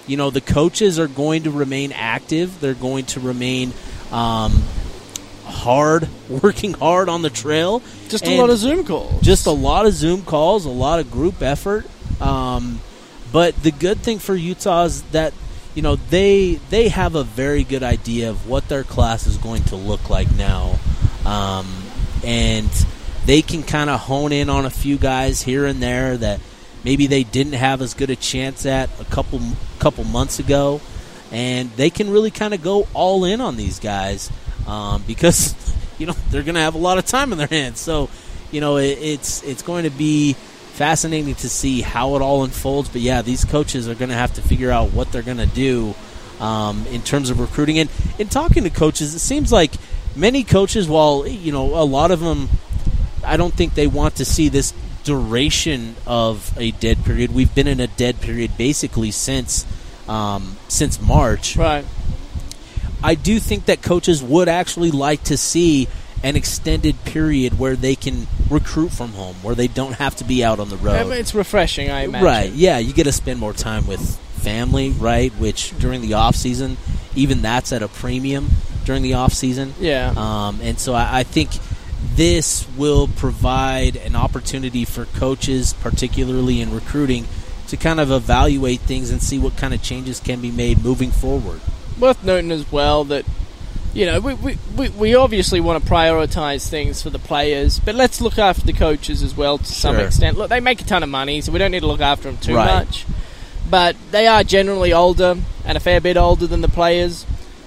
you 0.08 0.16
know, 0.18 0.30
the 0.30 0.42
coaches 0.42 0.98
are 1.00 1.08
going 1.08 1.44
to 1.44 1.52
remain 1.52 1.92
active. 1.92 2.60
They're 2.62 2.74
going 2.74 3.06
to 3.08 3.20
remain 3.20 3.74
um, 4.14 4.64
hard, 5.46 6.08
working 6.30 6.74
hard 6.74 7.10
on 7.10 7.22
the 7.22 7.30
trail. 7.30 7.82
Just 8.08 8.26
a 8.28 8.38
lot 8.38 8.50
of 8.50 8.58
Zoom 8.58 8.86
calls. 8.86 9.22
Just 9.22 9.46
a 9.46 9.52
lot 9.52 9.86
of 9.86 9.94
Zoom 9.94 10.24
calls, 10.24 10.66
a 10.66 10.70
lot 10.70 11.00
of 11.00 11.12
group 11.12 11.42
effort. 11.42 11.86
Um, 12.22 12.80
but 13.32 13.56
the 13.64 13.72
good 13.72 14.00
thing 14.00 14.20
for 14.20 14.36
Utah 14.36 14.84
is 14.84 15.02
that 15.12 15.34
you 15.74 15.82
know 15.82 15.96
they 15.96 16.56
they 16.70 16.90
have 16.90 17.16
a 17.16 17.24
very 17.24 17.64
good 17.64 17.82
idea 17.82 18.30
of 18.30 18.48
what 18.48 18.70
their 18.70 18.84
class 18.84 19.26
is 19.26 19.38
going 19.38 19.64
to 19.66 19.76
look 19.76 20.10
like 20.10 20.32
now, 20.36 20.78
um, 21.26 21.84
and 22.24 22.70
they 23.26 23.42
can 23.42 23.64
kind 23.64 23.90
of 23.90 24.00
hone 24.02 24.32
in 24.32 24.50
on 24.50 24.66
a 24.66 24.70
few 24.70 24.98
guys 24.98 25.42
here 25.42 25.66
and 25.66 25.82
there 25.82 26.16
that 26.18 26.40
maybe 26.84 27.08
they 27.08 27.24
didn't 27.24 27.54
have 27.54 27.82
as 27.82 27.94
good 27.94 28.10
a 28.10 28.16
chance 28.16 28.66
at 28.66 28.90
a 29.00 29.06
couple 29.06 29.42
couple 29.80 30.04
months 30.04 30.38
ago, 30.38 30.80
and 31.34 31.72
they 31.72 31.90
can 31.90 32.12
really 32.12 32.32
kind 32.32 32.54
of 32.54 32.62
go 32.62 32.88
all 32.94 33.26
in 33.26 33.42
on 33.42 33.58
these 33.58 33.80
guys 33.80 34.32
um, 34.68 35.04
because 35.06 35.56
you 35.98 36.06
know 36.06 36.14
they're 36.30 36.44
going 36.44 36.56
to 36.56 36.62
have 36.62 36.76
a 36.76 36.80
lot 36.80 36.98
of 36.98 37.06
time 37.06 37.32
in 37.34 37.38
their 37.38 37.48
hands. 37.48 37.80
So 37.80 38.10
you 38.52 38.62
know 38.62 38.78
it, 38.78 39.00
it's 39.02 39.44
it's 39.44 39.64
going 39.64 39.84
to 39.84 39.90
be 39.90 40.34
fascinating 40.34 41.36
to 41.36 41.50
see 41.50 41.82
how 41.82 42.16
it 42.16 42.22
all 42.22 42.44
unfolds. 42.44 42.90
But 42.90 43.02
yeah, 43.02 43.22
these 43.24 43.44
coaches 43.44 43.90
are 43.90 43.96
going 43.96 44.10
to 44.10 44.16
have 44.16 44.34
to 44.36 44.42
figure 44.42 44.72
out 44.72 44.94
what 44.94 45.12
they're 45.12 45.24
going 45.24 45.38
to 45.38 45.46
do 45.48 45.96
um, 46.40 46.86
in 46.88 47.02
terms 47.02 47.30
of 47.30 47.40
recruiting. 47.40 47.80
And 47.80 47.90
in 48.20 48.28
talking 48.28 48.64
to 48.64 48.70
coaches, 48.70 49.16
it 49.16 49.20
seems 49.20 49.52
like 49.52 49.74
many 50.16 50.44
coaches, 50.44 50.88
while 50.88 51.28
you 51.28 51.52
know 51.52 51.76
a 51.82 51.84
lot 51.84 52.12
of 52.12 52.20
them, 52.20 52.50
I 53.26 53.38
don't 53.38 53.54
think 53.54 53.74
they 53.74 53.88
want 53.88 54.18
to 54.18 54.26
see 54.26 54.50
this 54.50 54.72
duration 55.04 55.96
of 56.06 56.56
a 56.58 56.72
dead 56.72 57.04
period. 57.04 57.34
We've 57.34 57.54
been 57.54 57.68
in 57.68 57.80
a 57.80 57.88
dead 57.88 58.22
period 58.22 58.56
basically 58.56 59.12
since 59.12 59.66
um, 60.08 60.58
since 60.68 61.02
March. 61.02 61.56
right. 61.58 61.86
I 63.06 63.16
do 63.16 63.38
think 63.40 63.66
that 63.66 63.82
coaches 63.82 64.24
would 64.24 64.48
actually 64.48 64.92
like 64.92 65.24
to 65.26 65.36
see 65.36 65.90
an 66.24 66.38
extended 66.38 67.04
period 67.04 67.60
where 67.60 67.76
they 67.76 67.96
can 67.96 68.28
recruit 68.50 68.92
from 68.94 69.12
home, 69.12 69.36
where 69.42 69.56
they 69.56 69.68
don't 69.68 69.96
have 69.96 70.16
to 70.16 70.24
be 70.24 70.42
out 70.42 70.62
on 70.62 70.70
the 70.70 70.78
road. 70.78 71.12
It's 71.12 71.36
refreshing, 71.36 71.92
I 71.92 72.04
imagine. 72.04 72.26
Right. 72.26 72.52
Yeah, 72.54 72.78
you 72.78 72.94
get 72.94 73.04
to 73.04 73.12
spend 73.12 73.42
more 73.42 73.52
time 73.52 73.86
with 73.88 74.18
family, 74.42 74.92
right? 74.92 75.34
Which 75.34 75.78
during 75.80 76.02
the 76.02 76.14
off 76.14 76.36
season, 76.36 76.78
even 77.14 77.42
that's 77.42 77.74
at 77.74 77.84
a 77.84 77.90
premium 77.90 78.50
during 78.86 79.04
the 79.04 79.16
off 79.16 79.34
season. 79.34 79.74
Yeah. 79.80 80.14
Um, 80.16 80.60
and 80.62 80.80
so 80.80 80.94
I, 80.94 81.20
I 81.20 81.24
think 81.24 81.52
this 82.16 82.68
will 82.78 83.08
provide 83.08 83.96
an 83.98 84.16
opportunity 84.16 84.86
for 84.86 85.06
coaches, 85.06 85.74
particularly 85.74 86.62
in 86.62 86.74
recruiting, 86.74 87.26
to 87.74 87.78
kind 87.78 88.00
of 88.00 88.12
evaluate 88.12 88.82
things 88.82 89.10
and 89.10 89.20
see 89.20 89.40
what 89.40 89.58
kind 89.58 89.74
of 89.74 89.82
changes 89.82 90.20
can 90.20 90.40
be 90.40 90.52
made 90.52 90.84
moving 90.84 91.10
forward. 91.10 91.60
Worth 92.00 92.24
noting 92.24 92.52
as 92.52 92.72
well 92.72 93.04
that 93.06 93.26
you 93.96 94.06
know 94.06 94.20
we, 94.20 94.36
we, 94.76 94.90
we, 94.90 95.16
obviously 95.16 95.60
want 95.60 95.84
to 95.84 95.90
prioritize 95.90 96.70
things 96.70 97.02
for 97.02 97.10
the 97.10 97.18
players, 97.18 97.80
but 97.80 97.96
let's 97.96 98.22
look 98.22 98.38
after 98.38 98.64
the 98.64 98.74
coaches 98.74 99.24
as 99.24 99.36
well 99.36 99.58
to 99.58 99.66
some 99.66 99.96
Sure. 99.96 100.06
extent. 100.06 100.38
Look, 100.38 100.50
they 100.50 100.60
make 100.60 100.82
a 100.82 100.84
ton 100.84 101.02
of 101.02 101.10
money, 101.10 101.42
so 101.42 101.52
we 101.52 101.58
don't 101.58 101.72
need 101.72 101.80
to 101.80 101.88
look 101.88 102.00
after 102.02 102.30
them 102.30 102.38
too 102.38 102.56
Right. 102.56 102.86
much. 102.86 103.06
But 103.68 103.96
they 104.12 104.28
are 104.28 104.44
generally 104.44 104.94
older 104.94 105.38
and 105.66 105.76
a 105.76 105.80
fair 105.80 106.00
bit 106.00 106.16
older 106.16 106.46
than 106.46 106.62
the 106.62 106.70
players, 106.70 107.26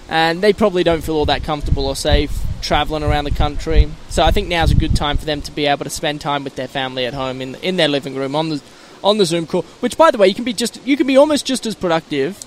and 0.09 0.41
they 0.41 0.53
probably 0.53 0.85
don't 0.85 1.03
feel 1.03 1.17
all 1.17 1.27
that 1.27 1.43
comfortable 1.43 1.85
or 1.87 1.97
safe 1.97 2.31
traveling 2.63 3.03
around 3.03 3.25
the 3.25 3.31
country. 3.33 3.89
So 4.09 4.23
I 4.23 4.31
think 4.31 4.47
now's 4.47 4.71
a 4.71 4.77
good 4.77 4.95
time 4.95 5.17
for 5.17 5.25
them 5.25 5.43
to 5.43 5.51
be 5.51 5.67
able 5.67 5.83
to 5.85 5.91
spend 5.91 6.21
time 6.21 6.45
with 6.45 6.55
their 6.55 6.69
family 6.69 7.07
at 7.07 7.15
home 7.15 7.43
in 7.43 7.57
in 7.57 7.77
their 7.77 7.89
living 7.89 8.15
room 8.15 8.37
on 8.37 8.51
the 8.51 8.61
on 9.07 9.19
the 9.19 9.25
Zoom 9.25 9.47
call. 9.47 9.63
Which, 9.81 9.97
by 9.97 10.11
the 10.11 10.19
way, 10.19 10.29
you 10.29 10.35
can 10.35 10.45
be 10.45 10.53
just 10.53 10.85
you 10.87 10.97
can 10.97 11.07
be 11.07 11.17
almost 11.17 11.47
just 11.47 11.67
as 11.67 11.75
productive 11.75 12.39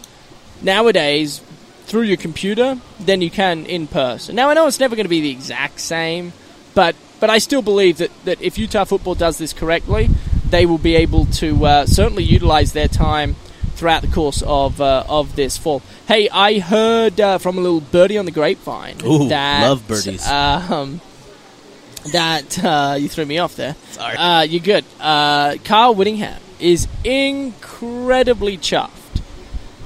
nowadays 0.62 1.42
through 1.86 2.04
your 2.04 2.18
computer 2.18 2.78
than 3.00 3.22
you 3.22 3.32
can 3.32 3.66
in 3.66 3.88
person. 3.88 4.36
Now 4.36 4.50
I 4.50 4.54
know 4.54 4.68
it's 4.68 4.80
never 4.80 4.96
going 4.96 5.06
to 5.06 5.10
be 5.10 5.22
the 5.22 5.32
exact 5.32 5.80
same, 5.80 6.34
but 6.76 6.96
but 7.20 7.30
I 7.30 7.40
still 7.40 7.62
believe 7.62 7.98
that, 7.98 8.12
that 8.26 8.42
if 8.42 8.58
Utah 8.58 8.86
football 8.86 9.16
does 9.16 9.38
this 9.38 9.54
correctly, 9.54 10.10
they 10.50 10.66
will 10.66 10.78
be 10.78 10.96
able 10.96 11.26
to 11.26 11.66
uh, 11.66 11.86
certainly 11.86 12.24
utilize 12.24 12.74
their 12.74 12.88
time 12.88 13.36
throughout 13.76 14.02
the 14.02 14.08
course 14.08 14.44
of 14.46 14.80
uh, 14.80 15.04
of 15.10 15.36
this 15.36 15.58
fall. 15.58 15.82
Hey, 16.08 16.30
I 16.30 16.60
heard 16.60 17.20
uh, 17.20 17.38
from 17.40 17.58
a 17.58 17.62
little 17.62 17.82
birdie 17.82 18.18
on 18.18 18.26
the 18.26 18.32
grapevine 18.32 18.98
Ooh, 19.06 19.30
that 19.30 19.68
love 19.68 19.88
birdies. 19.88 20.28
Um, 20.28 21.02
that 22.12 22.64
uh, 22.64 22.96
you 23.00 23.10
threw 23.10 23.26
me 23.26 23.40
off 23.40 23.56
there. 23.56 23.76
Sorry. 23.92 24.16
Uh, 24.16 24.42
you're 24.44 24.62
good. 24.62 24.86
Uh, 25.00 25.56
Kyle 25.64 25.96
Whittingham 25.96 26.40
is 26.60 26.88
incredibly 27.04 28.58
chuffed 28.58 29.22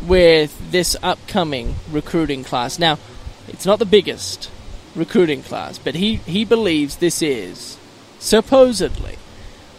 with 0.06 0.72
this 0.72 0.96
upcoming 1.02 1.76
recruiting 1.92 2.44
class. 2.44 2.78
Now, 2.80 3.00
it's 3.48 3.66
not 3.66 3.80
the 3.80 3.86
biggest 3.86 4.50
recruiting 4.96 5.44
class, 5.44 5.78
but 5.78 5.96
he, 5.96 6.16
he 6.16 6.46
believes 6.46 6.98
this 6.98 7.22
is 7.22 7.78
supposedly 8.20 9.18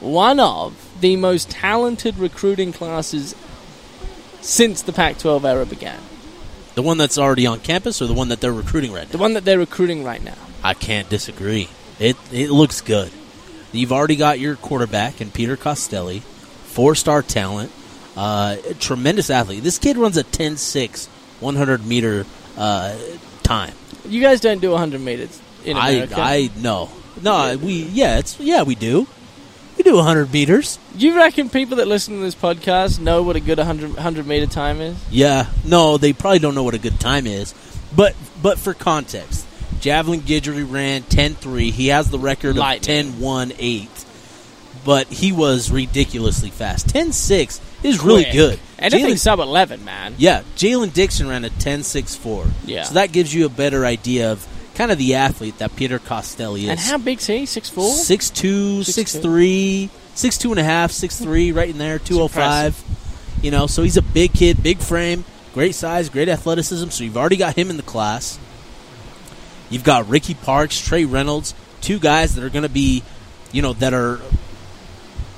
one 0.00 0.38
of 0.40 0.74
the 1.00 1.16
most 1.16 1.50
talented 1.50 2.18
recruiting 2.18 2.72
classes 2.72 3.34
since 4.40 4.82
the 4.82 4.92
Pac 4.92 5.18
12 5.18 5.44
era 5.44 5.64
began. 5.66 6.00
The 6.74 6.82
one 6.82 6.98
that's 6.98 7.18
already 7.18 7.46
on 7.46 7.60
campus 7.60 8.02
or 8.02 8.06
the 8.06 8.12
one 8.14 8.28
that 8.28 8.40
they're 8.40 8.52
recruiting 8.52 8.92
right 8.92 9.08
The 9.08 9.16
now? 9.18 9.22
one 9.22 9.34
that 9.34 9.44
they're 9.44 9.58
recruiting 9.58 10.04
right 10.04 10.22
now. 10.22 10.34
I 10.62 10.74
can't 10.74 11.08
disagree. 11.08 11.68
It 12.00 12.16
it 12.32 12.50
looks 12.50 12.80
good. 12.80 13.12
You've 13.72 13.92
already 13.92 14.16
got 14.16 14.40
your 14.40 14.56
quarterback 14.56 15.20
and 15.20 15.32
Peter 15.32 15.56
Costelli, 15.56 16.22
four 16.74 16.94
star 16.96 17.22
talent, 17.22 17.70
uh, 18.16 18.56
tremendous 18.80 19.30
athlete. 19.30 19.62
This 19.62 19.78
kid 19.78 19.96
runs 19.96 20.16
a 20.16 20.24
10-6, 20.24 21.06
100 21.40 21.86
meter 21.86 22.26
uh, 22.58 22.96
time. 23.42 23.74
You 24.06 24.20
guys 24.20 24.40
don't 24.40 24.60
do 24.60 24.72
100 24.72 25.00
meters 25.00 25.40
in 25.64 25.76
I 25.76 25.90
America. 25.90 26.14
I 26.18 26.50
no 26.58 26.90
no 27.22 27.56
we 27.56 27.84
yeah 27.84 28.18
it's 28.18 28.38
yeah 28.40 28.64
we 28.64 28.74
do 28.74 29.06
we 29.78 29.82
do 29.84 29.94
100 29.96 30.32
meters. 30.32 30.78
you 30.96 31.16
reckon 31.16 31.48
people 31.48 31.78
that 31.78 31.88
listen 31.88 32.14
to 32.14 32.20
this 32.20 32.34
podcast 32.34 33.00
know 33.00 33.22
what 33.22 33.36
a 33.36 33.40
good 33.40 33.58
100, 33.58 33.94
100 33.94 34.26
meter 34.26 34.46
time 34.46 34.80
is? 34.80 34.96
Yeah, 35.10 35.46
no, 35.64 35.96
they 35.96 36.12
probably 36.12 36.38
don't 36.38 36.54
know 36.54 36.62
what 36.62 36.74
a 36.74 36.78
good 36.78 37.00
time 37.00 37.26
is. 37.26 37.54
But 37.94 38.14
but 38.42 38.58
for 38.58 38.74
context, 38.74 39.46
Javelin 39.80 40.20
Guidry 40.20 40.70
ran 40.70 41.02
10-3. 41.02 41.70
He 41.70 41.88
has 41.88 42.10
the 42.10 42.18
record 42.18 42.56
Lightning. 42.56 43.08
of 43.08 43.14
10-1-8. 43.14 43.88
But 44.84 45.06
he 45.08 45.32
was 45.32 45.70
ridiculously 45.70 46.50
fast. 46.50 46.88
10-6 46.88 47.60
is 47.82 48.02
really 48.02 48.24
Quick. 48.24 48.32
good. 48.34 48.60
Anything 48.78 49.14
Jalen- 49.14 49.18
sub 49.18 49.38
11, 49.40 49.84
man. 49.84 50.14
yeah, 50.18 50.42
Jalen 50.56 50.92
Dixon 50.92 51.26
ran 51.28 51.44
a 51.44 51.50
10-6-4. 51.50 52.46
Yeah. 52.66 52.82
So 52.82 52.94
that 52.94 53.10
gives 53.12 53.32
you 53.34 53.46
a 53.46 53.48
better 53.48 53.86
idea 53.86 54.30
of 54.32 54.46
kind 54.74 54.90
of 54.90 54.98
the 54.98 55.14
athlete 55.14 55.56
that 55.58 55.74
Peter 55.76 55.98
Costelli 55.98 56.64
is. 56.64 56.68
And 56.68 56.78
how 56.80 56.98
big's 56.98 57.26
he? 57.26 57.44
6'4"? 57.44 57.94
6'2", 58.04 58.80
6'3", 58.80 59.88
6'2 60.14 60.50
and 60.50 60.58
a 60.60 60.64
half, 60.64 60.90
6'3", 60.92 61.54
right 61.54 61.68
in 61.70 61.78
there, 61.78 61.98
205. 61.98 62.82
You 63.42 63.50
know, 63.50 63.66
so 63.66 63.82
he's 63.82 63.96
a 63.96 64.02
big 64.02 64.32
kid, 64.32 64.62
big 64.62 64.78
frame, 64.78 65.24
great 65.54 65.74
size, 65.74 66.08
great 66.08 66.28
athleticism. 66.28 66.88
So 66.90 67.04
you've 67.04 67.16
already 67.16 67.36
got 67.36 67.54
him 67.56 67.70
in 67.70 67.76
the 67.76 67.82
class. 67.82 68.38
You've 69.70 69.84
got 69.84 70.08
Ricky 70.08 70.34
Parks, 70.34 70.78
Trey 70.80 71.04
Reynolds, 71.04 71.54
two 71.80 71.98
guys 71.98 72.34
that 72.34 72.44
are 72.44 72.50
going 72.50 72.62
to 72.64 72.68
be, 72.68 73.02
you 73.52 73.62
know, 73.62 73.72
that 73.74 73.94
are 73.94 74.20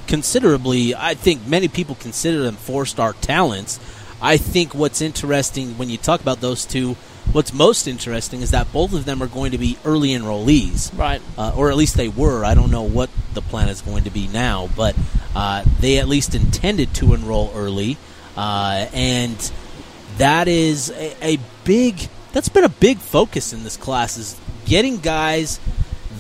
considerably, 0.07 0.95
I 0.95 1.15
think 1.15 1.47
many 1.47 1.69
people 1.69 1.95
consider 1.97 2.43
them 2.43 2.57
four 2.57 2.87
star 2.87 3.13
talents. 3.15 3.79
I 4.21 4.37
think 4.39 4.75
what's 4.75 5.01
interesting 5.01 5.77
when 5.79 5.91
you 5.91 5.99
talk 5.99 6.21
about 6.21 6.41
those 6.41 6.65
two, 6.65 6.95
what's 7.33 7.53
most 7.53 7.87
interesting 7.87 8.41
is 8.41 8.51
that 8.53 8.73
both 8.73 8.95
of 8.95 9.05
them 9.05 9.23
are 9.23 9.27
going 9.27 9.51
to 9.53 9.59
be 9.59 9.77
early 9.85 10.11
enrollees 10.11 10.97
Right. 10.99 11.21
uh, 11.37 11.53
or 11.55 11.71
at 11.71 11.77
least 11.77 11.97
they 11.97 12.09
were. 12.09 12.45
I 12.45 12.55
don't 12.55 12.71
know 12.71 12.83
what 12.83 13.11
the 13.35 13.43
plan 13.43 13.69
is 13.69 13.83
going 13.83 14.05
to 14.05 14.11
be 14.11 14.27
now, 14.29 14.69
but 14.75 14.97
uh, 15.35 15.65
they 15.81 15.99
at 15.99 16.09
least 16.09 16.35
intended 16.35 16.95
to 16.95 17.13
enroll 17.13 17.53
early, 17.55 17.99
uh, 18.39 18.87
and 18.95 19.53
that 20.17 20.49
is 20.49 20.91
a, 20.91 21.35
a 21.35 21.39
big. 21.65 22.09
That's 22.33 22.49
been 22.49 22.65
a 22.65 22.69
big 22.71 22.99
focus 22.99 23.53
in 23.53 23.65
this 23.65 23.77
class 23.77 24.17
is 24.17 24.39
getting 24.65 24.99
guys 24.99 25.61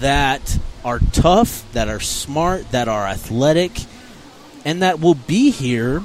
that 0.01 0.59
are 0.87 1.01
tough, 1.12 1.70
that 1.72 1.89
are 1.89 1.99
smart, 1.99 2.70
that 2.70 2.87
are 2.87 3.07
athletic, 3.07 3.72
and 4.64 4.82
that 4.82 5.01
will 5.01 5.16
be 5.16 5.51
here 5.51 6.03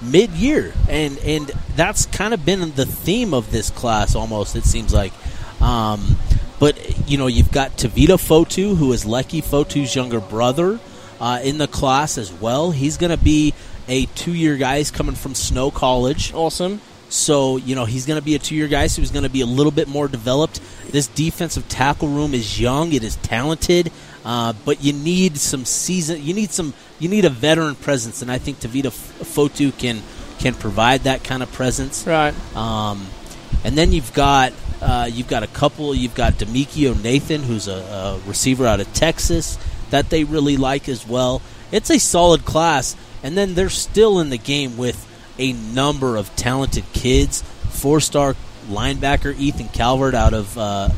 mid-year. 0.00 0.72
And 0.88 1.18
and 1.18 1.48
that's 1.76 2.06
kind 2.06 2.32
of 2.34 2.46
been 2.46 2.60
the 2.74 2.86
theme 2.86 3.34
of 3.34 3.50
this 3.50 3.70
class 3.70 4.14
almost 4.14 4.54
it 4.54 4.64
seems 4.64 4.94
like. 4.94 5.12
Um, 5.60 6.16
but 6.60 7.08
you 7.10 7.18
know 7.18 7.26
you've 7.26 7.50
got 7.50 7.76
Tavita 7.76 8.16
Fotu 8.16 8.76
who 8.76 8.92
is 8.92 9.04
Leki 9.04 9.42
Fotu's 9.42 9.94
younger 9.94 10.20
brother 10.20 10.78
uh, 11.20 11.40
in 11.42 11.58
the 11.58 11.66
class 11.68 12.18
as 12.18 12.32
well. 12.32 12.70
He's 12.70 12.96
going 12.96 13.16
to 13.16 13.22
be 13.22 13.54
a 13.88 14.06
two-year 14.06 14.56
guy. 14.56 14.78
He's 14.78 14.92
coming 14.92 15.16
from 15.16 15.34
Snow 15.34 15.70
College. 15.72 16.32
Awesome. 16.32 16.80
so, 17.08 17.56
you 17.58 17.74
know, 17.74 17.84
he's 17.84 18.06
going 18.06 18.18
to 18.18 18.24
be 18.24 18.34
a 18.34 18.38
two 18.38 18.54
year 18.54 18.68
guy, 18.68 18.86
so 18.86 19.02
he's 19.02 19.10
going 19.10 19.24
to 19.24 19.30
be 19.30 19.42
a 19.42 19.46
little 19.46 19.72
bit 19.72 19.88
more 19.88 20.08
developed. 20.08 20.60
This 20.92 21.08
defensive 21.08 21.68
tackle 21.68 22.08
room 22.08 22.34
is 22.34 22.60
young, 22.60 22.92
it 22.92 23.02
is 23.02 23.16
talented. 23.16 23.90
Uh, 24.24 24.52
but 24.64 24.84
you 24.84 24.92
need 24.92 25.36
some 25.36 25.64
season. 25.64 26.22
You 26.22 26.32
need 26.32 26.50
some. 26.50 26.74
You 27.00 27.08
need 27.08 27.24
a 27.24 27.30
veteran 27.30 27.74
presence, 27.74 28.22
and 28.22 28.30
I 28.30 28.38
think 28.38 28.60
Tavita 28.60 28.92
Fotu 28.92 29.76
can 29.76 30.00
can 30.38 30.54
provide 30.54 31.00
that 31.02 31.24
kind 31.24 31.42
of 31.42 31.50
presence. 31.50 32.06
Right. 32.06 32.34
Um, 32.54 33.06
and 33.64 33.76
then 33.76 33.92
you've 33.92 34.12
got 34.12 34.52
uh, 34.80 35.08
you've 35.10 35.26
got 35.26 35.42
a 35.42 35.48
couple. 35.48 35.92
You've 35.92 36.14
got 36.14 36.34
Demikio 36.34 37.00
Nathan, 37.02 37.42
who's 37.42 37.66
a, 37.66 37.72
a 37.72 38.20
receiver 38.28 38.64
out 38.64 38.78
of 38.78 38.92
Texas 38.94 39.58
that 39.90 40.08
they 40.10 40.22
really 40.24 40.56
like 40.56 40.88
as 40.88 41.06
well. 41.06 41.42
It's 41.72 41.90
a 41.90 41.98
solid 41.98 42.44
class, 42.44 42.94
and 43.22 43.36
then 43.36 43.54
they're 43.54 43.70
still 43.70 44.20
in 44.20 44.30
the 44.30 44.38
game 44.38 44.76
with 44.76 45.08
a 45.38 45.52
number 45.52 46.16
of 46.16 46.34
talented 46.36 46.84
kids. 46.92 47.42
Four-star 47.70 48.36
linebacker 48.72 49.36
Ethan 49.38 49.68
Calvert 49.68 50.14
out 50.14 50.34
of 50.34 50.56
uh, 50.58 50.88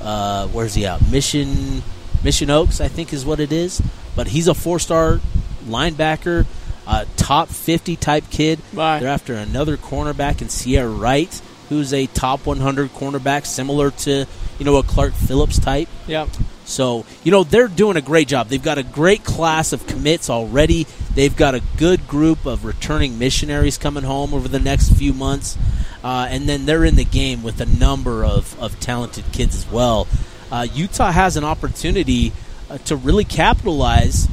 uh, 0.00 0.48
where's 0.48 0.74
he 0.74 0.86
out? 0.86 1.00
Mission 1.10 1.82
Mission 2.22 2.50
Oaks, 2.50 2.80
I 2.80 2.88
think 2.88 3.12
is 3.12 3.24
what 3.24 3.40
it 3.40 3.52
is. 3.52 3.82
But 4.16 4.28
he's 4.28 4.48
a 4.48 4.54
four-star 4.54 5.20
linebacker, 5.66 6.46
uh, 6.86 7.04
top 7.16 7.48
50 7.48 7.96
type 7.96 8.24
kid. 8.30 8.60
Right. 8.72 9.00
They're 9.00 9.08
after 9.08 9.34
another 9.34 9.76
cornerback 9.76 10.40
in 10.40 10.48
Ceyair 10.48 11.00
Wright, 11.00 11.40
who's 11.68 11.92
a 11.92 12.06
top 12.06 12.46
100 12.46 12.90
cornerback, 12.90 13.46
similar 13.46 13.90
to 13.90 14.26
you 14.58 14.64
know 14.64 14.76
a 14.76 14.82
Clark 14.82 15.14
Phillips 15.14 15.58
type. 15.58 15.88
Yep. 16.06 16.28
So, 16.64 17.04
you 17.22 17.30
know, 17.30 17.44
they're 17.44 17.68
doing 17.68 17.96
a 17.96 18.00
great 18.00 18.28
job. 18.28 18.48
They've 18.48 18.62
got 18.62 18.78
a 18.78 18.82
great 18.82 19.22
class 19.22 19.72
of 19.72 19.86
commits 19.86 20.30
already. 20.30 20.86
They've 21.14 21.34
got 21.34 21.54
a 21.54 21.60
good 21.76 22.08
group 22.08 22.46
of 22.46 22.64
returning 22.64 23.18
missionaries 23.18 23.76
coming 23.76 24.04
home 24.04 24.32
over 24.32 24.48
the 24.48 24.58
next 24.58 24.94
few 24.94 25.12
months. 25.12 25.58
Uh, 26.04 26.26
and 26.28 26.46
then 26.46 26.66
they're 26.66 26.84
in 26.84 26.96
the 26.96 27.04
game 27.04 27.42
with 27.42 27.58
a 27.62 27.66
number 27.66 28.24
of, 28.26 28.60
of 28.60 28.78
talented 28.78 29.24
kids 29.32 29.56
as 29.56 29.66
well. 29.70 30.06
Uh, 30.52 30.66
Utah 30.74 31.10
has 31.10 31.38
an 31.38 31.44
opportunity 31.44 32.30
uh, 32.68 32.76
to 32.78 32.94
really 32.94 33.24
capitalize 33.24 34.28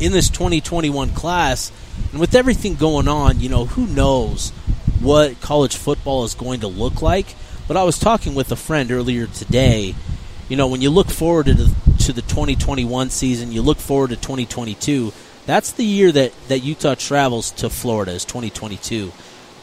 in 0.00 0.12
this 0.12 0.30
2021 0.30 1.10
class. 1.10 1.70
And 2.10 2.18
with 2.18 2.34
everything 2.34 2.74
going 2.74 3.06
on, 3.06 3.38
you 3.38 3.50
know, 3.50 3.66
who 3.66 3.86
knows 3.86 4.50
what 5.00 5.40
college 5.42 5.76
football 5.76 6.24
is 6.24 6.34
going 6.34 6.60
to 6.60 6.68
look 6.68 7.02
like. 7.02 7.26
But 7.68 7.76
I 7.76 7.84
was 7.84 7.98
talking 7.98 8.34
with 8.34 8.50
a 8.50 8.56
friend 8.56 8.90
earlier 8.90 9.26
today. 9.26 9.94
You 10.48 10.56
know, 10.56 10.68
when 10.68 10.80
you 10.80 10.88
look 10.88 11.10
forward 11.10 11.46
to 11.46 11.54
the, 11.54 11.74
to 12.04 12.12
the 12.14 12.22
2021 12.22 13.10
season, 13.10 13.52
you 13.52 13.60
look 13.60 13.78
forward 13.78 14.10
to 14.10 14.16
2022. 14.16 15.12
That's 15.44 15.72
the 15.72 15.84
year 15.84 16.10
that, 16.12 16.32
that 16.48 16.60
Utah 16.60 16.94
travels 16.94 17.50
to 17.52 17.68
Florida 17.68 18.12
is 18.12 18.24
2022. 18.24 19.12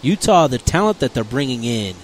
Utah, 0.04 0.47
the 0.47 0.58
talent 0.60 0.99
that 0.99 1.14
they're 1.14 1.24
bringing 1.24 1.64
in, 1.64 1.95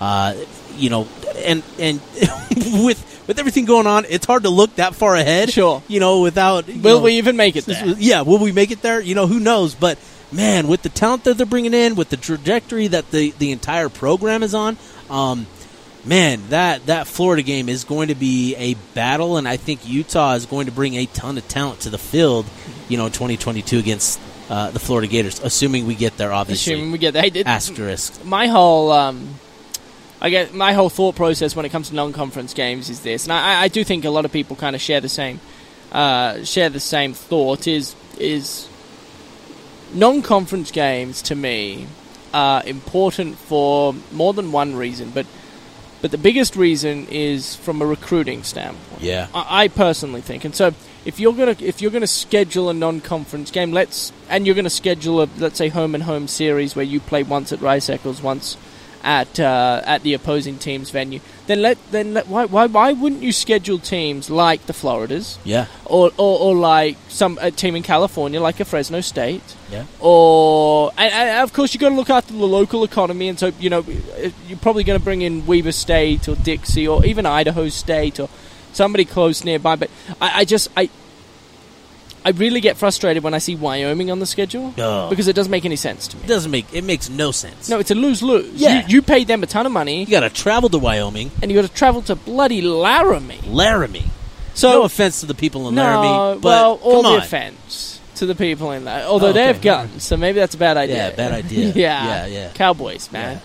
uh, 0.00 0.34
you 0.76 0.88
know, 0.90 1.06
and 1.44 1.62
and 1.78 2.00
with 2.84 3.04
with 3.26 3.38
everything 3.38 3.66
going 3.66 3.86
on, 3.86 4.06
it's 4.08 4.24
hard 4.24 4.44
to 4.44 4.48
look 4.50 4.74
that 4.76 4.94
far 4.94 5.14
ahead. 5.14 5.50
Sure. 5.52 5.82
you 5.88 6.00
know, 6.00 6.22
without 6.22 6.66
you 6.68 6.80
Will 6.80 6.98
know, 6.98 7.04
we 7.04 7.12
even 7.18 7.36
make 7.36 7.56
it 7.56 7.66
there? 7.66 7.86
yeah, 7.98 8.22
will 8.22 8.38
we 8.38 8.52
make 8.52 8.70
it 8.70 8.80
there? 8.80 9.00
You 9.00 9.14
know, 9.14 9.26
who 9.26 9.38
knows? 9.40 9.74
But 9.74 9.98
man, 10.32 10.68
with 10.68 10.82
the 10.82 10.88
talent 10.88 11.24
that 11.24 11.36
they're 11.36 11.46
bringing 11.46 11.74
in, 11.74 11.94
with 11.94 12.08
the 12.10 12.16
trajectory 12.16 12.86
that 12.88 13.10
the 13.10 13.32
the 13.38 13.52
entire 13.52 13.88
program 13.88 14.42
is 14.42 14.54
on, 14.54 14.76
um, 15.10 15.46
man, 16.04 16.40
that 16.50 16.86
that 16.86 17.06
Florida 17.06 17.42
game 17.42 17.68
is 17.68 17.84
going 17.84 18.08
to 18.08 18.14
be 18.14 18.54
a 18.56 18.74
battle, 18.94 19.36
and 19.36 19.46
I 19.48 19.56
think 19.56 19.86
Utah 19.86 20.34
is 20.34 20.46
going 20.46 20.66
to 20.66 20.72
bring 20.72 20.94
a 20.94 21.06
ton 21.06 21.36
of 21.38 21.46
talent 21.48 21.80
to 21.80 21.90
the 21.90 21.98
field. 21.98 22.46
You 22.88 22.96
know, 22.96 23.08
2022 23.08 23.78
against 23.78 24.18
uh, 24.48 24.70
the 24.70 24.78
Florida 24.78 25.06
Gators, 25.08 25.40
assuming 25.40 25.86
we 25.86 25.94
get 25.94 26.16
there, 26.16 26.32
obviously. 26.32 26.74
Assuming 26.74 26.92
we 26.92 26.98
get 26.98 27.12
there. 27.12 27.22
Hey, 27.22 27.30
did- 27.30 27.46
Asterisk. 27.46 28.24
my 28.24 28.46
whole 28.46 28.90
um, 28.92 29.34
I 30.20 30.30
get 30.30 30.54
my 30.54 30.72
whole 30.72 30.88
thought 30.88 31.14
process 31.16 31.54
when 31.54 31.64
it 31.64 31.68
comes 31.70 31.90
to 31.90 31.94
non-conference 31.94 32.54
games 32.54 32.88
is 32.90 33.00
this, 33.00 33.24
and 33.24 33.32
I, 33.32 33.62
I 33.62 33.68
do 33.68 33.84
think 33.84 34.04
a 34.04 34.10
lot 34.10 34.24
of 34.24 34.32
people 34.32 34.56
kind 34.56 34.74
of 34.74 34.82
share 34.82 35.00
the 35.00 35.08
same 35.08 35.40
uh, 35.92 36.44
share 36.44 36.68
the 36.70 36.80
same 36.80 37.14
thought. 37.14 37.66
Is 37.66 37.94
is 38.18 38.68
non-conference 39.94 40.70
games 40.70 41.22
to 41.22 41.34
me 41.34 41.86
are 42.34 42.62
important 42.66 43.38
for 43.38 43.94
more 44.12 44.34
than 44.34 44.52
one 44.52 44.74
reason, 44.76 45.10
but 45.10 45.24
but 46.00 46.10
the 46.10 46.18
biggest 46.18 46.56
reason 46.56 47.06
is 47.10 47.56
from 47.56 47.82
a 47.82 47.86
recruiting 47.86 48.42
standpoint. 48.42 49.02
Yeah. 49.02 49.28
I, 49.34 49.64
I 49.64 49.68
personally 49.68 50.20
think, 50.20 50.44
and 50.44 50.54
so 50.54 50.72
if 51.04 51.18
you're 51.18 51.32
gonna 51.32 51.56
if 51.60 51.80
you're 51.80 51.90
gonna 51.90 52.06
schedule 52.06 52.68
a 52.68 52.74
non-conference 52.74 53.50
game, 53.50 53.72
let's 53.72 54.12
and 54.28 54.46
you're 54.46 54.54
gonna 54.54 54.70
schedule 54.70 55.22
a 55.22 55.28
let's 55.38 55.56
say 55.56 55.68
home 55.68 55.94
and 55.94 56.04
home 56.04 56.28
series 56.28 56.76
where 56.76 56.84
you 56.84 57.00
play 57.00 57.22
once 57.22 57.52
at 57.52 57.60
Rice 57.60 57.88
Eccles, 57.88 58.22
once 58.22 58.56
at 59.08 59.40
uh, 59.40 59.80
at 59.86 60.02
the 60.02 60.12
opposing 60.12 60.58
team's 60.58 60.90
venue, 60.90 61.20
then 61.46 61.62
let 61.62 61.78
then 61.90 62.12
let, 62.12 62.28
why 62.28 62.44
why 62.44 62.66
why 62.66 62.92
wouldn't 62.92 63.22
you 63.22 63.32
schedule 63.32 63.78
teams 63.78 64.28
like 64.28 64.66
the 64.66 64.74
Floridas 64.74 65.38
Yeah. 65.44 65.64
or 65.86 66.10
or, 66.18 66.38
or 66.44 66.54
like 66.54 66.96
some 67.08 67.38
a 67.40 67.50
team 67.50 67.74
in 67.74 67.82
California 67.82 68.38
like 68.38 68.60
a 68.60 68.66
Fresno 68.66 69.00
State 69.00 69.56
Yeah. 69.72 69.84
or 70.00 70.92
and, 70.98 71.12
and 71.14 71.42
of 71.42 71.52
course 71.54 71.72
you 71.72 71.80
got 71.80 71.88
to 71.88 71.94
look 71.94 72.10
after 72.10 72.34
the 72.34 72.46
local 72.60 72.84
economy, 72.84 73.28
and 73.30 73.38
so 73.38 73.46
you 73.58 73.70
know 73.70 73.82
you're 74.46 74.58
probably 74.60 74.84
going 74.84 74.98
to 75.00 75.04
bring 75.04 75.22
in 75.22 75.46
Weber 75.46 75.72
State 75.72 76.28
or 76.28 76.36
Dixie 76.36 76.86
or 76.86 77.04
even 77.06 77.24
Idaho 77.24 77.68
State 77.70 78.20
or 78.20 78.28
somebody 78.74 79.04
close 79.06 79.42
nearby. 79.42 79.76
But 79.76 79.88
I, 80.20 80.40
I 80.40 80.44
just 80.44 80.68
I 80.76 80.90
I 82.24 82.30
really 82.30 82.60
get 82.60 82.76
frustrated 82.76 83.22
when 83.22 83.32
I 83.34 83.38
see 83.38 83.54
Wyoming 83.56 84.10
on 84.10 84.18
the 84.18 84.26
schedule 84.26 84.74
Oh. 84.78 85.08
because 85.08 85.28
it 85.28 85.34
doesn't 85.34 85.50
make 85.50 85.64
any 85.64 85.76
sense 85.76 86.08
to 86.08 86.16
me. 86.16 86.24
It 86.24 86.26
doesn't 86.28 86.50
make 86.50 86.66
it 86.72 86.84
makes 86.84 87.08
no 87.08 87.30
sense. 87.32 87.68
No, 87.68 87.78
it's 87.78 87.90
a 87.90 87.94
lose 87.94 88.22
lose. 88.22 88.52
Yeah. 88.54 88.86
You, 88.86 88.96
you 88.96 89.02
pay 89.02 89.24
them 89.24 89.42
a 89.42 89.46
ton 89.46 89.66
of 89.66 89.72
money, 89.72 90.00
You 90.00 90.06
got 90.06 90.20
to 90.20 90.30
travel 90.30 90.68
to 90.70 90.78
Wyoming, 90.78 91.30
and 91.40 91.50
you 91.50 91.56
got 91.60 91.68
to 91.68 91.74
travel 91.74 92.02
to 92.02 92.14
bloody 92.16 92.60
Laramie. 92.60 93.40
Laramie. 93.46 94.04
So 94.54 94.70
no 94.72 94.82
offense 94.82 95.20
to 95.20 95.26
the 95.26 95.34
people 95.34 95.68
in 95.68 95.76
no, 95.76 95.82
Laramie, 95.82 96.40
but 96.40 96.44
well, 96.48 96.80
all 96.82 97.02
come 97.02 97.12
the 97.12 97.18
on. 97.18 97.22
offense 97.24 98.00
to 98.16 98.26
the 98.26 98.34
people 98.34 98.72
in 98.72 98.84
that. 98.86 99.06
Although 99.06 99.28
Oh, 99.28 99.32
they 99.32 99.42
okay, 99.42 99.52
have 99.52 99.60
guns, 99.62 100.02
so 100.02 100.16
maybe 100.16 100.40
that's 100.40 100.56
a 100.56 100.58
bad 100.58 100.76
idea. 100.76 101.10
Yeah, 101.10 101.14
bad 101.16 101.32
idea. 101.32 101.66
yeah, 101.76 102.06
Yeah, 102.06 102.26
yeah. 102.26 102.50
Cowboys, 102.54 103.10
man. 103.12 103.36
Yeah. 103.36 103.40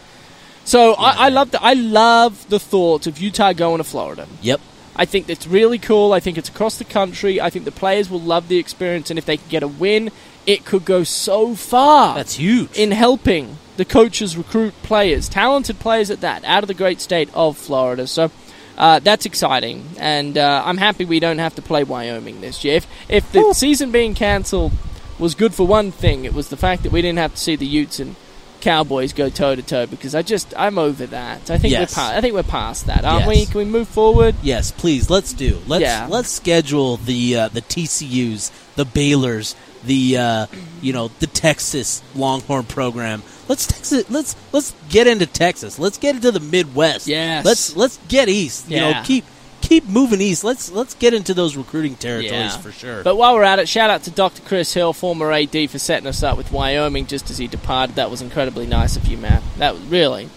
So 0.66 0.94
I, 0.94 1.28
I 1.28 1.30
love 1.30 1.52
the 1.52 1.62
I 1.62 1.74
love 1.74 2.50
the 2.50 2.58
thought 2.60 3.06
of 3.06 3.20
Utah 3.20 3.54
going 3.54 3.78
to 3.78 3.84
Florida. 3.84 4.28
Yep. 4.42 4.62
I 4.96 5.06
think 5.06 5.26
that's 5.28 5.48
really 5.48 5.80
cool. 5.80 6.14
I 6.14 6.20
think 6.20 6.38
it's 6.38 6.50
across 6.50 6.78
the 6.78 6.84
country. 6.86 7.42
I 7.42 7.50
think 7.50 7.66
the 7.66 7.72
players 7.72 8.10
will 8.10 8.22
love 8.22 8.48
the 8.48 8.58
experience, 8.58 9.10
and 9.10 9.18
if 9.18 9.26
they 9.26 9.38
can 9.38 9.50
get 9.50 9.64
a 9.64 9.68
win, 9.68 10.12
it 10.46 10.66
could 10.66 10.86
go 10.86 11.04
so 11.04 11.56
far 11.56 12.16
That's 12.16 12.36
huge. 12.36 12.78
in 12.78 12.92
helping 12.92 13.58
the 13.78 13.86
coaches 13.86 14.38
recruit 14.38 14.74
players, 14.84 15.28
talented 15.30 15.80
players 15.80 16.12
at 16.12 16.22
that, 16.22 16.44
out 16.46 16.64
of 16.64 16.68
the 16.68 16.74
great 16.74 17.02
state 17.02 17.30
of 17.34 17.58
Florida. 17.58 18.06
So 18.06 18.30
uh, 18.78 19.00
that's 19.00 19.26
exciting, 19.26 19.86
and 19.98 20.38
uh, 20.38 20.64
I'm 20.66 20.78
happy 20.78 21.06
we 21.06 21.20
don't 21.20 21.40
have 21.40 21.56
to 21.56 21.62
play 21.62 21.84
Wyoming 21.84 22.42
this 22.42 22.64
year. 22.64 22.78
If, 22.78 22.88
if 23.10 23.32
the 23.32 23.54
season 23.54 23.92
being 23.92 24.14
cancelled 24.14 24.74
was 25.18 25.36
good 25.36 25.54
for 25.54 25.66
one 25.66 25.92
thing, 25.92 26.26
it 26.26 26.34
was 26.34 26.50
the 26.50 26.58
fact 26.58 26.84
that 26.84 26.92
we 26.92 27.02
didn't 27.02 27.20
have 27.20 27.32
to 27.32 27.40
see 27.40 27.56
the 27.56 27.66
Utes 27.66 28.00
and 28.00 28.16
Cowboys 28.64 29.12
go 29.14 29.30
toe 29.30 29.56
to 29.56 29.62
toe 29.62 29.86
because 29.86 30.16
I 30.16 30.22
just 30.22 30.54
I'm 30.58 30.78
over 30.78 31.06
that. 31.08 31.50
I 31.52 31.58
think 31.58 31.72
Yes. 31.74 31.92
we're 31.92 31.96
pa- 32.02 32.14
I 32.16 32.22
think 32.22 32.34
we're 32.34 32.44
past 32.44 32.88
that, 32.88 33.04
aren't 33.04 33.28
Yes. 33.28 33.28
we? 33.28 33.46
Can 33.46 33.58
we 33.58 33.66
move 33.66 33.88
forward? 33.90 34.36
Yes, 34.42 34.72
please. 34.72 35.10
Let's 35.10 35.34
do. 35.34 35.62
Let's 35.68 35.82
Yeah. 35.82 36.08
let's 36.10 36.30
schedule 36.30 36.96
the 36.98 37.36
uh, 37.38 37.48
the 37.50 37.62
TCU's, 37.62 38.52
the 38.78 38.86
Baylor's, 38.86 39.56
the 39.84 40.18
uh, 40.18 40.46
you 40.82 40.94
know 40.94 41.12
the 41.20 41.28
Texas 41.28 42.02
Longhorn 42.16 42.64
program. 42.64 43.22
Let's 43.50 43.68
Texas. 43.68 44.06
Let's 44.10 44.36
let's 44.54 44.74
get 44.90 45.08
into 45.08 45.26
Texas. 45.26 45.78
Let's 45.78 45.98
get 45.98 46.16
into 46.16 46.32
the 46.32 46.40
Midwest. 46.40 47.06
Yes. 47.08 47.44
Let's 47.44 47.76
let's 47.76 48.00
get 48.08 48.30
east. 48.30 48.70
You 48.70 48.78
Yeah. 48.78 48.92
know, 48.94 49.02
keep 49.04 49.26
keep 49.74 49.90
moving 49.90 50.22
east. 50.22 50.44
Let's 50.44 50.72
let's 50.72 50.94
get 50.94 51.14
into 51.14 51.34
those 51.34 51.56
recruiting 51.56 51.96
territories 51.96 52.32
Yeah. 52.32 52.58
for 52.58 52.72
sure. 52.72 53.04
But 53.04 53.16
while 53.16 53.34
we're 53.34 53.44
at 53.44 53.60
it, 53.60 53.68
shout 53.68 53.90
out 53.90 54.04
to 54.04 54.12
Dr. 54.12 54.42
Chris 54.44 54.74
Hill, 54.74 54.94
former 54.94 55.32
AD, 55.32 55.68
for 55.70 55.80
setting 55.80 56.08
us 56.08 56.22
up 56.24 56.38
with 56.38 56.52
Wyoming 56.52 57.08
just 57.08 57.30
as 57.32 57.38
he 57.38 57.48
departed. 57.48 57.96
That 57.96 58.12
was 58.12 58.22
incredibly 58.22 58.68
nice 58.68 58.96
of 58.96 59.06
you, 59.08 59.18
man. 59.18 59.42
That 59.58 59.74
was 59.74 59.84
really, 59.84 60.30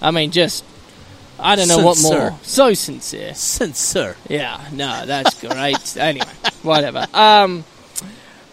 I 0.00 0.10
mean, 0.10 0.30
just, 0.30 0.64
I 1.38 1.56
don't 1.56 1.68
know 1.68 1.84
what 1.84 1.98
more. 2.02 2.38
So 2.42 2.74
sincere. 2.74 3.34
Sincere. 3.34 4.16
Yeah, 4.28 4.60
no, 4.72 5.06
that's 5.06 5.40
great. 5.40 5.96
anyway, 5.96 6.26
whatever. 6.62 7.06
Um, 7.14 7.64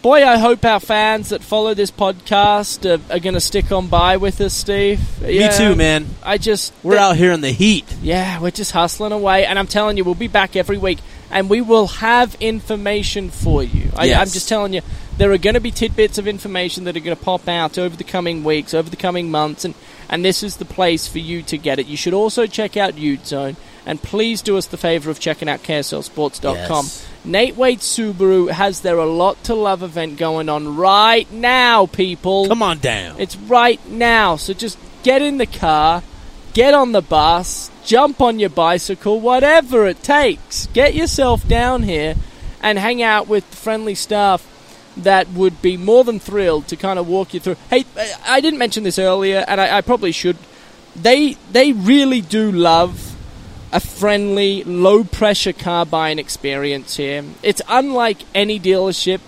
boy, 0.02 0.24
I 0.26 0.38
hope 0.38 0.64
our 0.64 0.80
fans 0.80 1.28
that 1.30 1.42
follow 1.42 1.74
this 1.74 1.90
podcast 1.90 2.84
are, 2.88 3.14
are 3.14 3.18
going 3.18 3.34
to 3.34 3.40
stick 3.40 3.70
on 3.72 3.88
by 3.88 4.16
with 4.16 4.40
us, 4.40 4.54
Steve. 4.54 5.00
Me 5.22 5.48
too, 5.56 5.74
man. 5.76 6.06
I 6.22 6.38
just 6.38 6.72
We're 6.82 6.96
out 6.96 7.16
here 7.16 7.32
in 7.32 7.40
the 7.40 7.50
heat. 7.52 7.84
yeah, 8.02 8.40
we're 8.40 8.50
just 8.50 8.72
hustling 8.72 9.12
away, 9.12 9.44
and 9.44 9.58
I'm 9.58 9.66
telling 9.66 9.96
you, 9.96 10.04
we'll 10.04 10.14
be 10.14 10.28
back 10.28 10.56
every 10.56 10.78
week, 10.78 10.98
and 11.30 11.50
we 11.50 11.60
will 11.60 11.86
have 11.88 12.34
information 12.40 13.30
for 13.30 13.62
you. 13.62 13.90
I, 13.96 14.06
Yes. 14.06 14.20
I'm 14.20 14.32
just 14.32 14.48
telling 14.48 14.72
you, 14.72 14.82
there 15.18 15.30
are 15.32 15.38
going 15.38 15.54
to 15.54 15.60
be 15.60 15.70
tidbits 15.70 16.16
of 16.18 16.26
information 16.26 16.84
that 16.84 16.96
are 16.96 17.00
going 17.00 17.16
to 17.16 17.22
pop 17.22 17.46
out 17.46 17.76
over 17.76 17.94
the 17.94 18.04
coming 18.04 18.42
weeks, 18.42 18.72
over 18.72 18.88
the 18.88 18.96
coming 18.96 19.30
months, 19.30 19.64
and 19.64 19.74
and 20.08 20.24
this 20.24 20.42
is 20.42 20.56
the 20.56 20.64
place 20.64 21.06
for 21.06 21.18
you 21.20 21.40
to 21.42 21.56
get 21.56 21.78
it. 21.78 21.86
You 21.86 21.96
should 21.96 22.14
also 22.14 22.46
check 22.46 22.76
out 22.76 22.98
Ute 22.98 23.24
Zone, 23.26 23.56
and 23.86 24.02
please 24.02 24.42
do 24.42 24.56
us 24.56 24.66
the 24.66 24.76
favor 24.76 25.08
of 25.10 25.20
checking 25.20 25.48
out 25.48 25.62
CarouselSports.com. 25.62 26.84
Yes. 26.86 27.06
Nate 27.24 27.56
Wade 27.56 27.80
Subaru 27.80 28.50
has 28.50 28.80
their 28.80 28.96
A 28.98 29.06
Lot 29.06 29.42
to 29.44 29.54
Love 29.54 29.82
event 29.82 30.16
going 30.16 30.48
on 30.48 30.76
right 30.76 31.30
now, 31.30 31.86
people. 31.86 32.48
Come 32.48 32.62
on 32.62 32.78
down. 32.78 33.20
It's 33.20 33.36
right 33.36 33.80
now. 33.88 34.36
So 34.36 34.54
just 34.54 34.78
get 35.02 35.20
in 35.20 35.36
the 35.38 35.46
car, 35.46 36.02
get 36.54 36.72
on 36.72 36.92
the 36.92 37.02
bus, 37.02 37.70
jump 37.84 38.20
on 38.22 38.38
your 38.38 38.48
bicycle, 38.50 39.20
whatever 39.20 39.86
it 39.86 40.02
takes. 40.02 40.66
Get 40.68 40.94
yourself 40.94 41.46
down 41.46 41.82
here 41.82 42.14
and 42.62 42.78
hang 42.78 43.02
out 43.02 43.28
with 43.28 43.44
friendly 43.54 43.94
staff 43.94 44.46
that 44.96 45.28
would 45.28 45.60
be 45.62 45.76
more 45.76 46.04
than 46.04 46.18
thrilled 46.18 46.68
to 46.68 46.76
kind 46.76 46.98
of 46.98 47.06
walk 47.06 47.34
you 47.34 47.40
through. 47.40 47.56
Hey, 47.68 47.84
I- 47.96 48.14
I 48.36 48.40
didn't 48.40 48.58
mention 48.58 48.82
this 48.82 48.98
earlier, 48.98 49.44
and 49.46 49.60
I, 49.60 49.78
I 49.78 49.80
probably 49.82 50.12
should. 50.12 50.36
They 50.96 51.34
they 51.52 51.72
really 51.72 52.20
do 52.20 52.50
love 52.50 53.09
a 53.72 53.80
friendly, 53.80 54.64
low 54.64 55.04
pressure 55.04 55.52
car 55.52 55.86
buying 55.86 56.18
experience 56.18 56.96
here. 56.96 57.24
It's 57.42 57.62
unlike 57.68 58.18
any 58.34 58.58
dealership 58.58 59.20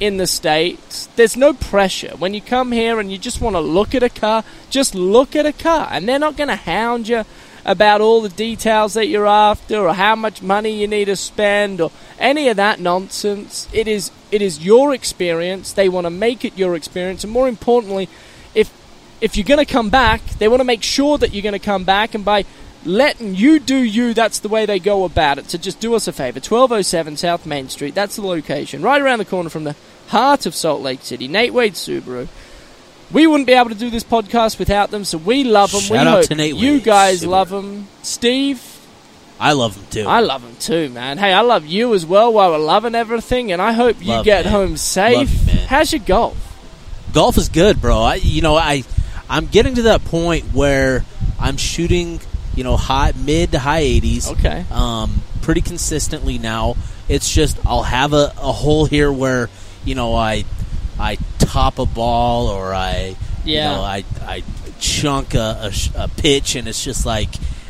in 0.00 0.18
the 0.18 0.26
States. 0.26 1.08
There's 1.16 1.36
no 1.36 1.52
pressure. 1.52 2.14
When 2.16 2.34
you 2.34 2.40
come 2.40 2.72
here 2.72 3.00
and 3.00 3.10
you 3.10 3.18
just 3.18 3.40
want 3.40 3.56
to 3.56 3.60
look 3.60 3.94
at 3.94 4.02
a 4.02 4.08
car, 4.08 4.44
just 4.70 4.94
look 4.94 5.34
at 5.34 5.46
a 5.46 5.52
car. 5.52 5.88
And 5.90 6.08
they're 6.08 6.18
not 6.18 6.36
going 6.36 6.48
to 6.48 6.56
hound 6.56 7.08
you 7.08 7.24
about 7.64 8.00
all 8.00 8.22
the 8.22 8.28
details 8.28 8.94
that 8.94 9.08
you're 9.08 9.26
after 9.26 9.76
or 9.86 9.94
how 9.94 10.14
much 10.14 10.40
money 10.40 10.70
you 10.70 10.86
need 10.86 11.06
to 11.06 11.16
spend 11.16 11.80
or 11.80 11.90
any 12.18 12.48
of 12.48 12.56
that 12.56 12.80
nonsense. 12.80 13.68
It 13.72 13.88
is 13.88 14.10
it 14.30 14.40
is 14.42 14.64
your 14.64 14.94
experience. 14.94 15.72
They 15.72 15.88
want 15.88 16.06
to 16.06 16.10
make 16.10 16.44
it 16.44 16.56
your 16.56 16.74
experience 16.74 17.24
and 17.24 17.32
more 17.32 17.48
importantly, 17.48 18.08
if 18.54 18.72
if 19.20 19.36
you're 19.36 19.44
going 19.44 19.64
to 19.64 19.70
come 19.70 19.90
back, 19.90 20.24
they 20.38 20.48
want 20.48 20.60
to 20.60 20.64
make 20.64 20.82
sure 20.82 21.18
that 21.18 21.34
you're 21.34 21.42
going 21.42 21.52
to 21.52 21.58
come 21.58 21.84
back 21.84 22.14
and 22.14 22.24
by 22.24 22.44
letting 22.84 23.34
you 23.34 23.58
do 23.58 23.76
you, 23.76 24.14
that's 24.14 24.38
the 24.38 24.48
way 24.48 24.66
they 24.66 24.78
go 24.78 25.04
about 25.04 25.38
it. 25.38 25.50
So 25.50 25.58
just 25.58 25.80
do 25.80 25.94
us 25.94 26.06
a 26.08 26.12
favor. 26.12 26.36
1207 26.38 27.16
South 27.16 27.46
Main 27.46 27.68
Street, 27.68 27.94
that's 27.94 28.16
the 28.16 28.22
location. 28.26 28.82
Right 28.82 29.00
around 29.00 29.18
the 29.18 29.24
corner 29.24 29.50
from 29.50 29.64
the 29.64 29.76
heart 30.08 30.46
of 30.46 30.54
Salt 30.54 30.80
Lake 30.82 31.02
City. 31.02 31.28
Nate 31.28 31.52
Wade 31.52 31.74
Subaru. 31.74 32.28
We 33.10 33.26
wouldn't 33.26 33.46
be 33.46 33.54
able 33.54 33.70
to 33.70 33.74
do 33.74 33.88
this 33.90 34.04
podcast 34.04 34.58
without 34.58 34.90
them, 34.90 35.04
so 35.04 35.16
we 35.18 35.42
love 35.44 35.70
them. 35.72 35.80
we 35.80 35.86
Shout 35.96 36.06
out 36.06 36.16
hope 36.18 36.26
to 36.26 36.34
Nate 36.34 36.54
you 36.56 36.72
Wade 36.74 36.84
guys 36.84 37.22
Subaru. 37.22 37.28
love 37.28 37.48
them. 37.50 37.88
Steve, 38.02 38.62
I 39.40 39.52
love 39.52 39.74
them 39.76 39.86
too. 39.90 40.08
I 40.08 40.20
love 40.20 40.42
them 40.42 40.56
too, 40.60 40.90
man. 40.90 41.16
Hey, 41.16 41.32
I 41.32 41.40
love 41.40 41.64
you 41.64 41.94
as 41.94 42.04
well 42.04 42.32
while 42.32 42.50
we're 42.50 42.58
loving 42.58 42.94
everything, 42.94 43.50
and 43.52 43.62
I 43.62 43.72
hope 43.72 43.96
you 44.00 44.08
Love, 44.08 44.24
get 44.24 44.44
man. 44.44 44.52
home 44.52 44.76
safe. 44.76 45.30
You. 45.46 45.60
How's 45.66 45.92
your 45.92 46.00
golf? 46.00 46.36
golf 47.14 47.38
is 47.38 47.48
good, 47.48 47.80
bro. 47.80 47.98
I, 48.02 48.16
you 48.16 48.42
know, 48.42 48.56
I, 48.56 48.84
I'm 49.30 49.46
getting 49.46 49.76
to 49.76 49.82
that 49.82 50.04
point 50.04 50.44
where 50.52 51.04
I'm 51.40 51.56
shooting, 51.56 52.20
you 52.58 52.64
know, 52.64 52.76
high 52.76 53.12
mid 53.16 53.52
to 53.52 53.58
high 53.60 53.84
80s. 53.84 54.32
Okay. 54.32 54.64
Um, 54.70 55.22
pretty 55.42 55.60
consistently 55.60 56.38
now. 56.38 56.74
It's 57.08 57.32
just 57.32 57.56
I'll 57.64 57.84
have 57.84 58.12
a, 58.12 58.32
a 58.36 58.52
hole 58.52 58.84
here 58.84 59.10
where, 59.12 59.48
you 59.84 59.94
know, 59.94 60.14
I, 60.14 60.44
I 60.98 61.16
top 61.38 61.78
a 61.78 61.86
ball 61.86 62.48
or 62.48 62.74
I, 62.74 63.14
Yeah. 63.44 63.70
you 63.70 63.76
know, 63.76 63.82
I, 63.82 64.04
I 64.22 64.42
chunk 64.80 65.34
a, 65.34 65.70
a, 65.96 66.02
a 66.04 66.08
pitch 66.08 66.56
and 66.56 66.66
it's 66.68 66.82
just 66.84 67.06
like. 67.06 67.28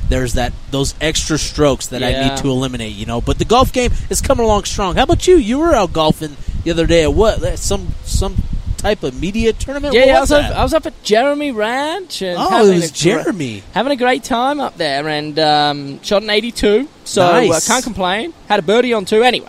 There's 0.09 0.33
that 0.41 0.55
those 0.71 0.95
extra 1.03 1.37
strokes 1.37 1.89
that 1.89 2.03
I 2.03 2.13
need 2.31 2.39
to 2.39 2.49
eliminate, 2.49 2.95
you 2.95 3.05
know. 3.05 3.21
But 3.21 3.39
the 3.39 3.45
golf 3.45 3.75
game 3.75 3.91
is 4.09 4.23
coming 4.23 4.43
along 4.43 4.65
strong. 4.65 4.97
How 4.97 5.03
about 5.03 5.27
you? 5.27 5.37
You 5.37 5.59
were 5.59 5.75
out 5.75 5.93
golfing 5.93 6.35
the 6.65 6.71
other 6.71 6.87
day 6.87 7.03
at 7.03 7.13
what? 7.13 7.59
Some 7.59 7.89
some 8.05 8.37
type 8.79 9.03
of 9.03 9.21
media 9.21 9.53
tournament? 9.53 9.95
Yeah, 9.95 10.07
yeah, 10.07 10.17
I 10.17 10.21
was 10.21 10.33
up. 10.33 10.51
I 10.57 10.63
was 10.63 10.73
up 10.73 10.87
at 10.87 11.03
Jeremy 11.03 11.51
Ranch. 11.53 12.23
And 12.23 12.39
Oh, 12.39 12.49
having 12.49 12.73
it 12.73 12.77
was 12.77 12.91
Jeremy. 12.93 13.63
having 13.75 13.93
a 13.93 13.97
great 13.97 14.25
time 14.25 14.61
up 14.61 14.77
there 14.79 15.07
and 15.09 15.39
um, 15.39 16.03
shot 16.03 16.23
an 16.23 16.31
82. 16.31 16.89
So 17.05 17.27
uh, 17.27 17.33
Nice. 17.41 17.67
can't 17.69 17.85
complain. 17.85 18.33
Had 18.49 18.61
a 18.61 18.63
birdie 18.63 18.93
on 18.95 19.05
two. 19.05 19.23
Anyway, 19.23 19.49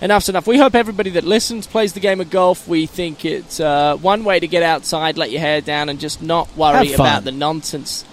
enough's 0.00 0.28
enough. 0.28 0.46
We 0.46 0.58
hope 0.58 0.74
everybody 0.74 1.10
that 1.10 1.24
listens 1.24 1.66
plays 1.66 1.92
the 1.94 2.00
game 2.00 2.20
of 2.20 2.30
golf. 2.30 2.68
We 2.68 2.86
think 2.86 3.24
it's 3.24 3.60
uh, 3.60 3.96
one 3.96 4.24
way 4.24 4.38
to 4.40 4.46
get 4.48 4.62
outside, 4.62 5.16
let 5.16 5.30
your 5.30 5.40
hair 5.40 5.60
down, 5.60 5.88
and 5.88 5.98
just 5.98 6.20
not 6.20 6.54
worry 6.56 6.92
about 6.92 7.24
the 7.24 7.32
nonsense 7.32 8.04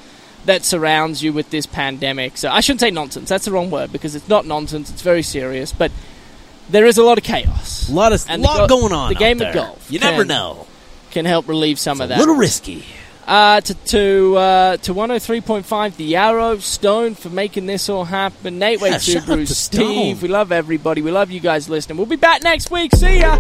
that 0.46 0.64
surrounds 0.64 1.24
you 1.24 1.34
with 1.34 1.50
this 1.50 1.66
pandemic. 1.66 2.38
So 2.38 2.50
I 2.52 2.60
shouldn't 2.60 2.82
say 2.82 2.92
nonsense. 2.92 3.30
That's 3.30 3.46
the 3.46 3.52
wrong 3.52 3.72
word 3.72 3.92
because 3.92 4.14
it's 4.14 4.30
not 4.30 4.46
nonsense. 4.46 4.92
It's 4.92 5.02
very 5.02 5.24
serious. 5.24 5.72
But 5.74 5.92
there 6.70 6.86
is 6.86 6.98
a 6.98 7.04
lot 7.04 7.18
of 7.18 7.24
chaos. 7.24 7.90
A 7.90 7.94
lot 7.94 8.12
of 8.14 8.26
And 8.30 8.42
lot 8.42 8.68
go- 8.70 8.80
going 8.80 8.94
on. 8.94 9.10
the 9.10 9.16
game 9.16 9.42
of 9.42 9.54
golf 9.54 9.86
You 9.90 10.00
can- 10.00 10.12
never 10.12 10.26
know. 10.26 10.68
Can 11.12 11.26
help 11.26 11.48
relieve 11.48 11.80
some 11.80 11.94
It's 11.98 12.02
of 12.04 12.10
that. 12.10 12.18
a 12.18 12.20
little 12.20 12.36
risky. 12.36 12.84
Uh, 13.28 13.60
to 13.62 13.74
to 13.74 14.38
uh, 14.38 14.78
to 14.78 14.94
103.5 14.94 15.96
The 15.96 16.16
Arrow, 16.16 16.58
Stone 16.60 17.16
for 17.16 17.30
making 17.30 17.66
this 17.66 17.90
all 17.90 18.04
happen. 18.06 18.60
Nate 18.60 18.80
Wade 18.82 18.92
Yeah, 18.92 18.96
out 18.98 19.02
Subaru, 19.02 19.48
to 19.48 19.56
Steve. 19.56 20.22
We 20.22 20.28
love 20.28 20.52
everybody. 20.52 21.02
We 21.02 21.10
love 21.12 21.32
you 21.32 21.40
guys 21.40 21.68
listening. 21.68 21.98
We'll 21.98 22.06
be 22.06 22.18
back 22.18 22.44
next 22.44 22.70
week. 22.70 22.94
See 22.96 23.22
ya. 23.22 23.40